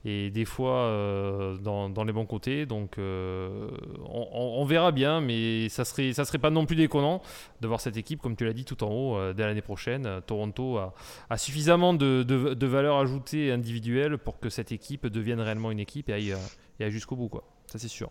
[0.05, 2.65] et des fois euh, dans, dans, les bons côtés.
[2.65, 3.69] Donc, euh,
[4.09, 7.21] on, verra bien, mais ça serait, ça serait pas non plus déconnant
[7.61, 10.21] de voir cette équipe, comme tu l'as dit tout en haut, dès l'année prochaine.
[10.25, 10.93] Toronto a,
[11.29, 15.79] a suffisamment de, de, de, valeur ajoutée individuelle pour que cette équipe devienne réellement une
[15.79, 16.35] équipe et aille,
[16.79, 17.43] et aille jusqu'au bout, quoi.
[17.67, 18.09] Ça, c'est sûr.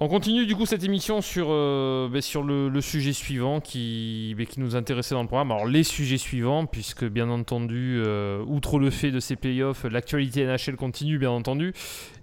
[0.00, 4.60] On continue du coup cette émission sur, euh, ben, le, sujet suivant qui, ben, qui
[4.60, 5.50] nous intéressait dans le programme.
[5.50, 10.44] Alors les sujets suivants, puisque bien entendu, euh, outre le fait de ces playoffs, l'actualité
[10.44, 11.72] NHL continue bien entendu.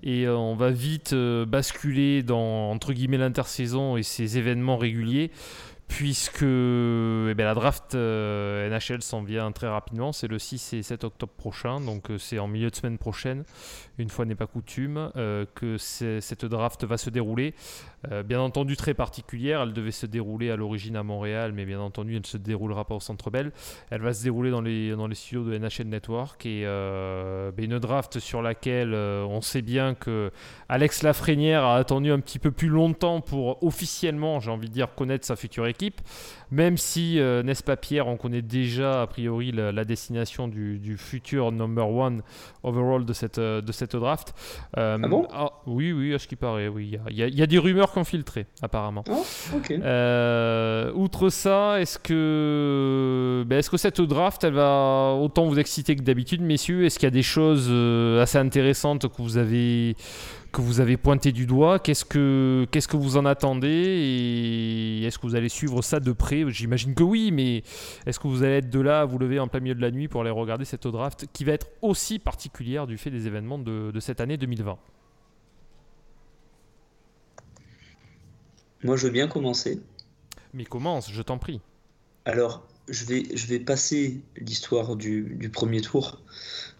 [0.03, 5.31] Et euh, on va vite basculer dans entre guillemets l'intersaison et ses événements réguliers
[5.89, 10.13] puisque eh ben, la draft NHL s'en vient très rapidement.
[10.13, 13.43] C'est le 6 et 7 octobre prochain, donc c'est en milieu de semaine prochaine
[13.97, 17.53] une fois n'est pas coutume, euh, que cette draft va se dérouler.
[18.11, 21.79] Euh, bien entendu très particulière, elle devait se dérouler à l'origine à Montréal, mais bien
[21.79, 23.51] entendu elle ne se déroulera pas au Centre Bell.
[23.89, 28.19] Elle va se dérouler dans les, studios de NHL Network et euh, ben, une draft
[28.19, 30.31] sur laquelle on sait bien que
[30.69, 34.93] Alex Lafrenière a attendu un petit peu plus longtemps pour officiellement, j'ai envie de dire,
[34.93, 36.01] connaître sa future équipe.
[36.51, 41.51] Même si, n'est-ce pas Pierre, on connaît déjà a priori la, destination du, du, futur
[41.51, 42.21] number one
[42.63, 44.33] overall de cette, de cette draft.
[44.77, 45.27] Euh, ah bon?
[45.31, 46.97] ah, Oui, oui, à ce qui paraît, oui.
[47.09, 49.03] Il y, a des rumeurs qui ont filtré, apparemment.
[49.09, 49.23] Oh,
[49.71, 55.95] euh, outre ça, est-ce que, ben, est-ce que cette draft, elle va autant vous exciter
[55.95, 59.95] que d'habitude, messieurs Est-ce qu'il y a des choses euh, assez intéressantes que vous avez
[60.55, 61.79] que vous avez pointé du doigt.
[61.79, 66.13] Qu'est-ce que, qu'est-ce que vous en attendez et est-ce que vous allez suivre ça de
[66.13, 66.45] près?
[66.47, 67.63] J'imagine que oui, mais
[68.05, 69.91] est-ce que vous allez être de là à vous lever en plein milieu de la
[69.91, 73.59] nuit pour aller regarder cette draft qui va être aussi particulière du fait des événements
[73.59, 74.77] de, cette année 2020
[78.83, 79.81] Moi, je veux bien commencer.
[80.53, 81.59] Mais commence, je t'en prie.
[82.23, 86.21] Alors, je vais, je vais passer l'histoire du, du, premier tour,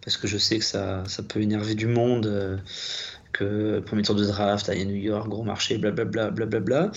[0.01, 2.61] parce que je sais que ça, ça peut énerver du monde.
[3.41, 6.31] Euh, que premier tour de draft, à New York, gros marché, blablabla.
[6.31, 6.91] Bla, bla, bla,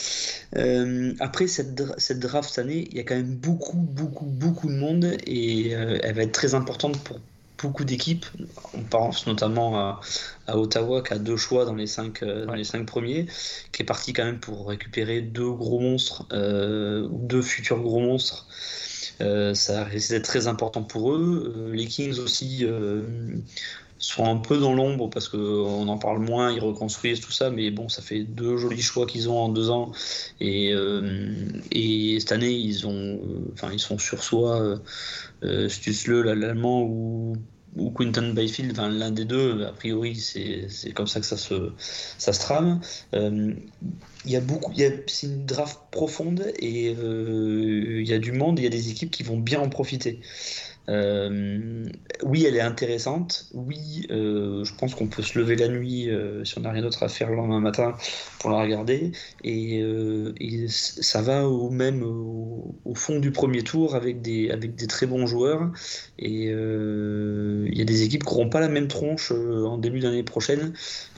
[0.57, 4.69] euh, après cette, cette draft cette année, il y a quand même beaucoup, beaucoup, beaucoup
[4.69, 7.19] de monde et euh, elle va être très importante pour
[7.61, 8.27] beaucoup d'équipes.
[8.75, 10.01] On pense notamment à,
[10.47, 13.27] à, Ottawa qui a deux choix dans les cinq, euh, dans les cinq premiers,
[13.73, 18.47] qui est parti quand même pour récupérer deux gros monstres ou deux futurs gros monstres.
[19.55, 21.73] ça risque d'être très important pour eux.
[21.75, 22.65] les Kings aussi
[23.99, 27.71] sont un peu dans l'ombre parce qu'on en parle moins, ils reconstruisent tout ça, mais
[27.71, 29.93] bon, ça fait deux jolis choix qu'ils ont en deux ans.
[30.41, 31.35] Et, euh,
[31.73, 34.79] et cette année, ils, ont, euh, ils sont sur soi, euh,
[35.43, 35.69] euh
[36.35, 37.37] l'allemand, ou,
[37.77, 41.73] ou Quinton Byfield, l'un des deux, a priori, c'est comme ça que ça se,
[42.19, 42.81] ça se trame.
[44.25, 44.43] il
[45.07, 49.11] c'est une draft profonde et il y a du monde, il y a des équipes
[49.11, 50.21] qui vont bien en profiter.
[50.89, 51.85] Euh,
[52.23, 53.47] oui, elle est intéressante.
[53.53, 56.83] Oui, euh, je pense qu'on peut se lever la nuit euh, si on n'a rien
[56.83, 57.95] d'autre à faire le lendemain matin
[58.39, 59.13] pour la regarder.
[59.45, 59.85] Et,
[60.69, 65.27] ça va au même au, fond du premier tour avec des, avec des très bons
[65.27, 65.71] joueurs.
[66.19, 70.23] Et il y a des équipes qui n'auront pas la même tronche en début d'année
[70.23, 70.73] prochaine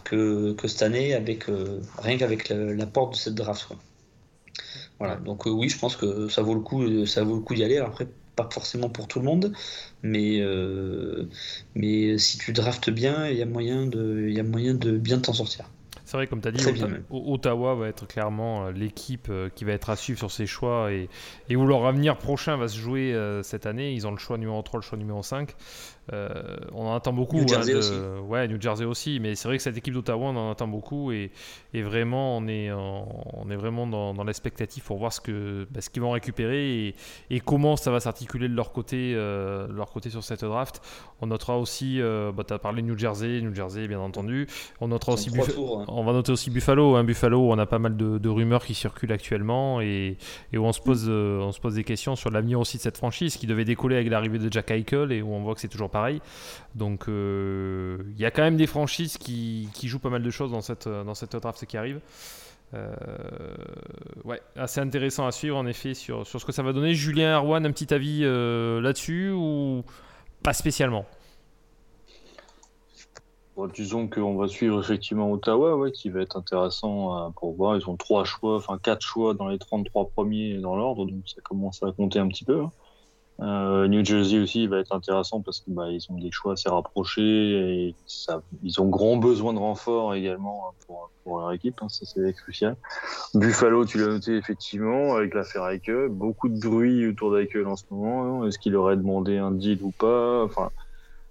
[0.05, 1.47] que, que, cette année, avec,
[1.99, 3.69] rien qu'avec la, porte de cette draft.
[4.99, 7.79] Voilà, donc oui, je pense que ça vaut le coup, ça coup d'y aller.
[7.79, 8.07] Après,
[8.37, 9.53] pas forcément pour tout le monde,
[10.03, 11.29] mais, euh,
[11.75, 15.19] mais si tu draftes bien, il y, a moyen de, y a moyen de bien
[15.19, 15.67] t'en sortir.
[16.05, 16.65] C'est vrai, comme tu as dit,
[17.11, 20.93] Ottawa va être clairement euh, l'équipe euh, qui va être à suivre sur ses choix
[20.93, 21.09] et,
[21.49, 23.93] et où leur avenir prochain va se jouer cette année.
[23.93, 25.55] Ils ont le choix numéro 3, le choix numéro 5.
[26.13, 27.37] Euh, on en attend beaucoup.
[27.37, 27.93] New Jersey hein, aussi.
[28.27, 29.21] Ouais, New Jersey aussi.
[29.21, 31.13] Mais c'est vrai que cette équipe d'Ottawa, on en attend beaucoup.
[31.13, 31.31] Et,
[31.75, 35.81] et vraiment, on est, on est vraiment dans, dans l'expectative pour voir ce qu'ils bah,
[35.93, 36.95] qu'ils vont récupérer et,
[37.31, 40.81] et, comment ça va s'articuler de leur côté, euh, leur côté sur cette draft.
[41.21, 44.47] On notera aussi, euh, bah, tu as parlé de New Jersey, New Jersey, bien entendu.
[44.81, 45.85] On notera aussi hein.
[45.89, 46.97] On va noter aussi Buffalo.
[46.97, 47.05] Hein.
[47.05, 50.17] Buffalo, on a pas mal de, de, rumeurs qui circulent actuellement et,
[50.53, 52.97] et où on se, pose, on se pose des questions sur l'avenir aussi de cette
[52.97, 55.69] franchise qui devait décoller avec l'arrivée de Jack Eichel et où on voit que c'est
[55.69, 56.21] toujours pas pareil.
[56.75, 60.51] Donc euh, il y a quand même des franchises qui, jouent pas mal de choses
[60.51, 62.01] dans cette, cette draft qui arrive.
[62.73, 62.95] Euh,
[64.25, 66.95] ouais, assez intéressant à suivre en effet sur, ce que ça va donner.
[66.95, 69.83] Julien Arwan, un petit avis euh, là-dessus ou
[70.43, 71.05] pas spécialement?
[73.69, 77.77] disons qu'on va suivre effectivement Ottawa, qui va être intéressant euh, pour voir.
[77.77, 81.41] Ils ont trois choix, enfin quatre choix dans les 33 premiers dans l'ordre, donc ça
[81.43, 82.63] commence à compter un petit peu.
[82.63, 82.71] Hein.
[83.41, 87.23] Euh, New Jersey aussi va être intéressant parce qu'ils bah, ont des choix assez rapprochés
[87.23, 87.95] et
[88.63, 92.77] ils ont grand besoin de renfort également pour, leur équipe, hein, ça c'est crucial.
[93.35, 97.85] Buffalo, tu l'as noté effectivement avec l'affaire Eichel, beaucoup de bruit autour d'Eichel en ce
[97.91, 98.43] moment.
[98.43, 98.49] Hein.
[98.49, 100.45] Est-ce qu'il aurait demandé un deal ou pas?
[100.45, 100.71] Enfin,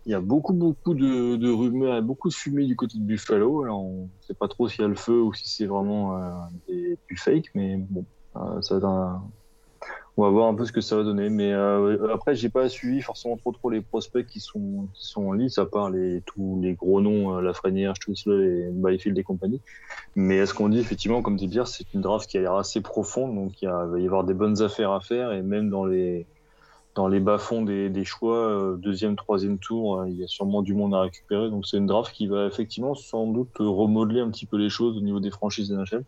[0.06, 3.64] il y a beaucoup beaucoup de, de rumeurs, beaucoup de fumée du côté de Buffalo.
[3.64, 6.18] Alors on ne sait pas trop s'il y a le feu ou si c'est vraiment
[6.18, 6.32] euh,
[6.68, 8.06] du fake, mais bon,
[8.38, 9.22] euh, ça va un,
[10.18, 11.30] on va voir un peu ce que ça va donner.
[11.30, 15.28] Mais euh, après, j'ai pas suivi forcément trop trop les prospects qui sont qui sont
[15.28, 19.24] en lice, à part les tous les gros noms, euh, Lafrenière, Stutzle et Byfield et
[19.24, 19.62] compagnie.
[20.16, 22.82] Mais est-ce qu'on dit effectivement, comme dit Pierre, c'est une draft qui a l'air assez
[22.82, 26.26] profonde, donc il, va y avoir des bonnes affaires à faire et même dans les
[26.96, 30.62] dans les bas-fonds des, des, choix, euh, deuxième, troisième tour, euh, il y a sûrement
[30.62, 31.50] du monde à récupérer.
[31.50, 34.98] Donc c'est une draft qui va effectivement sans doute remodeler un petit peu les choses
[34.98, 36.04] au niveau des franchises NHL.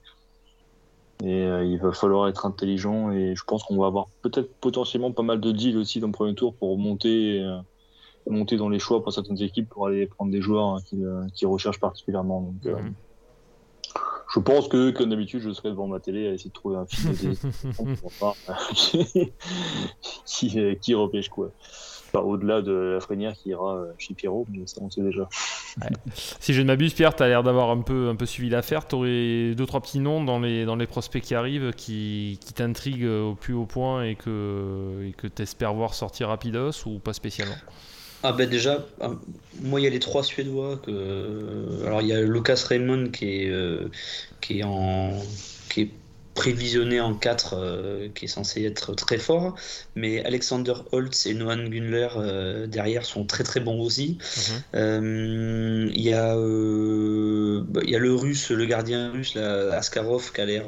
[1.24, 5.12] Et euh, il va falloir être intelligent et je pense qu'on va avoir peut-être potentiellement
[5.12, 7.58] pas mal de deals aussi dans le premier tour pour monter, euh,
[8.28, 11.28] monter dans les choix pour certaines équipes pour aller prendre des joueurs hein, qui, euh,
[11.44, 12.54] recherchent particulièrement.
[12.64, 12.94] Mhm.
[14.34, 16.86] Je pense que, comme d'habitude, je serai devant ma télé à essayer de trouver un
[16.86, 17.36] film
[17.76, 18.36] pour voir
[20.26, 21.52] qui, qui repêche quoi
[22.20, 25.30] au-delà de la frénière qui ira euh, chez Pierrot, mais ça on sait déjà.
[26.40, 28.88] Si je ne m'abuse, Pierre, tu as l'air d'avoir un peu, un peu suivi l'affaire.
[28.88, 32.54] Tu aurais deux, trois petits noms dans les, dans les prospects qui arrivent qui, qui
[32.54, 37.00] t'intriguent au plus haut point et que et que tu espères voir sortir rapidos ou
[37.00, 37.56] pas spécialement?
[38.24, 39.16] Ah ben déjà, euh,
[39.62, 43.44] moi il y a les trois Suédois que alors il y a Lucas Raymond qui
[43.44, 43.90] est euh,
[44.42, 45.14] qui est en
[45.70, 45.90] qui est
[46.34, 49.56] prévisionné en 4 euh, qui est censé être très fort
[49.96, 54.64] mais Alexander Holtz et Nohan Gunler euh, derrière sont très très bons aussi mhm.
[54.76, 60.42] euh, il y a bah, y a le russe le gardien russe là, Askarov qui
[60.42, 60.66] a l'air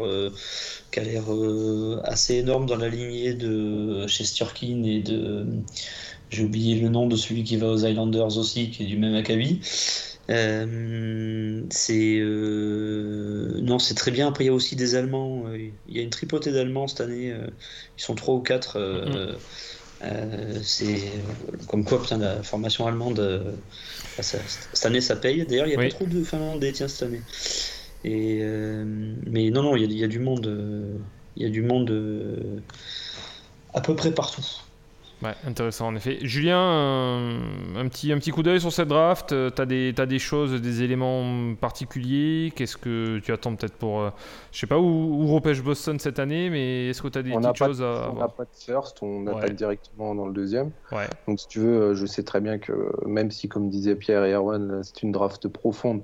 [0.92, 1.24] qui a l'air
[2.04, 5.46] assez énorme dans la lignée de Chesterkin et de
[6.34, 9.16] j'ai oublié le nom de celui qui va aux Islanders aussi qui est du même
[9.16, 9.60] acabit
[10.30, 14.28] euh, c'est euh, non, c'est très bien.
[14.28, 15.44] Après, il y a aussi des Allemands.
[15.48, 17.34] Euh, il y a une tripotée d'Allemands cette année.
[17.98, 18.80] ils sont trois ou quatre.
[18.80, 20.64] Mm-hmm.
[20.64, 21.02] c'est
[21.68, 23.56] comme quoi, putain, la formation allemande.
[24.20, 25.46] cette année, ça paye.
[25.46, 27.22] D'ailleurs, il n'y a pas trop de Finlandais tiens cette année.
[28.06, 28.42] Et
[29.26, 31.00] mais non, non, il y, a, du monde.
[31.36, 31.92] Il y a du monde
[33.74, 34.46] à peu près partout.
[35.24, 36.18] Ouais, intéressant en effet.
[36.22, 39.32] Julien, un, petit, un petit coup d'œil sur cette draft.
[39.32, 43.76] Euh, tu as, des, as des choses, des éléments particuliers Qu'est-ce que tu attends peut-être
[43.76, 44.02] pour.
[44.02, 44.10] Euh,
[44.52, 47.32] je sais pas où, où repêche Boston cette année, mais est-ce que tu as des
[47.32, 48.12] petites choses à.
[48.12, 50.72] On n'a pas de first, on attaque directement dans le deuxième.
[50.92, 51.08] Ouais.
[51.28, 52.74] Donc si tu veux, euh, je sais très bien que
[53.06, 56.02] même si, comme disaient Pierre et Erwan, c'est une draft profonde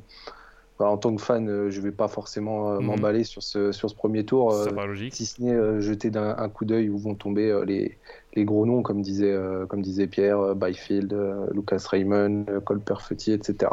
[0.87, 2.85] en tant que fan, euh, je vais pas forcément euh, mhm.
[2.85, 4.69] m'emballer sur ce, sur ce premier tour, euh,
[5.11, 7.97] si ce n'est jeter un, coup d'œil où vont tomber les,
[8.45, 9.35] gros noms, comme disait,
[9.67, 11.15] comme disait Pierre, Byfield,
[11.51, 13.71] Lucas Raymond, Cole Perfetti, etc.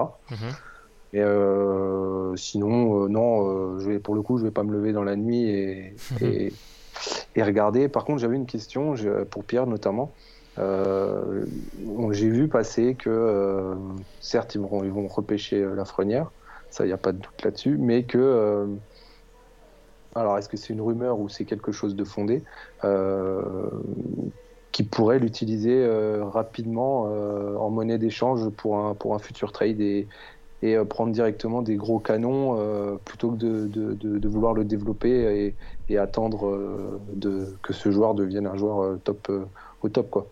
[1.12, 2.36] Et mhm.
[2.36, 5.48] sinon, non, je vais, pour le coup, je vais pas me lever dans la nuit
[5.48, 6.52] et, et,
[7.34, 7.88] et regarder.
[7.88, 8.94] Par contre, j'avais une question
[9.30, 10.12] pour Pierre notamment.
[10.58, 13.74] J'ai vu passer que,
[14.20, 16.30] certes, ils vont, ils vont repêcher la Frenière,
[16.70, 18.18] ça, il n'y a pas de doute là-dessus, mais que.
[18.18, 18.66] Euh,
[20.14, 22.42] alors, est-ce que c'est une rumeur ou c'est quelque chose de fondé?
[22.84, 23.70] Euh,
[24.76, 30.06] qui pourrait l'utiliser euh, rapidement en monnaie d'échange pour un, pour un futur trade et,
[30.60, 35.54] et prendre directement des gros canons plutôt que de, de, de, vouloir le développer et,
[35.88, 39.32] et attendre de, que ce joueur devienne un joueur top,
[39.80, 40.10] au top.
[40.10, 40.26] Quoi.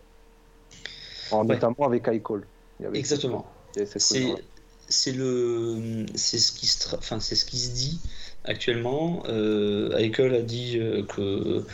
[1.33, 2.43] Notamment avec iCall.
[2.93, 3.47] Exactement
[4.89, 8.01] c'est le c'est ce qui se enfin c'est ce qui se dit
[8.45, 11.65] actuellement euh, Eichel a dit euh, que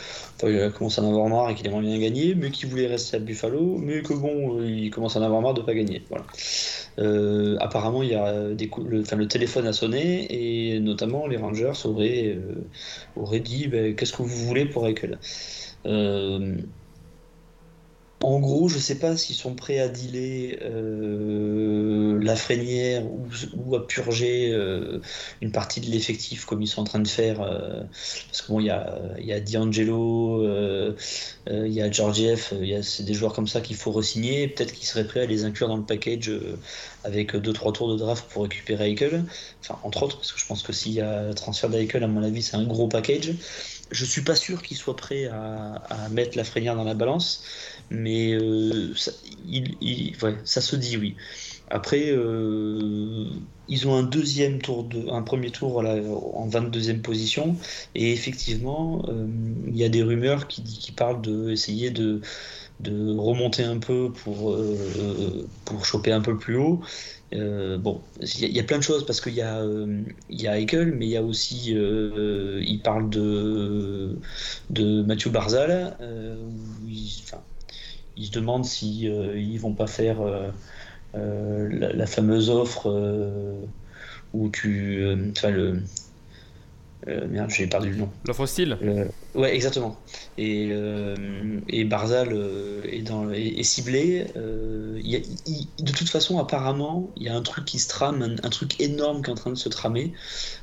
[0.43, 2.87] il a commencé à en avoir marre et qu'il aimerait bien gagner mais qu'il voulait
[2.87, 5.73] rester à Buffalo mais que bon euh, il commence à en avoir marre de pas
[5.73, 6.25] gagner voilà.
[6.99, 11.37] Euh, apparemment il y a des le, enfin, le téléphone a sonné et notamment les
[11.37, 12.37] Rangers auraient
[13.15, 15.19] auraient dit ben, qu'est-ce que vous voulez pour Eichel?
[18.23, 23.03] En gros, je ne sais pas s'ils sont prêts à dealer euh, la frénière
[23.55, 25.01] ou, à purger euh,
[25.41, 27.41] une partie de l'effectif comme ils sont en train de faire.
[27.41, 27.81] Euh,
[28.27, 30.45] parce que bon, il y a, y a D'Angelo,
[31.47, 32.53] il y a Georgiev,
[32.83, 34.47] c'est des joueurs comme ça qu'il faut re-signer.
[34.47, 36.31] Peut-être qu'ils seraient prêts à les inclure dans le package
[37.03, 39.25] avec 2-3 tours de draft pour récupérer Eichel.
[39.61, 42.23] Enfin, entre autres, parce que je pense que s'il y a transfert d'Eichel, à mon
[42.23, 43.33] avis, c'est un gros package.
[43.91, 47.43] je suis pas sûr qu'il soit prêt à, mettre la Frénière dans la balance,
[47.91, 48.37] mais
[48.95, 49.11] ça,
[49.47, 51.15] il, ça se dit oui.
[51.71, 53.27] Après, euh,
[53.69, 57.55] ils ont un deuxième tour, un premier tour en 22e position,
[57.95, 59.25] et effectivement, euh,
[59.67, 62.19] il y a des rumeurs qui, parlent d'essayer de,
[62.81, 66.81] de, remonter un peu pour, euh, pour choper un peu plus haut.
[67.31, 69.63] bon, il y, a plein de choses parce qu'il y a,
[70.29, 74.17] il a Eichel, mais il y a aussi, il parle de,
[74.69, 76.89] de Mathieu Barzal, où
[78.17, 80.19] il, se demande si ils vont pas faire
[81.15, 83.53] euh, la, fameuse offre euh,
[84.33, 85.03] où tu.
[85.03, 85.81] Euh, enfin, le.
[87.05, 88.09] merde, j'ai perdu le nom.
[88.25, 88.77] L'offre style
[89.35, 89.97] Ouais, exactement.
[90.37, 90.71] Et,
[91.67, 92.33] et Barzal
[92.85, 94.25] est, dans, est, ciblé.
[94.35, 99.21] de toute façon, apparemment, il y a un truc qui se trame, un, truc énorme
[99.21, 100.13] qui est en train de se tramer.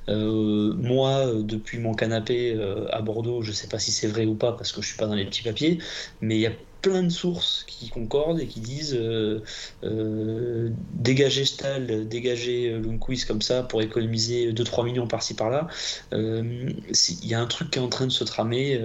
[0.07, 2.59] moi, depuis mon canapé
[2.91, 5.07] à Bordeaux, je sais pas si c'est vrai ou pas parce que je suis pas
[5.07, 5.79] dans les petits papiers,
[6.21, 6.53] mais il y a
[6.83, 9.43] plein de sources qui concordent et qui disent euh,
[9.85, 15.69] euh, dégager Stahl, dégager euh, Lundqvist comme ça pour économiser 2-3 millions par-ci par-là.
[16.13, 16.77] Il
[17.23, 18.81] y a un truc qui est en train de se tramer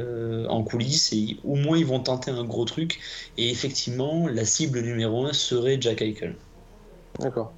[0.50, 3.00] en coulisses et au moins ils vont tenter un gros truc.
[3.38, 6.36] Et effectivement, la cible numéro 1 serait Jack Eichel.
[7.20, 7.54] D'accord.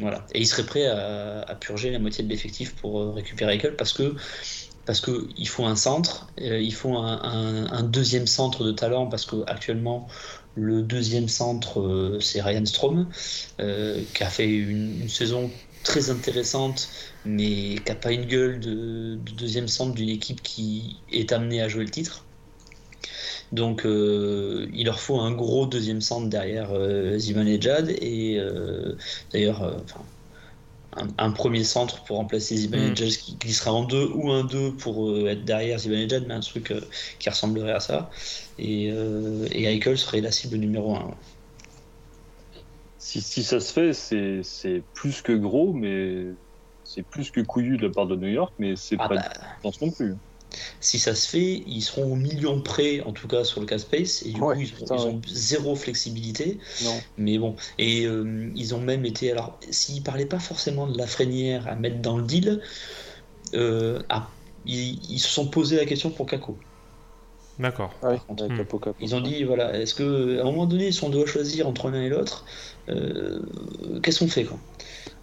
[0.00, 0.24] Voilà.
[0.32, 3.92] Et il serait prêt à, à purger la moitié de l'effectif pour récupérer Eichel parce
[3.92, 4.14] que
[4.88, 10.08] parce qu'il faut un centre, euh, il faut un, deuxième centre de talent, parce qu'actuellement,
[10.54, 13.06] le deuxième centre, euh, c'est Ryan Strom,
[13.60, 15.50] euh, qui a fait une, saison
[15.84, 16.88] très intéressante,
[17.26, 21.68] mais qui n'a pas une gueule de, deuxième centre d'une équipe qui est amenée à
[21.68, 22.24] jouer le titre.
[23.52, 26.70] Donc il leur faut un gros deuxième centre derrière
[27.18, 28.40] Ziman et
[29.32, 29.82] d'ailleurs,
[30.96, 33.10] un, premier centre pour remplacer Zibanejad mm.
[33.10, 36.70] qui glissera en deux ou un 2 pour euh, être derrière Zibanejad, mais un truc
[36.70, 36.80] euh,
[37.18, 38.10] qui ressemblerait à ça.
[38.58, 41.14] Et, euh, et Eichel serait la cible numéro 1.
[42.98, 43.92] Si, si, ça se fait,
[44.42, 46.26] c'est plus que gros, mais
[46.84, 49.30] c'est plus que couillu de la part de New York, mais c'est ah pas bah...
[49.62, 50.14] pense non plus.
[50.80, 53.78] Si ça se fait, ils seront au million près, en tout cas sur le cas
[53.78, 56.58] Space, et du coup, ils, ont zéro flexibilité.
[57.16, 59.30] Mais bon, et euh, ils ont même été.
[59.30, 62.62] Alors, s'ils parlaient pas forcément de la frénière à mettre dans le deal,
[63.54, 64.28] euh, ah,
[64.66, 66.56] ils, se sont posé la question pour Kako.
[67.58, 67.92] D'accord.
[68.02, 68.14] Ah
[69.00, 71.90] ils ont dit voilà, est-ce que à un moment donné, si on doit choisir entre
[71.90, 72.44] l'un et l'autre,
[72.88, 73.40] euh,
[74.02, 74.58] qu'est-ce qu'on fait quoi?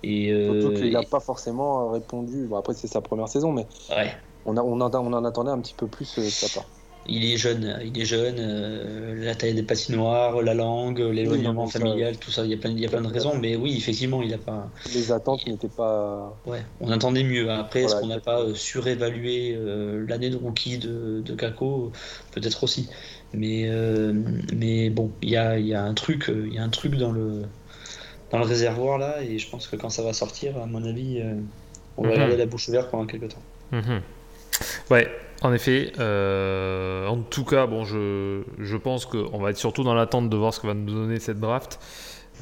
[0.04, 2.46] Et Surtout qu'il n'a pas forcément répondu.
[2.48, 4.14] Bon, après, c'est sa première saison, mais ouais
[4.46, 6.66] on, on, en attendait un petit peu plus euh, de part.
[7.08, 12.18] Il est jeune, il est jeune, euh, la taille des patinoires, la langue, l'éloignement familial,
[12.18, 14.24] tout ça, il y, a plein, il y a plein de raisons, mais oui, effectivement,
[14.24, 14.72] il n'a pas.
[14.92, 16.36] Les attentes n'étaient pas.
[16.48, 17.52] Ouais, on attendait mieux.
[17.52, 19.56] Après, est-ce qu'on n'a pas euh, surévalué
[20.08, 21.92] l'année de rookie de, de Kako?
[22.32, 22.90] Peut-être aussi.
[23.34, 23.70] Mais,
[24.56, 27.12] mais bon, il y a, y a, un truc, il y a un truc dans
[27.12, 27.44] le,
[28.32, 31.22] dans le réservoir là, et je pense que quand ça va sortir, à mon avis,
[31.98, 32.18] on va mhm.
[32.18, 33.44] garder la bouche ouverte pendant quelques temps.
[33.72, 34.02] Mhm.
[34.90, 35.10] Ouais,
[35.42, 35.92] en effet.
[36.00, 40.38] Euh, en tout cas, bon, je, je pense qu'on va être surtout dans l'attente de
[40.38, 41.80] voir ce que va nous donner cette draft.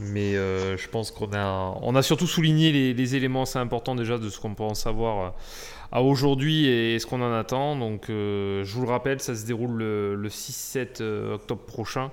[0.02, 4.18] Mais euh, je pense qu'on a, on a surtout souligné les, éléments assez importants déjà
[4.18, 5.30] de ce qu'on peut en savoir euh,
[5.92, 7.76] à aujourd'hui et ce qu'on en attend.
[7.76, 11.04] Donc, je vous le rappelle, ça se déroule le, 6-7
[11.34, 12.10] octobre prochain.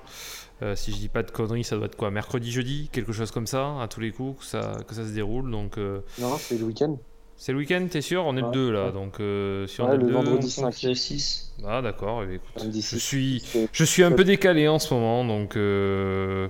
[0.74, 3.46] si je dis pas de conneries, ça doit être quoi Mercredi, jeudi Quelque chose comme
[3.46, 5.50] ça, à tous les coups, que ça, que ça se déroule.
[5.50, 5.78] Donc,
[6.18, 6.98] Non, c'est le week-end.
[7.42, 9.96] C'est le week-end, t'es sûr On est le 2 là, donc euh, si on est
[9.96, 11.54] le, le vendredi 5 6.
[11.66, 16.48] Ah d'accord, eh je suis, je suis un peu décalé en ce moment, donc euh...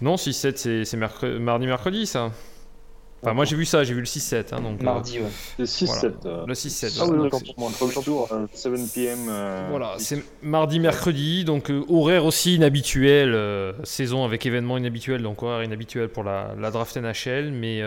[0.00, 2.32] non, 6-7 c'est mardi, mercredi ça
[3.24, 4.52] Enfin, moi j'ai vu ça, j'ai vu le 6-7.
[4.52, 5.28] Hein, donc, euh, Mardi, ouais.
[5.56, 6.12] Le 6-7.
[6.26, 6.44] Euh.
[6.44, 6.98] Le 6-7.
[7.00, 9.18] Ah oui, le jour, 7 p.m.
[9.70, 13.36] voilà, c'est mardi, mercredi, donc euh, horaire aussi inhabituel,
[13.84, 17.52] saison avec événements inhabituels, donc horaire inhabituel pour la, la draft NHL.
[17.52, 17.80] Mais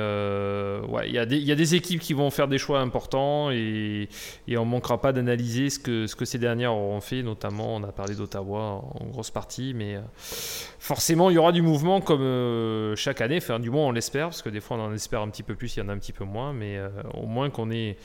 [0.87, 4.07] ouais, il y, y, a des équipes qui vont faire des choix importants et,
[4.47, 7.75] et on ne manquera pas d'analyser ce que, ce que ces dernières auront fait, notamment
[7.75, 9.99] on a parlé d'Ottawa en grosse partie, mais
[10.79, 14.41] forcément il y aura du mouvement comme chaque année, enfin, du moins on l'espère, parce
[14.41, 15.97] que des fois on en espère un petit peu plus, il y en a un
[15.97, 17.97] petit peu moins, mais euh, au moins qu'on ait,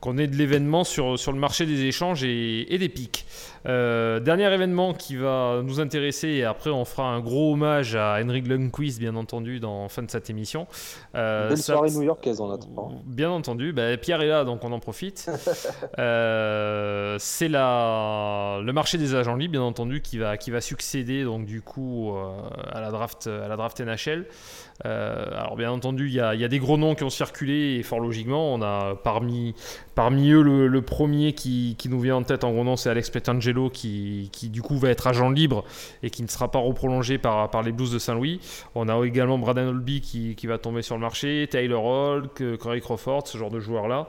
[0.00, 3.26] qu'on ait de l'événement sur, sur le marché des échanges et, des pics.
[3.66, 8.18] Euh, dernier événement qui va nous intéresser, et après on fera un gros hommage à
[8.22, 10.68] Henrik Lundqvist, bien entendu, dans fin de cette émission.
[11.16, 12.92] Euh, Belle soirée new-yorkaise en attendant.
[13.04, 15.28] Bien entendu, bah, Pierre est là, donc on en profite.
[15.98, 21.24] euh, c'est la, le marché des agents libres, bien entendu, qui va, qui va succéder
[21.24, 22.12] donc du coup
[22.72, 24.26] à la draft, à la draft NHL.
[24.84, 27.82] alors bien entendu, il y a, y a, des gros noms qui ont circulé et
[27.82, 29.54] fort logiquement, on a parmi
[29.98, 34.30] Parmi eux, le, premier qui, nous vient en tête en gros c'est Alex Petangelo qui,
[34.44, 35.64] du coup va être agent libre
[36.04, 38.40] et qui ne sera pas reprolongé par, les Blues de Saint-Louis.
[38.76, 42.28] On a également Braden Olby qui, va tomber sur le marché, Taylor Hall,
[42.60, 44.06] Corey Crawford, ce genre de joueurs-là.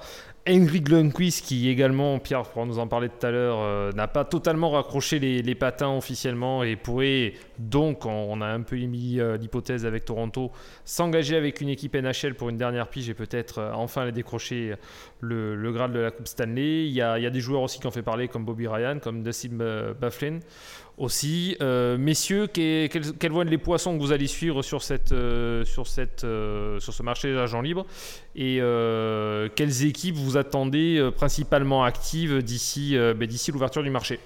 [0.47, 4.25] Henry Lundqvist, qui également, Pierre pourra nous en parler tout à l'heure, euh, n'a pas
[4.25, 9.85] totalement raccroché les, patins officiellement et pourrait donc, on a un peu émis euh, l'hypothèse
[9.85, 10.51] avec Toronto,
[10.85, 14.75] s'engager avec une équipe NHL pour une dernière pige et peut-être euh, enfin aller décrocher
[15.19, 16.85] le, grade de la Coupe Stanley.
[16.85, 19.57] Il y, a, des joueurs aussi qui ont fait parler comme Bobby Ryan, comme Dustin
[19.99, 20.39] Bufflin
[20.99, 21.55] aussi.
[21.61, 24.81] Euh, messieurs, quels, quels, vont être les poissons que vous allez suivre sur,
[25.11, 25.63] euh,
[26.23, 27.85] euh, ce marché d'agents libres
[28.35, 28.59] et
[29.55, 34.19] quelles équipes vous attendez principalement actives d'ici ben, d'ici l'ouverture du marché?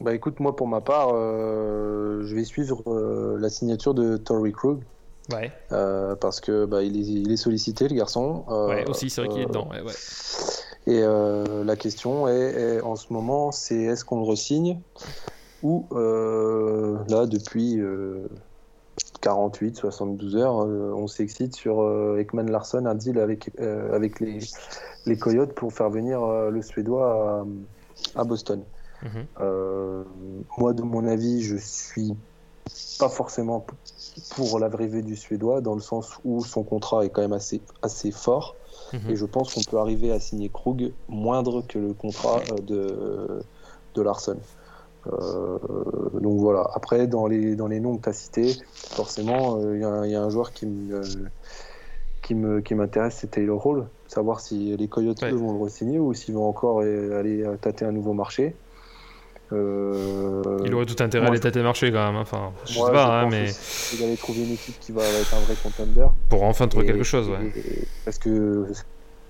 [0.00, 4.80] Bah écoute, moi pour ma part, je vais suivre la signature de Tory Krug.
[5.32, 5.52] Ouais.
[6.20, 8.44] parce que bah, il, est, il, est, sollicité, le garçon.
[8.48, 9.68] ouais, aussi, c'est vrai qu'il est dedans.
[9.70, 9.92] Ouais, ouais.
[10.86, 14.80] Et euh, la question est, en ce moment, c'est est-ce qu'on le resigne
[15.62, 17.80] ou euh, là, depuis
[19.20, 24.40] 48, euh, 72 heures, on s'excite sur Ekman Larson, un deal avec, avec les,
[25.06, 27.46] les Coyotes pour faire venir le Suédois
[28.16, 28.62] à, Boston.
[29.04, 29.26] Mhm.
[30.58, 32.12] moi, de mon avis, je suis
[32.98, 33.64] pas forcément
[34.36, 37.60] pour la vraie du Suédois, dans le sens où son contrat est quand même assez,
[37.82, 38.56] assez fort.
[38.92, 39.10] Mhm.
[39.10, 43.42] Et je pense qu'on peut arriver à signer Krug moindre que le contrat euh, de,
[43.94, 44.36] de Larson.
[45.06, 45.58] Euh,
[46.20, 46.68] donc voilà.
[46.74, 50.22] Après, dans les, dans les noms que tu as cités, forcément, euh, il y, a
[50.22, 51.02] un joueur qui me,
[52.22, 53.86] qui me qui m'intéresse, c'est Taylor Hall.
[54.06, 58.12] Savoir si les Coyotes vont le re-signer ou s'ils vont encore aller tâter un nouveau
[58.12, 58.54] marché.
[59.52, 60.58] Euh...
[60.64, 62.16] Il aurait tout intérêt à aller tâter marché quand même.
[62.16, 62.22] Hein.
[62.22, 63.50] Enfin, je sais pas, hein, mais.
[63.94, 66.06] Il allait trouver une équipe qui va être un vrai contender.
[66.28, 67.52] Pour enfin trouver quelque chose, ouais.
[68.04, 68.66] parce que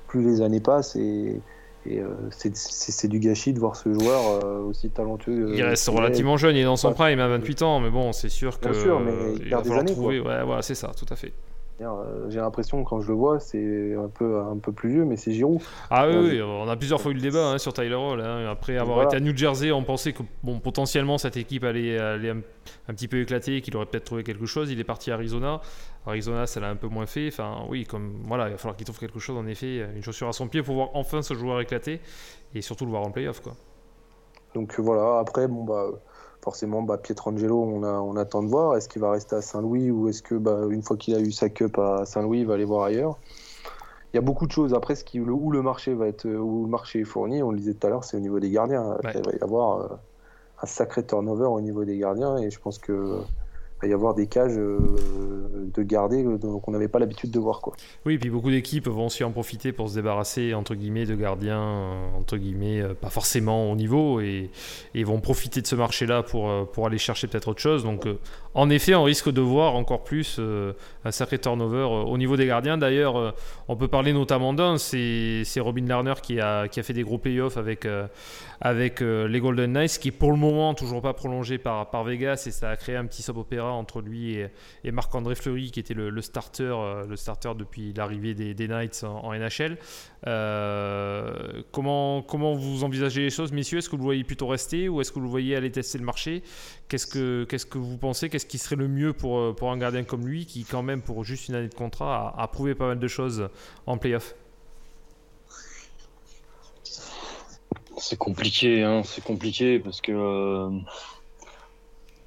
[0.07, 1.41] plus les années passent et,
[1.89, 5.53] euh, c'est du gâchis de voir ce joueur euh, aussi talentueux.
[5.55, 8.13] Il reste relativement jeune, il est dans son prime, il a 28 ans, mais bon,
[8.13, 8.69] c'est sûr que.
[8.69, 10.21] Bien sûr, mais il, va falloir trouver.
[10.21, 11.33] Ouais, voilà, c'est ça, tout à fait.
[11.91, 15.17] Euh, j'ai l'impression quand je le vois, c'est un peu, un peu plus vieux, mais
[15.17, 15.61] c'est Giroud.
[15.91, 18.21] Ah oui, on a plusieurs fois eu le débat hein, sur Tyler Hall.
[18.21, 18.49] Hein.
[18.51, 22.43] Après avoir été à New Jersey, on pensait que bon, potentiellement cette équipe allait, un,
[22.89, 24.71] petit peu éclater, qu'il aurait peut-être trouvé quelque chose.
[24.71, 25.61] Il est parti à Arizona.
[26.07, 27.29] Arizona, ça l'a un peu moins fait.
[27.29, 30.29] Enfin, oui, comme voilà, il va falloir qu'il trouve quelque chose en effet, une chaussure
[30.29, 32.01] à son pied pour voir enfin ce joueur éclater
[32.55, 33.53] et surtout le voir en playoff, quoi.
[34.55, 35.19] Donc voilà.
[35.19, 35.87] Après, bon bah
[36.43, 38.77] forcément, bah, Pietrangelo, on, a, on attend de voir.
[38.77, 41.33] Est-ce qu'il va rester à Saint-Louis ou est-ce que, bah, une fois qu'il a eu
[41.33, 43.19] sa cup à Saint-Louis, il va aller voir ailleurs?
[44.13, 44.75] Il y a beaucoup de choses.
[44.75, 47.51] Après, ce qui, le, où le marché va être, où le marché est fourni, on
[47.51, 48.99] le disait tout à l'heure, c'est au niveau des gardiens.
[49.05, 49.89] Il va y avoir euh,
[50.63, 53.19] un sacré turnover au niveau des gardiens et je pense que
[53.83, 54.79] va y avoir des cages euh,
[55.75, 57.61] de garder euh, qu'on n'avait pas l'habitude de voir.
[57.61, 57.75] Quoi.
[58.07, 61.15] Oui, et puis beaucoup d'équipes vont aussi en profiter pour se débarrasser entre guillemets de
[61.15, 64.51] gardiens, euh, entre guillemets, pas forcément au niveau, et,
[65.03, 67.83] vont profiter de ce marché-là pour, pour aller chercher peut-être autre chose.
[67.83, 68.07] Donc
[68.55, 70.41] en effet, on risque de voir encore plus
[71.05, 72.79] un sacré turnover au niveau des gardiens.
[72.79, 73.35] D'ailleurs,
[73.67, 77.19] on peut parler notamment d'un, c'est Robin Lerner qui a, qui a fait des gros
[77.19, 77.89] payoffs avec,
[78.61, 82.53] avec les Golden Knights, qui pour le moment toujours pas prolongé par, par Vegas, et
[82.53, 86.65] ça a créé un petit soap-opéra entre lui et, Marc-André Fleury, qui était le, starter,
[86.65, 89.79] euh, le starter depuis l'arrivée des, Knights en, NHL.
[90.27, 93.79] Euh, comment, comment vous envisagez les choses, messieurs?
[93.79, 95.99] Est-ce que vous le voyez plutôt rester ou est-ce que vous le voyez aller tester
[95.99, 96.43] le marché?
[96.89, 98.29] Qu'est-ce que, que vous pensez?
[98.29, 101.03] Qu'est-ce qui serait le mieux pour, euh, pour un gardien comme lui, qui quand même,
[101.03, 103.49] pour juste une année de contrat, a, prouvé pas mal de choses
[103.87, 104.35] en playoff?
[107.99, 110.69] C'est compliqué, hein, c'est compliqué parce que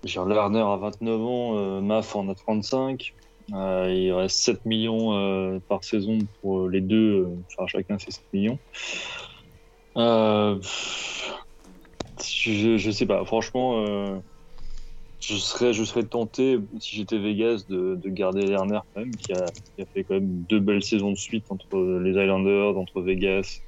[0.05, 3.13] Lerner à 29 ans, euh, Maf en a 35.
[3.53, 8.23] Euh, il reste 7 millions euh, par saison pour les deux, enfin chacun c'est 7
[8.33, 8.59] millions.
[12.19, 13.85] Je, sais pas, franchement,
[15.19, 19.31] je, serais, je serais tenté, si j'étais Vegas, de, de, garder Lerner quand même, qui
[19.33, 19.45] a,
[19.75, 23.61] qui a, fait quand même deux belles saisons de suite entre les Islanders, entre Vegas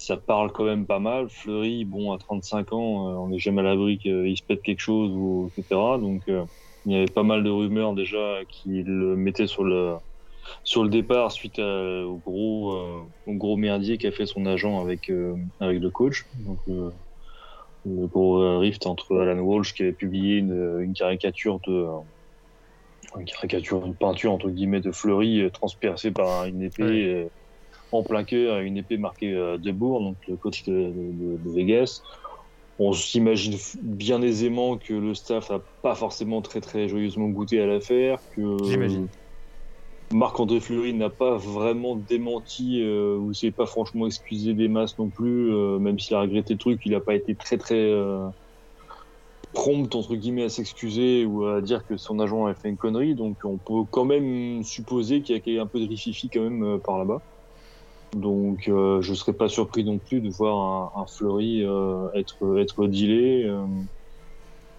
[0.00, 1.28] ça parle quand même pas mal.
[1.28, 4.80] Fleury, bon, à 35 ans, euh, on n'est jamais à l'abri qu'il se pète quelque
[4.80, 5.78] chose, ou, etc.
[6.00, 6.44] Donc, euh,
[6.86, 9.96] il y avait pas mal de rumeurs déjà qui le mettaient sur le,
[10.64, 15.12] sur le départ suite au, gros, euh, au gros merdier qu'a fait son agent avec,
[15.60, 16.24] avec le coach.
[16.46, 21.86] Donc, le gros rift entre Alan Walsh qui avait publié une, caricature de
[23.18, 27.28] une caricature, une peinture entre guillemets de Fleury transpercée par une épée
[27.92, 30.92] en plein cœur une épée marquée euh, de Bourg, donc le coach de,
[31.54, 32.02] Vegas.
[32.78, 37.66] On s'imagine bien aisément que le staff n'a pas forcément très très joyeusement goûté à
[37.66, 39.08] l'affaire, que j'imagine
[40.12, 45.08] Marc-André Fleury n'a pas vraiment démenti euh, ou s'est pas franchement excusé des masses non
[45.08, 48.26] plus, euh, même s'il a regretté le truc, il n'a pas été très très euh,
[49.52, 53.14] prompt entre guillemets à s'excuser ou à dire que son agent a fait une connerie,
[53.14, 56.80] donc on peut quand même supposer qu'il y a un peu de rififi quand même
[56.80, 57.22] par là-bas.
[58.12, 62.58] Donc euh, je serais pas surpris non plus de voir un, un Fleury euh, être
[62.58, 63.44] être dealé.
[63.46, 63.66] euh,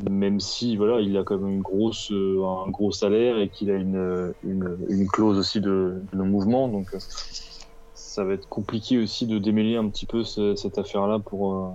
[0.10, 3.70] même si voilà, il a quand même une grosse, euh, un gros salaire et qu'il
[3.70, 7.00] a une, une, une clause aussi de, de non-mouvement, donc euh,
[7.94, 11.70] ça va être compliqué aussi de démêler un petit peu ce- cette affaire-là pour, euh,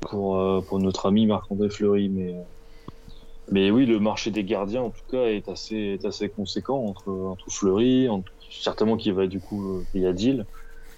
[0.00, 2.08] pour, pour notre ami Marc-André Fleury.
[2.10, 2.34] Mais,
[3.50, 7.10] mais oui, le marché des gardiens en tout cas est assez, est assez conséquent entre,
[7.10, 10.46] entre Fleury, entre- certainement qui va du coup euh, payer à deal.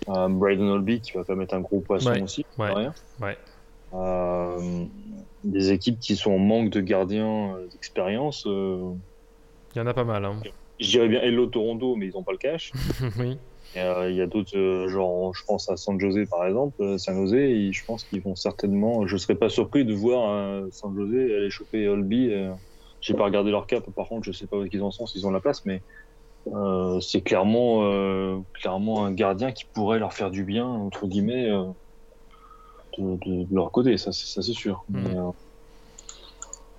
[0.08, 2.74] Euh, Braden Holby qui va quand même être un gros poisson Ouais, aussi, ouais, de
[2.74, 2.94] rien.
[3.20, 3.36] ouais.
[3.94, 4.84] Euh,
[5.44, 8.44] des équipes qui sont en manque de gardiens euh, d'expérience.
[8.46, 8.92] euh,
[9.74, 10.24] Il y en a pas mal.
[10.24, 10.40] Hein.
[10.80, 12.72] je dirais bien Hello Toronto, mais ils n'ont pas le cash.
[13.18, 13.38] oui.
[13.76, 16.98] Euh, Il y a d'autres, euh, genre, je pense à San Jose par exemple, euh,
[16.98, 19.06] San Jose, et je pense qu'ils vont certainement.
[19.06, 22.32] Je serais pas surpris de voir San Jose aller choper Holby.
[23.00, 25.26] J'ai pas regardé leur cap, par contre, je sais pas où ils en sont, s'ils
[25.26, 25.82] ont la place, mais
[27.00, 31.48] c'est clairement, clairement un gardien qui pourrait leur faire du bien, entre guillemets,
[32.98, 34.84] de, de- de leur côté, ça, c'est- sûr.
[34.88, 35.30] Mais, euh,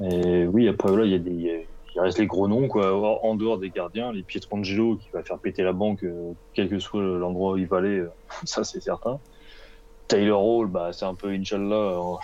[0.01, 1.69] et oui, après, voilà, il y a des.
[1.95, 2.93] Il reste les gros noms, quoi.
[3.23, 6.79] En dehors des gardiens, les Pietrangelo qui va faire péter la banque, euh, quel que
[6.79, 8.11] soit l'endroit où il va aller, euh,
[8.45, 9.19] ça c'est certain.
[10.07, 11.75] Tyler Hall, bah, c'est un peu Inch'Allah.
[11.75, 12.17] euh, on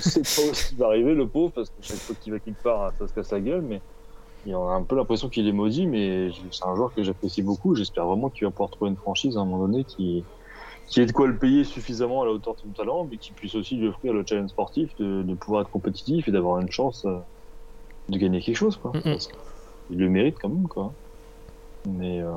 [0.00, 2.62] sait pas où il va arriver, le pauvre, parce que chaque fois qu'il va quelque
[2.62, 3.80] part, ça se casse la gueule, mais
[4.44, 7.74] il a un peu l'impression qu'il est maudit, mais c'est un joueur que j'apprécie beaucoup.
[7.74, 10.24] J'espère vraiment qu'il va pouvoir trouver une franchise à un moment donné qui,
[10.86, 13.32] qui ait de quoi le payer suffisamment à la hauteur de son talent, mais qui
[13.32, 16.70] puisse aussi lui offrir le challenge sportif de, de pouvoir être compétitif et d'avoir une
[16.70, 17.18] chance euh,
[18.08, 18.92] de gagner quelque chose, quoi.
[18.92, 20.92] Qu'il le mérite quand même, quoi.
[21.88, 22.30] Mais euh...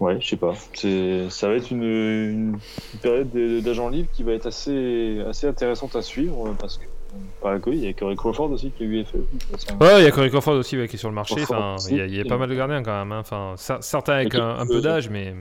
[0.00, 0.54] ouais, je sais pas.
[0.54, 2.58] Ça va être une, une
[3.02, 6.84] période de- d'agent libre qui va être assez, assez intéressante à suivre parce que
[7.40, 9.04] par il y a Corey Crawford aussi qui.
[9.58, 11.42] C'est un- Ouais, il y a Corey Crawford aussi ouais, qui est sur le marché.
[11.42, 13.12] Enfin, il y, a- il y a pas mal de gardiens quand même.
[13.12, 13.18] hein.
[13.20, 15.34] Enfin, cer- certains avec un, peu d'âge, mais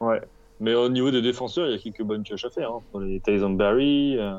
[0.00, 0.20] Ouais.
[0.60, 2.70] Mais au niveau des défenseurs, il y a quelques bonnes pioches à faire.
[2.70, 2.80] Hein.
[2.90, 4.16] Pour les Tyson Barry.
[4.18, 4.34] Euh,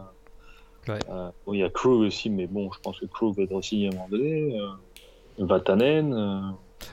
[0.88, 0.99] Ouais.
[1.10, 3.52] euh, bon, il y a Krug aussi, mais bon, je pense que Krug va être
[3.53, 4.60] aussi à un moment donné.
[4.60, 6.14] Euh, Vatanen.
[6.14, 6.40] euh,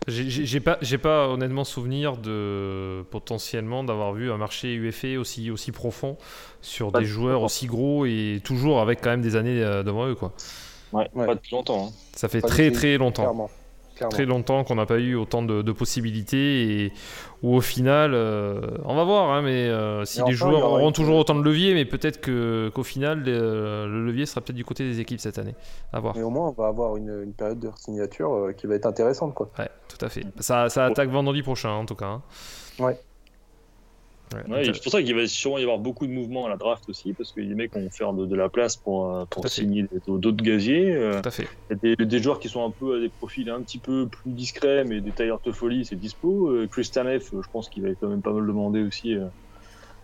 [0.08, 5.70] j'ai- pas, j'ai pas honnêtement souvenir de potentiellement d'avoir vu un marché UFA aussi, aussi
[5.72, 6.16] profond
[6.60, 10.06] sur Pas des de- joueurs aussi gros et toujours avec quand même des années devant
[10.08, 10.14] eux.
[10.14, 10.32] Quoi.
[10.92, 11.26] Ouais, Ouais.
[11.26, 11.86] pas depuis longtemps.
[11.88, 11.92] hein.
[12.14, 13.22] Ça fait Pas très très longtemps.
[13.22, 13.50] Clairement.
[13.96, 14.10] Clairement.
[14.10, 16.92] très longtemps qu'on n'a pas eu autant de, de possibilités et
[17.42, 20.88] où au final, euh, on va voir, hein, mais euh, si les enfin, joueurs auront
[20.88, 24.56] une- toujours autant de leviers, mais peut-être que qu'au final, euh, le levier sera peut-être
[24.56, 25.54] du côté des équipes cette année.
[25.92, 26.16] À voir.
[26.16, 29.34] Mais au moins, on va avoir une, une période de signature qui va être intéressante.
[29.34, 29.50] Quoi.
[29.58, 30.24] Ouais, tout à fait.
[30.40, 32.06] Ça, ça attaque vendredi prochain, en tout cas.
[32.06, 32.22] hein.
[32.78, 32.98] Ouais.
[34.48, 36.88] Ouais, c'est pour ça qu'il va sûrement y avoir beaucoup de mouvements à la draft
[36.88, 39.86] aussi, parce que les mecs vont faire de, de la place pour, euh, pour signer
[40.06, 40.92] d'autres gaziers.
[40.94, 41.48] euh, tout à fait.
[41.70, 43.78] Il y a des, des joueurs qui sont un peu à des profils un petit
[43.78, 46.48] peu plus discrets, mais des Tyler Toffoli, c'est dispo.
[46.48, 49.14] Euh, Christian F, euh, je pense qu'il va être quand même pas mal demandé aussi
[49.14, 49.26] euh,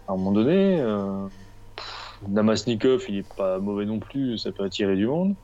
[0.09, 0.81] à un moment donné.
[0.81, 1.27] Euh,
[2.29, 5.35] Namasnikov, il est pas mauvais non plus, ça peut attirer du monde.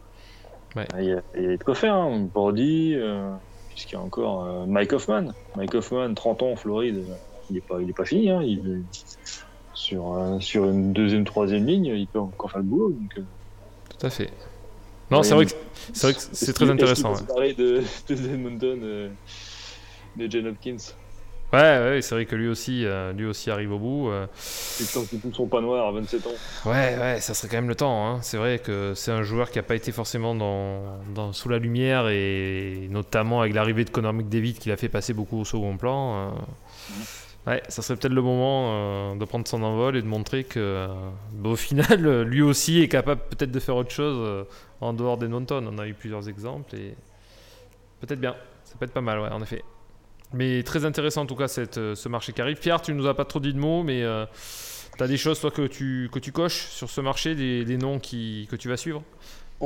[0.77, 0.87] Ouais.
[0.99, 1.95] Il y, a, il y a de quoi faire.
[1.95, 2.29] Hein.
[2.37, 3.31] Euh,
[3.71, 5.27] puisqu'il y a encore euh, Mike Hoffman.
[5.57, 7.15] Mike Hoffman, 30 ans en Floride, euh,
[7.51, 8.31] il est pas, il est pas fini.
[8.31, 8.43] Hein.
[8.43, 8.85] Il,
[9.73, 12.93] sur, euh, sur une deuxième, troisième ligne, il peut encore faire le boulot.
[12.93, 13.23] Donc, euh,
[13.99, 14.31] Tout à fait.
[15.11, 15.53] Non, Ouais, c'est vrai que
[15.93, 17.13] c'est vrai que c'est très intéressant.
[17.13, 19.11] Peut se parler de, de Edmonton, euh,
[20.17, 20.77] de Jen Hopkins?
[21.53, 24.09] Ouais, ouais, ouais, c'est vrai que lui aussi, euh, lui aussi arrive au bout.
[24.11, 24.27] euh.
[24.93, 26.31] Temps qu'ils poussent son pas noir à 27 ans.
[26.67, 28.09] Ouais, ouais, ça serait quand même le temps.
[28.09, 28.19] hein.
[28.23, 31.59] C'est vrai que c'est un joueur qui n'a pas été forcément dans, dans- sous la
[31.59, 35.77] lumière et notamment avec l'arrivée de Connor McDavid qui l'a fait passer beaucoup au second
[35.77, 36.31] plan.
[36.31, 36.31] euh.
[37.47, 40.59] Ouais, ça serait peut-être le moment euh, de prendre son envol et de montrer que,
[40.59, 40.89] euh,
[41.45, 44.45] au final, lui aussi est capable peut-être de faire autre chose euh,
[44.81, 45.67] en dehors d'Edmonton.
[45.71, 46.95] On a eu plusieurs exemples et
[48.01, 48.35] peut-être bien.
[48.65, 49.63] Ça peut être pas mal, ouais, en effet.
[50.33, 52.59] Mais très intéressant en tout cas cette, ce marché qui arrive.
[52.59, 54.25] Pierre, tu nous as pas trop dit de mots, mais euh,
[54.97, 57.99] T'as des choses, toi, que tu, que tu coches sur ce marché, des, des noms
[57.99, 59.03] qui, que tu vas suivre?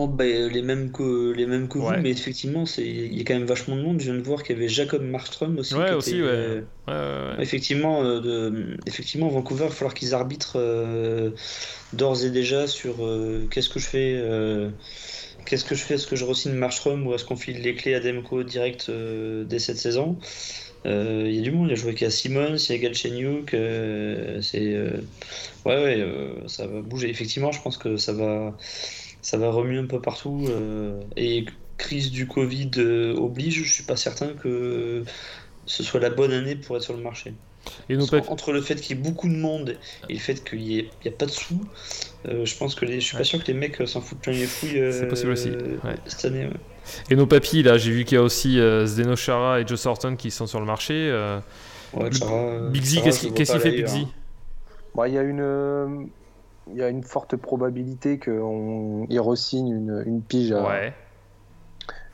[0.00, 1.96] Oh, bah, les mêmes que, les mêmes que Ouais.
[1.96, 3.98] vous, mais effectivement, il y a quand même vachement de monde.
[3.98, 5.74] Je viens de voir qu'il y avait Jacob Markstrom aussi.
[5.74, 6.62] Ouais, aussi, était, ouais.
[6.88, 7.36] euh.
[7.40, 11.30] Effectivement, euh, de, effectivement, Vancouver, il va falloir qu'ils arbitrent euh,
[11.94, 12.94] d'ores et déjà sur
[13.50, 14.22] qu'est-ce que je fais.
[15.46, 17.94] Qu'est-ce que je fais Est-ce que je re-signe Markstrom ou est-ce qu'on file les clés
[17.94, 20.16] à Demko direct dès cette saison?
[20.84, 23.50] Il y a du monde, il y a joué a Simmons, il y a Galchenyuk,
[24.42, 24.76] c'est
[25.66, 26.06] ouais ouais
[26.46, 27.10] ça va bouger.
[27.10, 28.56] Effectivement, je pense que ça va
[29.22, 31.44] ça va remuer un peu partout euh, et
[31.76, 32.70] crise du Covid
[33.16, 35.04] oblige, je suis pas certain que
[35.66, 37.34] ce soit la bonne année pour être sur le marché.
[37.90, 37.96] Et
[38.28, 39.76] Entre le fait qu'il y ait beaucoup de monde
[40.08, 41.60] et le fait qu'il n'y a pas de sous,
[42.24, 43.00] je pense que les...
[43.00, 45.50] je suis pas sûr que les mecs s'en foutent plein les fouilles C'est possible aussi.
[46.06, 46.48] cette année.
[47.10, 50.16] Et nos papis, là, j'ai vu qu'il y a aussi Zdeno Chara et Joe Sorton
[50.16, 51.12] qui sont sur le marché.
[51.92, 52.10] Ouais,
[52.70, 54.06] Big qu'est-ce qu'il fait, Big
[54.94, 56.08] bah, Il y a une
[56.74, 60.92] y a une forte probabilité qu'il re-signe une, une, pige à,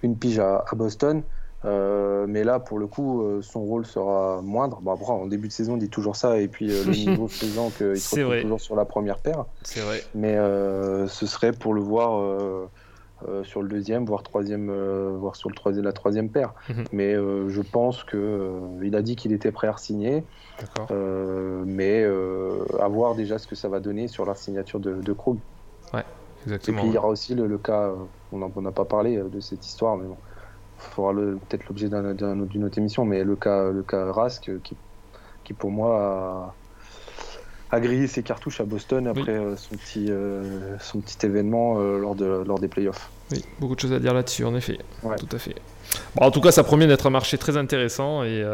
[0.03, 1.23] une pige à, Boston.
[1.65, 4.81] Euh, mais là, pour le coup, euh, son rôle sera moindre.
[4.83, 7.27] Bon, après, en début de saison, on dit toujours ça, et puis euh, le niveau
[7.27, 9.47] faisant qu'il se retrouve toujours sur la première paire.
[9.63, 10.03] C'est vrai.
[10.15, 12.69] Mais ce serait pour le voir
[13.43, 14.71] sur le deuxième, voire troisième,
[15.17, 16.53] voire sur le troisième, la troisième paire.
[16.69, 16.85] Mhm.
[16.93, 18.53] Mais je pense que
[18.83, 20.25] il a dit qu'il était prêt à signer.
[20.91, 24.95] Euh, mais euh, à voir déjà ce que ça va donner sur la signature de,
[24.95, 25.39] de Krug.
[25.93, 26.05] Ouais,
[26.45, 26.79] exactement.
[26.79, 27.95] Et puis il y aura aussi le, cas, euh,
[28.33, 30.17] on n'a pas parlé de cette histoire, mais bon,
[30.79, 34.77] fera peut-être l'objet d'une autre émission, mais le cas, le cas Rask, qui,
[35.43, 36.55] qui pour moi
[37.71, 40.11] a, grillé ses cartouches à Boston après son, petit,
[40.79, 43.11] son petit événement lors, de, lors des playoffs.
[43.33, 44.79] Oui, beaucoup de choses à dire là-dessus, en effet.
[45.03, 45.55] Tout à fait.
[46.15, 48.45] Bon, en tout cas, ça promet d'être un marché très intéressant et.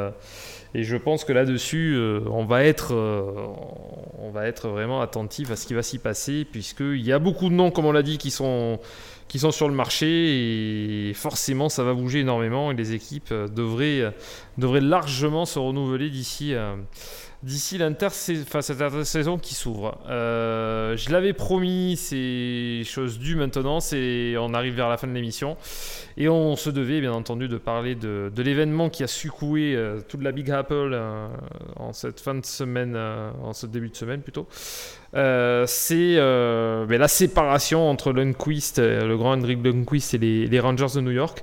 [0.74, 3.48] Et je pense que là-dessus, euh, on, va être, euh,
[4.18, 7.48] on va être vraiment attentif à ce qui va s'y passer, puisqu'il y a beaucoup
[7.48, 8.78] de noms, comme on l'a dit, qui sont,
[9.26, 13.48] qui sont sur le marché, et forcément, ça va bouger énormément, et les équipes euh,
[13.48, 14.14] devraient,
[14.58, 16.54] devraient largement se renouveler d'ici
[17.42, 17.78] d'ici
[18.60, 19.98] cette saison qui s'ouvre.
[20.08, 25.12] Euh, je l'avais promis, c'est chose due maintenant, c'est on arrive vers la fin de
[25.12, 25.56] l'émission
[26.16, 30.22] et on se devait bien entendu de parler de, l'événement qui a secoué euh, toute
[30.22, 31.28] la Big Apple euh,
[31.76, 34.46] en cette fin de semaine, en ce début de semaine plutôt.
[35.12, 41.10] c'est ben, la séparation entre Lundqvist, le grand Hendrik Lundqvist et les Rangers de New
[41.10, 41.42] York.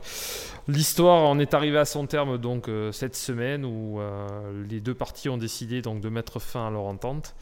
[0.67, 4.27] L'histoire en est arrivée à son terme donc euh, cette semaine où euh,
[4.69, 7.35] les deux parties ont décidé de mettre fin à leur entente.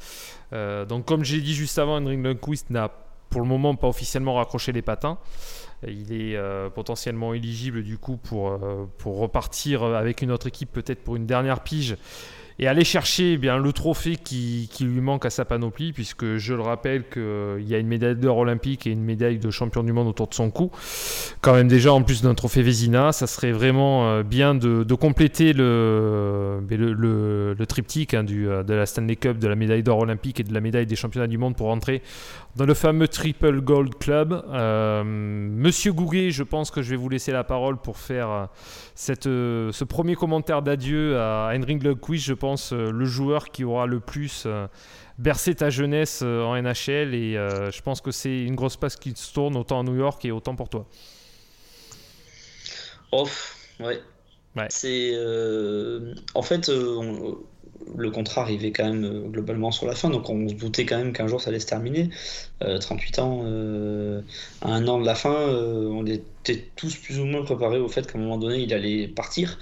[0.53, 2.91] Euh, donc comme j'ai dit juste avant, Henry Lundqvist n'a
[3.31, 5.18] pour le moment pas officiellement raccroché les patins.
[5.88, 6.39] Il est
[6.73, 8.57] potentiellement éligible du coup pour
[9.03, 11.97] repartir avec une autre équipe peut-être pour une dernière pige
[12.57, 16.53] et aller chercher eh bien, le trophée qui, lui manque à sa panoplie, puisque je
[16.53, 19.91] le rappelle qu'il y a une médaille d'or olympique et une médaille de champion du
[19.91, 20.72] monde autour de son cou.
[21.41, 25.52] Quand même déjà en plus d'un trophée Vézina, ça serait vraiment euh, bien de, compléter
[25.52, 29.99] le, le, le, triptyque hein, du, euh, de la Stanley Cup, de la médaille d'or
[29.99, 32.02] olympique et de la médaille des championnats du monde pour entrer
[32.56, 34.44] dans le fameux Triple Gold Club.
[34.49, 38.45] Euh, Monsieur Gouguet, je pense que je vais vous laisser la parole pour faire euh,
[38.95, 43.86] cette, euh, ce premier commentaire d'adieu à Henrik Lundqvist, je pense le joueur qui aura
[43.86, 44.48] le plus
[45.18, 49.34] bercé ta jeunesse en NHL et je pense que c'est une grosse passe qui se
[49.34, 50.86] tourne autant à New York et autant pour toi.
[53.11, 54.02] Off, ouais.
[54.56, 54.68] ouais.
[54.69, 55.14] C'est
[56.34, 56.69] en fait
[57.98, 60.98] le contrat arrivait quand même euh, globalement sur la fin, donc on se doutait quand
[60.98, 62.10] même qu'un jour ça allait se terminer.
[62.60, 64.22] 38 euh, ans, euh,
[64.62, 68.18] un an de la fin, on était tous plus ou moins préparés au fait qu'à
[68.18, 69.60] un moment donné il allait partir,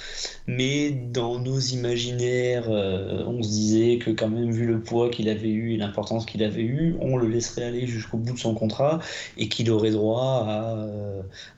[0.48, 5.50] mais dans nos imaginaires, on se disait que quand même vu le poids qu'il avait
[5.50, 9.00] eu et l'importance qu'il avait eu, on le laisserait aller jusqu'au bout de son contrat
[9.38, 10.88] et qu'il aurait droit à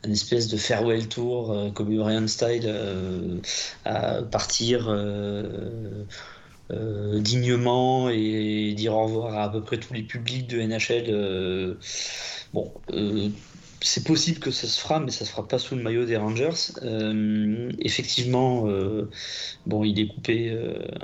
[0.06, 2.72] une espèce de farewell tour, comme Brian style,
[3.84, 4.90] à partir
[6.72, 11.06] euh, dignement et dire au revoir à à peu près tous les publics de NHL.
[11.10, 11.76] Euh,
[12.54, 13.30] bon, euh,
[13.82, 16.18] c'est possible que ça se fera, mais ça se fera pas sous le maillot des
[16.18, 16.74] Rangers.
[17.80, 18.68] effectivement,
[19.68, 20.58] bon, il est coupé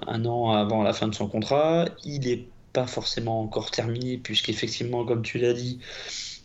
[0.08, 1.86] un an avant la fin de son contrat.
[2.06, 5.80] Il n'est pas forcément encore terminé, puisqu'effectivement, comme tu l'as dit,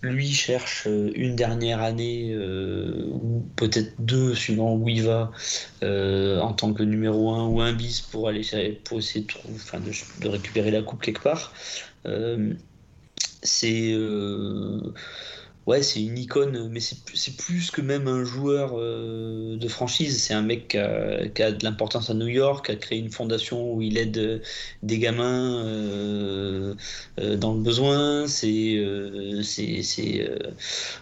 [0.02, 5.32] lui cherche euh, une dernière année, euh, ou peut-être deux, suivant où il va,
[5.82, 8.42] euh, en tant que numéro 1 ou un bis pour, aller,
[8.84, 11.52] pour essayer de, enfin, de, récupérer la coupe quelque part.
[13.42, 13.94] c'est
[15.66, 20.22] ouais, c'est une icône, mais c'est plus que même un joueur euh, de franchise.
[20.22, 23.72] C'est un mec qui a, de l'importance à New York, qui a créé une fondation
[23.72, 24.38] où il aide euh,
[24.82, 26.74] des gamins euh,
[27.36, 28.26] dans le besoin.
[28.28, 28.80] C'est,
[29.42, 30.30] c'est,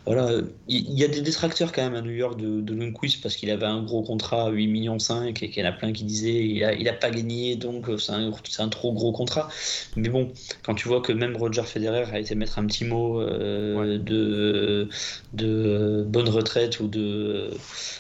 [0.07, 0.31] voilà.
[0.69, 3.51] Il y, a des détracteurs quand même à New York de, de Lundqvist parce qu'il
[3.51, 6.45] avait un gros contrat, 8 millions 5, et qu'il y en a plein qui disaient
[6.47, 9.49] il a, il a pas gagné, donc c'est un, un, trop gros contrat.
[9.97, 10.33] Mais bon,
[10.63, 14.89] quand tu vois que même Roger Federer a été mettre un petit mot de de,
[15.33, 17.51] de bonne retraite ou de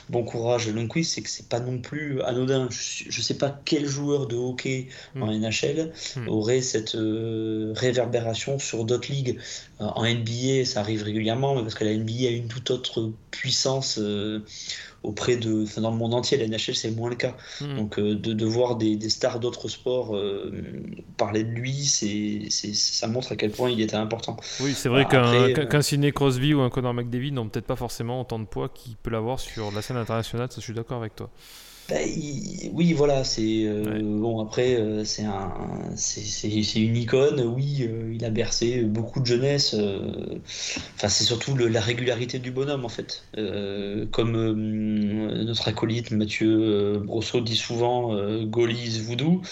[0.08, 2.68] bon courage Lundqvist, c'est que c'est pas non plus anodin.
[2.70, 5.22] Je, ne sais pas quel joueur de hockey hmm.
[5.22, 6.28] en NHL hmm.
[6.28, 6.96] aurait cette
[7.74, 9.38] réverbération sur d'autres ligues.
[9.78, 13.98] En NBA, ça arrive régulièrement, parce que la NBA a une toute autre puissance
[15.04, 16.38] auprès de, dans le monde entier.
[16.38, 17.36] La NHL, c'est moins le cas.
[17.60, 17.76] Hmm.
[17.76, 20.50] Donc, euh, de, de, voir des, des stars d'autres sports euh,
[21.16, 24.36] parler de lui, c'est, ça montre à quel point il était important.
[24.60, 27.76] Oui, c'est vrai qu'un, euh, qu'un Sidney Crosby ou un Conor McDavid n'ont peut-être pas
[27.76, 30.48] forcément autant de poids qu'il peut l'avoir sur la scène internationale.
[30.50, 31.30] Ça, je suis d'accord avec toi.
[31.88, 31.96] Bah,
[32.72, 34.40] oui, voilà, c'est euh, bon.
[34.40, 35.52] Après, euh, c'est un,
[35.96, 37.40] c'est une icône.
[37.42, 39.74] Oui, euh, il a bercé beaucoup de jeunesse.
[40.94, 43.24] Enfin, c'est surtout la régularité du bonhomme en fait.
[44.12, 44.32] comme
[45.44, 49.42] notre acolyte Mathieu Brosseau dit souvent, Golis voodoo.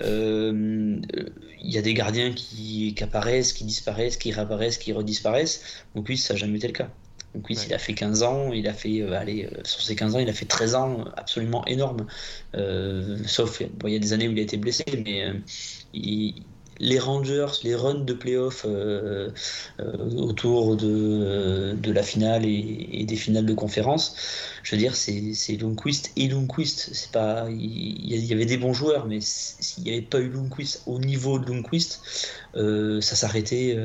[0.00, 5.62] Il y a des gardiens qui, qui, apparaissent, qui disparaissent, qui réapparaissent, qui redisparaissent.
[5.94, 6.90] Donc oui, ça n'a jamais été le cas.
[7.38, 9.94] Donc oui, il a fait 15 ans, il a fait, euh, allez, euh, sur ces
[9.94, 12.04] 15 ans, il a fait 13 ans absolument énormes.
[12.56, 15.24] Euh, sauf, il y a des années où il a été blessé, mais
[16.80, 18.66] les Rangers, les runs de playoff
[20.16, 24.16] autour de, de, la finale et, des finales de conférence,
[24.64, 26.90] je veux dire, c'est Lundqvist et Lundqvist.
[26.92, 30.82] C'est pas, il, y avait des bons joueurs, mais s'il n'y avait pas eu Lundqvist
[30.86, 32.00] au niveau de Lundqvist,
[32.54, 33.78] ça s'arrêtait,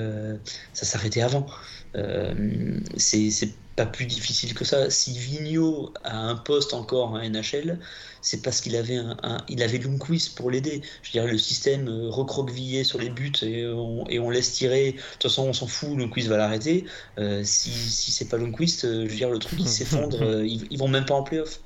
[0.74, 1.46] ça s'arrêtait avant.
[1.96, 4.90] Euh, c'est pas plus difficile que ça.
[4.90, 7.80] Si Vigno a un poste encore en NHL,
[8.24, 10.82] c'est parce qu'il avait un, il avait Lundqvist pour l'aider.
[11.04, 14.54] Je veux dire, le système euh, recroquevillé sur les buts et on, et on laisse
[14.54, 14.94] tirer.
[14.94, 16.86] De toute façon, on s'en fout, Lundqvist va l'arrêter.
[17.20, 20.42] Euh, si, si c'est pas Lundqvist, je veux dire, le truc il s'effondre.
[20.44, 21.60] ils, ils, vont même pas en playoff.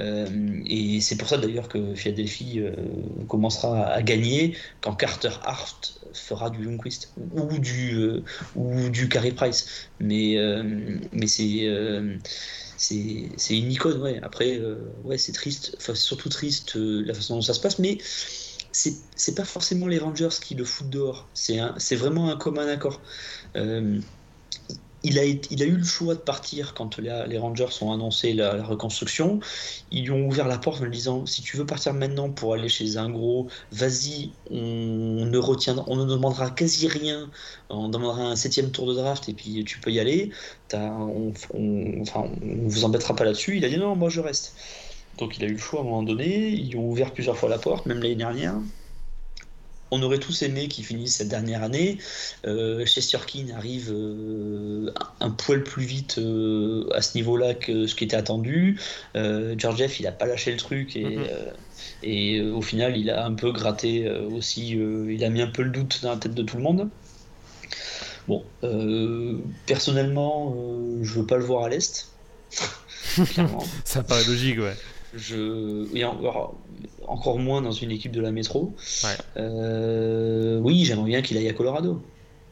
[0.00, 2.72] Euh, et c'est pour ça d'ailleurs que Philadelphie euh,
[3.28, 8.24] commencera à gagner quand Carter Hart fera du Lundqvist ou du, euh,
[8.56, 9.88] ou du Carey Price.
[10.00, 10.36] Mais,
[11.12, 11.68] mais c'est
[12.88, 14.20] c'est une icône, ouais.
[14.22, 14.60] Après,
[15.04, 17.98] ouais, c'est triste, enfin, surtout triste la façon dont ça se passe, mais
[18.72, 21.28] c'est pas forcément les Rangers qui le foutent dehors.
[21.34, 23.00] C'est vraiment un commun accord
[25.04, 25.24] il a,
[25.66, 29.38] eu le choix de partir quand les Rangers ont annoncé la, reconstruction.
[29.90, 32.54] Ils lui ont ouvert la porte en lui disant si tu veux partir maintenant pour
[32.54, 37.30] aller chez un gros, vas-y, on ne retiendra, on ne demandera quasi rien,
[37.68, 40.30] on demandera un septième tour de draft et puis tu peux y aller.
[40.72, 43.58] On, on, enfin, vous embêtera pas là-dessus.
[43.58, 44.56] Il a dit non, moi je reste.
[45.18, 46.48] Donc il a eu le choix à un moment donné.
[46.48, 48.54] Ils ont ouvert plusieurs fois la porte, même l'année dernière
[49.90, 51.98] on aurait tous aimé qu'il finisse cette dernière année.
[52.46, 58.04] Euh, Chesterkin arrive euh, un poil plus vite euh, à ce niveau-là que ce qui
[58.04, 58.80] était attendu.
[59.16, 61.26] Euh, Georgiev, il n'a pas lâché le truc et, mhm.
[62.02, 64.70] et au final, il a un peu gratté aussi.
[64.70, 66.88] il a mis un peu le doute dans la tête de tout le monde.
[68.26, 68.42] Bon,
[69.66, 70.56] personnellement,
[71.02, 72.08] je veux pas le voir à l'est.
[73.84, 74.74] Ça paraît logique, ouais.
[75.16, 75.86] Je...
[75.96, 76.54] Et encore,
[77.06, 78.74] encore moins dans une équipe de la métro.
[79.36, 82.02] Euh, oui, j'aimerais bien qu'il aille à Colorado.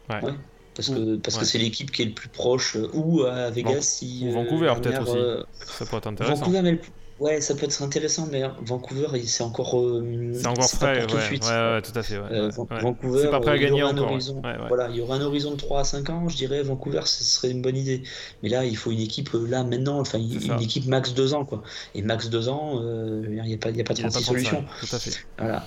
[0.08, 4.24] parce que parce que c'est l'équipe qui est le plus proche ou à Vegas si
[4.26, 5.16] ou Vancouver euh, peut-être aussi.
[5.16, 6.36] euh, ça pourrait être intéressant.
[6.36, 6.80] Vancouver mais
[7.22, 9.78] Ouais, ça peut être intéressant, mais Vancouver, c'est encore.
[9.78, 11.44] Euh, c'est encore frais, tout, de suite.
[11.44, 12.16] Ouais, tout à fait.
[12.16, 14.10] Euh, Vancouver, c'est pas prêt à gagner encore.
[14.10, 16.64] Horizon, voilà, il y aura un horizon de 3 à 5 ans, je dirais.
[16.64, 18.02] Vancouver, ce serait une bonne idée.
[18.42, 21.44] Mais là, il faut une équipe, euh, là, maintenant, enfin, une équipe max 2 ans,
[21.44, 21.62] quoi.
[21.94, 24.64] Et max 2 ans, il n'y a pas, y a pas 36 solutions.
[24.80, 25.24] Tout à fait.
[25.38, 25.64] Voilà.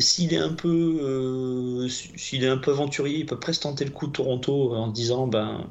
[0.00, 1.86] s'il est un peu.
[2.16, 5.26] s'il est un peu aventurier, il peut presque tenter le coup de Toronto en disant,
[5.26, 5.66] ben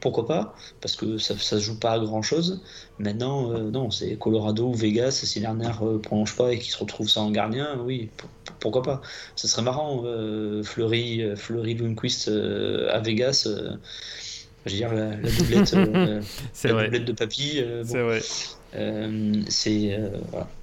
[0.00, 2.62] pourquoi pas Parce que ça, ça se joue pas à grand chose.
[2.98, 5.22] Maintenant, euh, non, c'est Colorado ou Vegas.
[5.24, 8.10] Si Lerner ne prolonge pas et qu'il se retrouve sans gardien, oui,
[8.60, 9.02] pourquoi pas
[9.36, 10.02] Ce serait marrant.
[10.04, 13.48] Euh, Fleury, euh, Fleury Lundqvist à Vegas.
[14.66, 15.72] je veux dire, la, doublette,
[16.64, 17.62] la doublette de papy.
[17.84, 18.20] c'est vrai.
[19.48, 20.00] c'est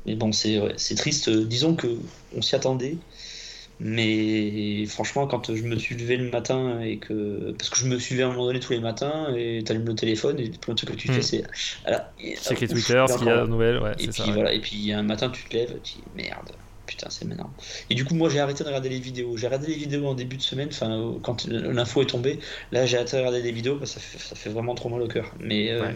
[0.06, 1.88] mais bon c'est triste disons que
[2.36, 2.98] on s'y attendait
[3.84, 7.54] mais franchement, quand je me suis levé le matin et que.
[7.58, 9.72] Parce que je me suis levé à un moment donné tous les matins et tu
[9.72, 11.22] allumes le téléphone et le premier truc que tu fais, hmm.
[11.22, 11.44] c'est.
[12.38, 13.92] C'est que Twitter, qu'il y a de nouvelles, ouais.
[14.00, 16.52] Et puis voilà, et puis un matin, tu te lèves, tu dis merde,
[16.86, 17.52] putain, c'est maintenant.
[17.90, 19.38] Et du coup, moi, j'ai arrêté de regarder les vidéos.
[19.38, 22.40] J'ai regardé les vidéos en début de semaine, enfin, quand l'info est tombée.
[22.72, 24.90] Là, j'ai arrêté de regarder les vidéos parce que ça fait, ça fait vraiment trop
[24.90, 25.32] mal au cœur.
[25.40, 25.92] Mais euh,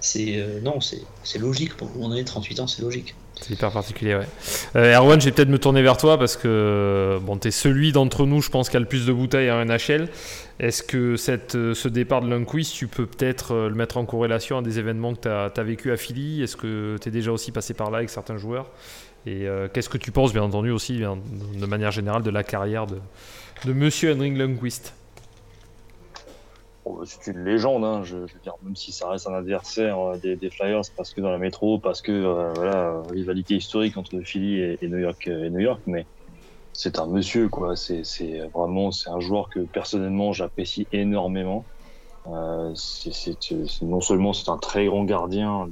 [0.00, 0.36] c'est.
[0.36, 1.76] Euh, non, c'est logique.
[1.76, 3.14] Pour on est 38 ans, c'est logique.
[3.40, 4.28] C'est hyper particulier, ouais.
[4.76, 7.92] Euh, Erwan, je vais peut-être me tourner vers toi parce que bon, tu es celui
[7.92, 10.08] d'entre nous, je pense, qui a le plus de bouteilles en NHL.
[10.60, 14.04] Est-ce que cette, euh, ce départ de Lundqvist, tu peux peut-être euh, le mettre en
[14.04, 16.42] corrélation à des événements que tu as, vécu à Philly?
[16.42, 18.70] Est-ce que tu es déjà aussi passé par là avec certains joueurs?
[19.26, 22.98] Et qu'est-ce que tu penses, bien entendu, aussi, de manière générale, de la carrière de,
[23.64, 24.94] de Monsieur Henrik Lundqvist?
[26.84, 30.16] Bah, c'est une légende, hein, je, veux dire, même si ça reste un adversaire euh,
[30.16, 34.60] des, Flyers, parce que dans la métro, parce que euh, voilà, rivalité historique entre Philly
[34.60, 36.06] et, New York et New York, mais
[36.72, 37.76] c'est un monsieur, quoi.
[37.76, 38.02] C'est
[38.54, 41.64] vraiment, c'est un joueur que personnellement j'apprécie énormément.
[42.26, 42.74] Euh,
[43.82, 45.68] non seulement c'est un très grand gardien en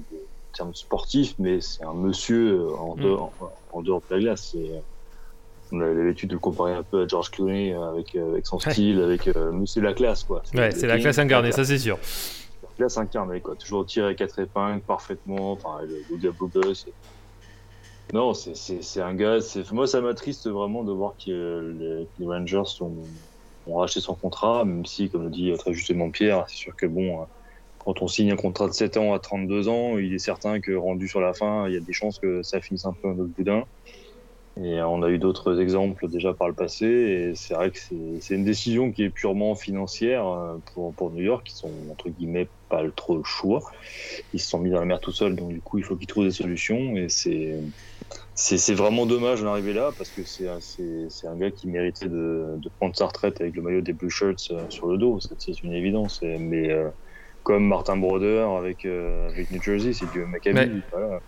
[0.53, 3.01] termes sportifs, mais c'est un monsieur en mm.
[3.01, 3.33] dehors,
[3.73, 4.57] en dehors de la glace
[5.73, 8.47] on avait l'habitude de le comparer un peu à George Clooney euh, avec, euh, avec
[8.47, 10.43] son style, avec euh, c'est la classe quoi.
[10.55, 11.99] Ouais, c'est la classe incarnée, ça c'est sûr.
[12.63, 16.51] La classe incarnée quoi, toujours tiré quatre épingles parfaitement, enfin le, gars beau
[18.13, 19.39] Non, c'est un gars.
[19.73, 22.63] Moi, ça m'attriste vraiment de voir que les, Rangers
[23.67, 26.87] ont racheté son contrat, même si, comme le dit très justement Pierre, c'est sûr que
[26.87, 27.27] bon,
[27.85, 30.73] quand on signe un contrat de 7 ans à 32 ans, il est certain que
[30.73, 33.19] rendu sur la fin, il y a des chances que ça finisse un peu un
[33.19, 33.65] autre boudin.
[34.61, 36.87] Et on a eu d'autres exemples déjà par le passé.
[36.87, 37.79] Et c'est vrai que
[38.21, 40.59] c'est une décision qui est purement financière euh,
[40.97, 41.49] pour, New York.
[41.51, 43.63] Ils sont, entre guillemets, pas trop le choix.
[44.35, 45.37] Ils se sont mis dans la mer tout seuls.
[45.37, 46.97] Donc, du coup, il faut qu'ils trouvent des solutions.
[46.97, 47.59] Et c'est.
[48.75, 52.97] Vraiment dommage d'en arriver là parce que c'est un gars qui méritait de, de, prendre
[52.97, 55.19] sa retraite avec le maillot des Blue Shirts euh, sur le dos.
[55.39, 56.21] C'est une évidence.
[56.23, 56.91] Mais euh,
[57.43, 60.83] comme Martin Broder avec, avec New Jersey, c'est du Maccabi.
[60.93, 61.21] Voilà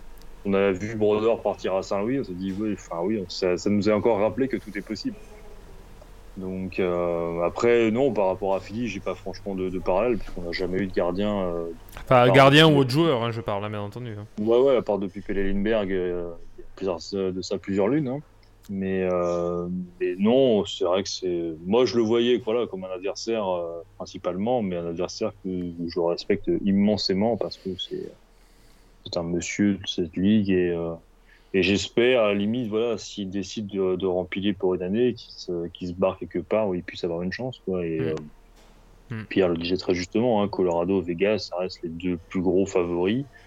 [0.45, 3.89] on a vu Brodeur partir à Saint-Louis, on s'est dit, oui, enfin, oui ça, nous
[3.89, 5.15] a encore rappelé que tout est possible.
[6.37, 10.51] Donc euh, après, non, par rapport à Philly, j'ai pas franchement de, parallèle, puisqu'on n'a
[10.51, 11.33] jamais eu de gardien.
[11.33, 11.67] Euh,
[12.03, 14.15] enfin, gardien ou autre joueur, hein, je parle, bien entendu.
[14.19, 14.25] Hein.
[14.39, 16.99] Ouais, ouais, à part depuis Pelle Lindbergh, euh, il y a plusieurs,
[17.33, 18.09] de ça plusieurs lunes.
[18.09, 18.19] Hein.
[18.69, 19.07] Mais,
[19.99, 21.53] mais, non, c'est vrai que c'est.
[21.65, 23.45] Moi, je le voyais voilà, comme un adversaire
[23.97, 25.49] principalement, mais un adversaire que
[25.87, 28.09] je respecte immensément parce que c'est
[29.05, 30.93] c'est un monsieur de cette ligue et, euh,
[31.53, 35.31] et j'espère à la limite voilà s'il décide de, de remplir pour une année qu'il
[35.33, 38.03] se, se, barre quelque part où il puisse avoir une chance quoi et mm.
[39.11, 39.25] Euh, mm.
[39.25, 43.23] Pierre le disait très justement hein, Colorado Vegas ça reste les deux plus gros favoris
[43.23, 43.44] euh,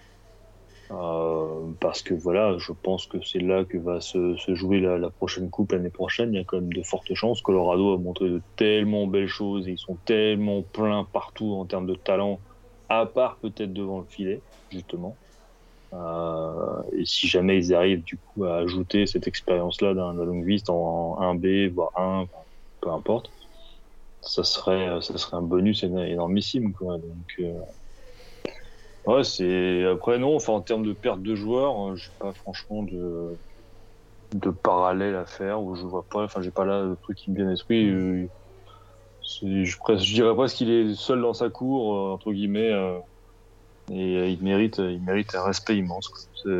[1.79, 5.71] parce que voilà je pense que c'est là que va se, jouer la, prochaine coupe
[5.71, 9.05] l'année prochaine il y a quand même de fortes chances Colorado a montré de tellement
[9.05, 12.39] belles choses et ils sont tellement pleins partout en termes de talent
[12.89, 14.41] à part peut-être devant le filet
[14.71, 15.15] justement
[15.93, 20.69] euh, et si jamais ils arrivent du coup à ajouter cette expérience-là d'un longue viste
[20.69, 22.27] en 1B, voire 1,
[22.81, 23.31] peu importe,
[24.21, 26.73] ça serait, ça serait un bonus énormissime.
[26.73, 26.97] Quoi.
[26.97, 27.59] Donc, euh,
[29.05, 29.85] ouais, c'est.
[29.85, 33.37] Après, non, enfin, en termes de perte de joueurs, euh, j'ai pas franchement de,
[34.33, 37.31] de parallèle à faire, ou je vois pas, enfin, j'ai pas là le truc qui
[37.31, 37.89] me vient à l'esprit.
[37.89, 38.27] Je,
[39.63, 42.73] je, dirais presque qu'il est seul dans sa cour, entre guillemets.
[43.91, 46.11] Et euh, il mérite, euh, il mérite un respect immense.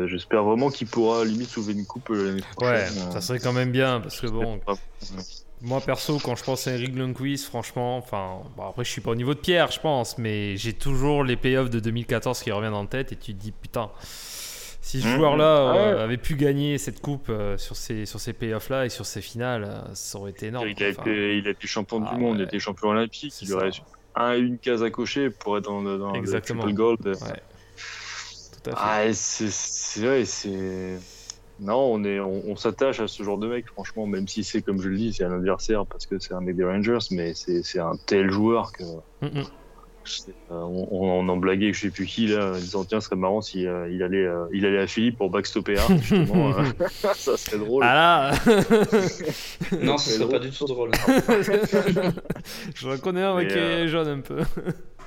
[0.06, 2.92] J'espère vraiment qu'il pourra limite soulever une coupe euh, l'année prochaine.
[2.92, 4.60] Ouais, ça serait quand même bien parce que bon.
[5.62, 9.10] Moi perso, quand je pense à Eric Lundqvist, franchement, enfin, bon, après je suis pas
[9.10, 12.72] au niveau de Pierre, je pense, mais j'ai toujours les payoffs de 2014 qui reviennent
[12.74, 13.90] en tête et tu te dis putain,
[14.80, 15.98] si ce mmh, joueur-là mmh.
[15.98, 20.18] avait pu gagner cette coupe sur ces sur ces payoffs-là et sur ces finales, ça
[20.18, 20.66] aurait été énorme.
[20.66, 23.34] Il a, été, il a été champion du ah monde, il a été champion olympique,
[23.42, 23.70] il aurait
[24.14, 26.64] un, une case à cocher pour être dans, dans Exactement.
[26.64, 27.06] le gold.
[27.06, 27.14] Ouais.
[27.14, 29.10] Tout à fait.
[29.10, 30.98] Ah, c'est vrai, c'est.
[31.60, 34.80] Non, on, est, on, s'attache à ce genre de mec, franchement, même si c'est, comme
[34.80, 37.78] je le dis, c'est un adversaire parce que c'est un mec des Rangers, mais c'est
[37.78, 38.82] un tel joueur que.
[39.20, 39.42] Mm.
[40.50, 43.42] Euh, on, en blaguait, je sais plus qui là, en disant tiens, ce serait marrant
[43.42, 46.52] si euh, il allait, euh, il allait à Philippe pour backstopper un, justement,
[47.14, 47.84] ça serait drôle.
[47.84, 48.32] Ah là
[49.82, 50.90] Non, ce serait pas du tout drôle.
[52.74, 54.40] je reconnais un qui est jaune un peu.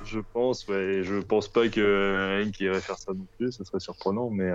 [0.06, 3.80] je pense, ouais, je pense pas que qui irait faire ça non plus, ça serait
[3.80, 4.52] surprenant, mais.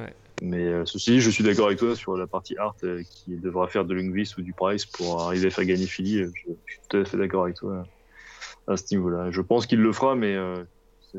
[0.00, 0.12] Ouais.
[0.42, 2.74] Mais ceci dit, je suis d'accord avec toi sur la partie art
[3.10, 6.18] qui devra faire de Lungvis ou du Price pour arriver à faire gagner Philly.
[6.18, 7.84] Je, je suis tout à fait d'accord avec toi
[8.66, 9.30] à ce niveau-là.
[9.30, 10.64] Je pense qu'il le fera, mais euh,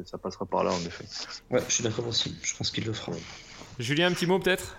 [0.06, 1.06] ça passera par là en effet.
[1.50, 2.36] Ouais, je suis d'accord aussi.
[2.42, 3.12] Je pense qu'il le fera.
[3.80, 4.78] Julien, un petit mot peut-être?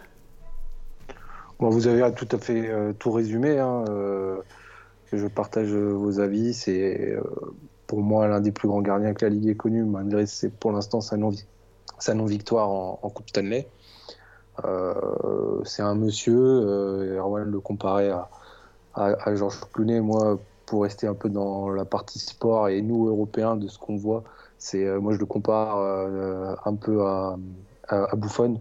[1.58, 3.58] Bon, Vous avez tout à fait euh, tout résumé.
[3.58, 4.36] Hein, euh,
[5.12, 6.54] je partage vos avis.
[6.54, 7.16] C'est
[7.86, 10.72] pour moi l'un des plus grands gardiens que la Ligue ait connu, malgré c'est pour
[10.72, 11.16] l'instant sa
[12.14, 13.68] non-victoire en, Coupe Stanley.
[15.64, 18.28] C'est un monsieur, Erwan le comparait à,
[18.94, 20.00] à, Georges Clooney.
[20.00, 23.96] Moi, pour rester un peu dans la partie sport et nous Européens de ce qu'on
[23.96, 24.24] voit,
[24.58, 27.36] c'est euh, moi je le compare euh, un peu à,
[27.88, 28.60] à, Buffon.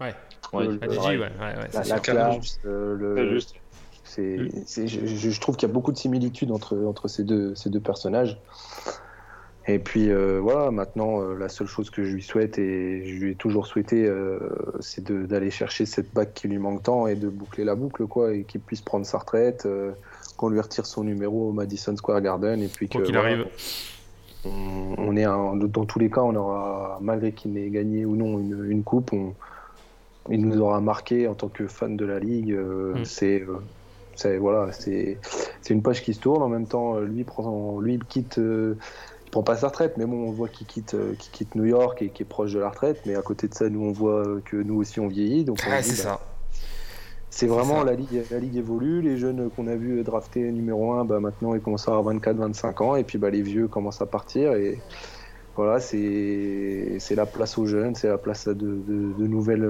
[0.00, 0.14] Ouais.
[0.52, 0.78] ouais,
[1.88, 3.38] la, classe, le,
[4.16, 4.48] je,
[4.86, 8.40] je, trouve qu'il y a beaucoup de similitudes entre, entre ces, deux, ces deux personnages.
[9.68, 13.32] Et puis euh, voilà, maintenant, la seule chose que je lui souhaite, et je lui
[13.32, 14.10] ai toujours souhaité,
[14.80, 18.34] c'est d'aller chercher cette bague qui lui manque tant et de boucler la boucle, quoi,
[18.34, 19.68] et qu'il puisse prendre sa retraite,
[20.36, 23.46] qu'on lui retire son numéro au Madison Square Garden et puis qu'il arrive.
[24.44, 28.82] on, est dans tous les cas, on aura, malgré qu'il n'ait gagné ou non une,
[28.82, 29.34] coupe, on,
[30.28, 32.54] il nous aura marqué en tant que fan de la ligue.
[32.54, 33.04] Mm.
[33.04, 33.44] C'est
[34.38, 35.18] voilà, c'est
[35.70, 36.42] une page qui se tourne.
[36.42, 38.40] En même temps, lui prend, lui il quitte
[39.32, 42.10] prend pas sa retraite, mais bon, on voit qu'il quitte, euh, quitte New York et
[42.10, 43.00] qui est proche de la retraite.
[43.06, 45.44] Mais à côté de ça, nous, on voit que nous aussi, on vieillit.
[45.44, 46.20] Donc, c'est ça.
[47.30, 49.00] C'est vraiment la ligue, la ligue évolue.
[49.00, 52.82] Les jeunes qu'on a vu drafter numéro 1, bah, maintenant, ils commencent à avoir 24-25
[52.82, 52.94] ans.
[52.94, 54.52] Et puis, bah, les vieux commencent à partir.
[54.52, 54.78] Et
[55.56, 59.62] voilà, c'est la place aux jeunes, c'est la place de, de, nouvelles,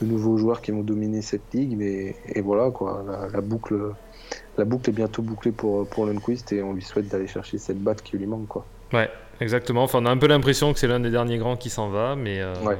[0.00, 1.76] de nouveaux joueurs qui vont dominer cette ligue.
[1.76, 3.92] Mais, et voilà, quoi, la boucle
[4.58, 7.78] la boucle est bientôt bouclée pour, pour Lundqvist et on lui souhaite d'aller chercher cette
[7.78, 8.48] batte qui lui manque.
[8.48, 8.64] Quoi.
[8.92, 9.10] Ouais,
[9.40, 9.82] exactement.
[9.82, 12.16] Enfin, on a un peu l'impression que c'est l'un des derniers grands qui s'en va,
[12.16, 12.40] mais.
[12.40, 12.78] Euh, ouais.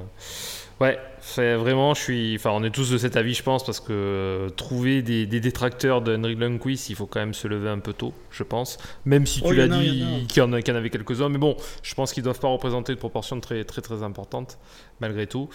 [0.82, 3.78] Ouais, c'est vraiment, je suis, enfin, on est tous de cet avis, je pense, parce
[3.78, 7.78] que euh, trouver des, détracteurs de Henry Lundqvist, il faut quand même se lever un
[7.78, 8.78] peu tôt, je pense.
[9.04, 11.54] Même si tu oh, l'as dit, qu'il y, en, avait quelques-uns, mais bon,
[11.84, 14.58] je pense qu'ils doivent pas représenter de proportions très, très, très importantes,
[15.00, 15.48] malgré tout.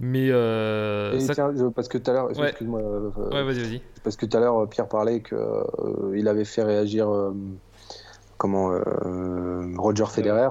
[0.00, 1.16] Mais euh,
[1.76, 3.82] parce que tout à l'heure, excuse-moi, ouais, vas-y, vas-y.
[4.02, 5.38] Parce que tout à l'heure, Pierre parlait qu'il
[6.16, 7.08] il avait fait réagir,
[8.36, 8.72] comment,
[9.76, 10.48] Roger Federer.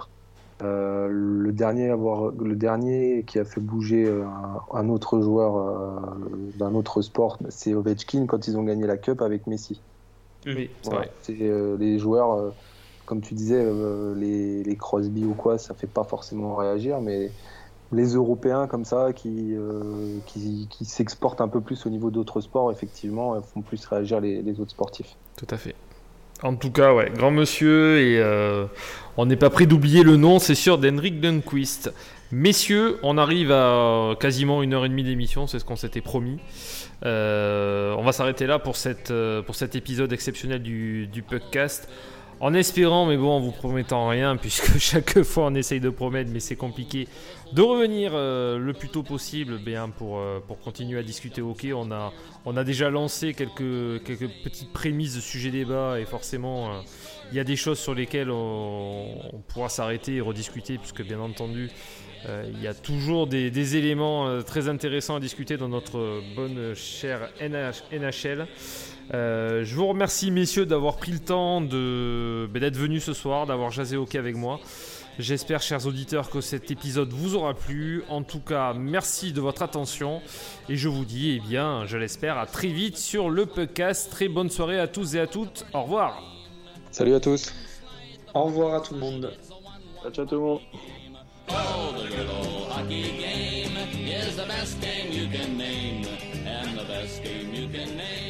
[0.64, 4.26] Euh, le dernier avoir, le dernier qui a fait bouger euh,
[4.74, 6.20] un, autre joueur euh,
[6.56, 9.82] d'un autre sport, c'est Ovechkin quand ils ont gagné la Cup avec Messi.
[10.46, 10.70] Oui,
[11.22, 11.38] c'est
[11.80, 12.52] les joueurs,
[13.06, 13.64] comme tu disais,
[14.16, 17.30] les, les, Crosby ou quoi, ça fait pas forcément réagir, mais
[17.92, 19.56] les Européens comme ça qui,
[20.26, 24.42] qui, qui s'exportent un peu plus au niveau d'autres sports, effectivement, font plus réagir les,
[24.42, 25.16] les autres sportifs.
[25.38, 25.76] Tout à fait.
[26.44, 28.66] En tout cas, ouais, grand monsieur, et euh,
[29.16, 31.94] on n'est pas prêt d'oublier le nom, c'est sûr, d'Henrik Dunquist.
[32.32, 36.40] Messieurs, on arrive à quasiment une heure et demie d'émission, c'est ce qu'on s'était promis.
[37.06, 38.76] Euh, on va s'arrêter là pour,
[39.12, 41.88] euh, cet épisode exceptionnel du, Puckcast.
[42.42, 46.32] En espérant, mais bon, en vous promettant rien, puisque chaque fois on essaye de promettre,
[46.34, 47.08] mais c'est compliqué,
[47.54, 51.72] de revenir euh, le plus tôt possible bien, pour, euh, pour continuer à discuter hockey.
[51.72, 56.80] On a, déjà lancé quelques, quelques petites prémices de sujet débat, et forcément, euh,
[57.32, 61.70] il y a des choses sur lesquelles on, pourra s'arrêter et rediscuter, puisque bien entendu,
[62.28, 67.30] il y a toujours des, des, éléments très intéressants à discuter dans notre bonne chère
[67.42, 68.48] NHL.
[69.14, 73.46] Euh, je vous remercie, messieurs, d'avoir pris le temps de, ben, d'être venus ce soir,
[73.46, 74.60] d'avoir jasé hockey avec moi.
[75.20, 78.04] J'espère, chers auditeurs, que cet épisode vous aura plu.
[78.10, 80.22] En tout cas, merci de votre attention.
[80.70, 84.10] Et je vous dis, eh bien, je l'espère, à très vite sur le podcast.
[84.10, 85.66] Très bonne soirée à tous et à toutes.
[85.74, 86.24] Au revoir.
[86.92, 87.54] Salut à tous.
[88.34, 89.34] Au revoir à tout le monde.
[90.14, 90.60] Ciao, tout le monde.
[91.54, 93.76] Oh, the good old hockey game
[94.08, 96.06] is the best game you can name,
[96.46, 98.21] and the best game you can name.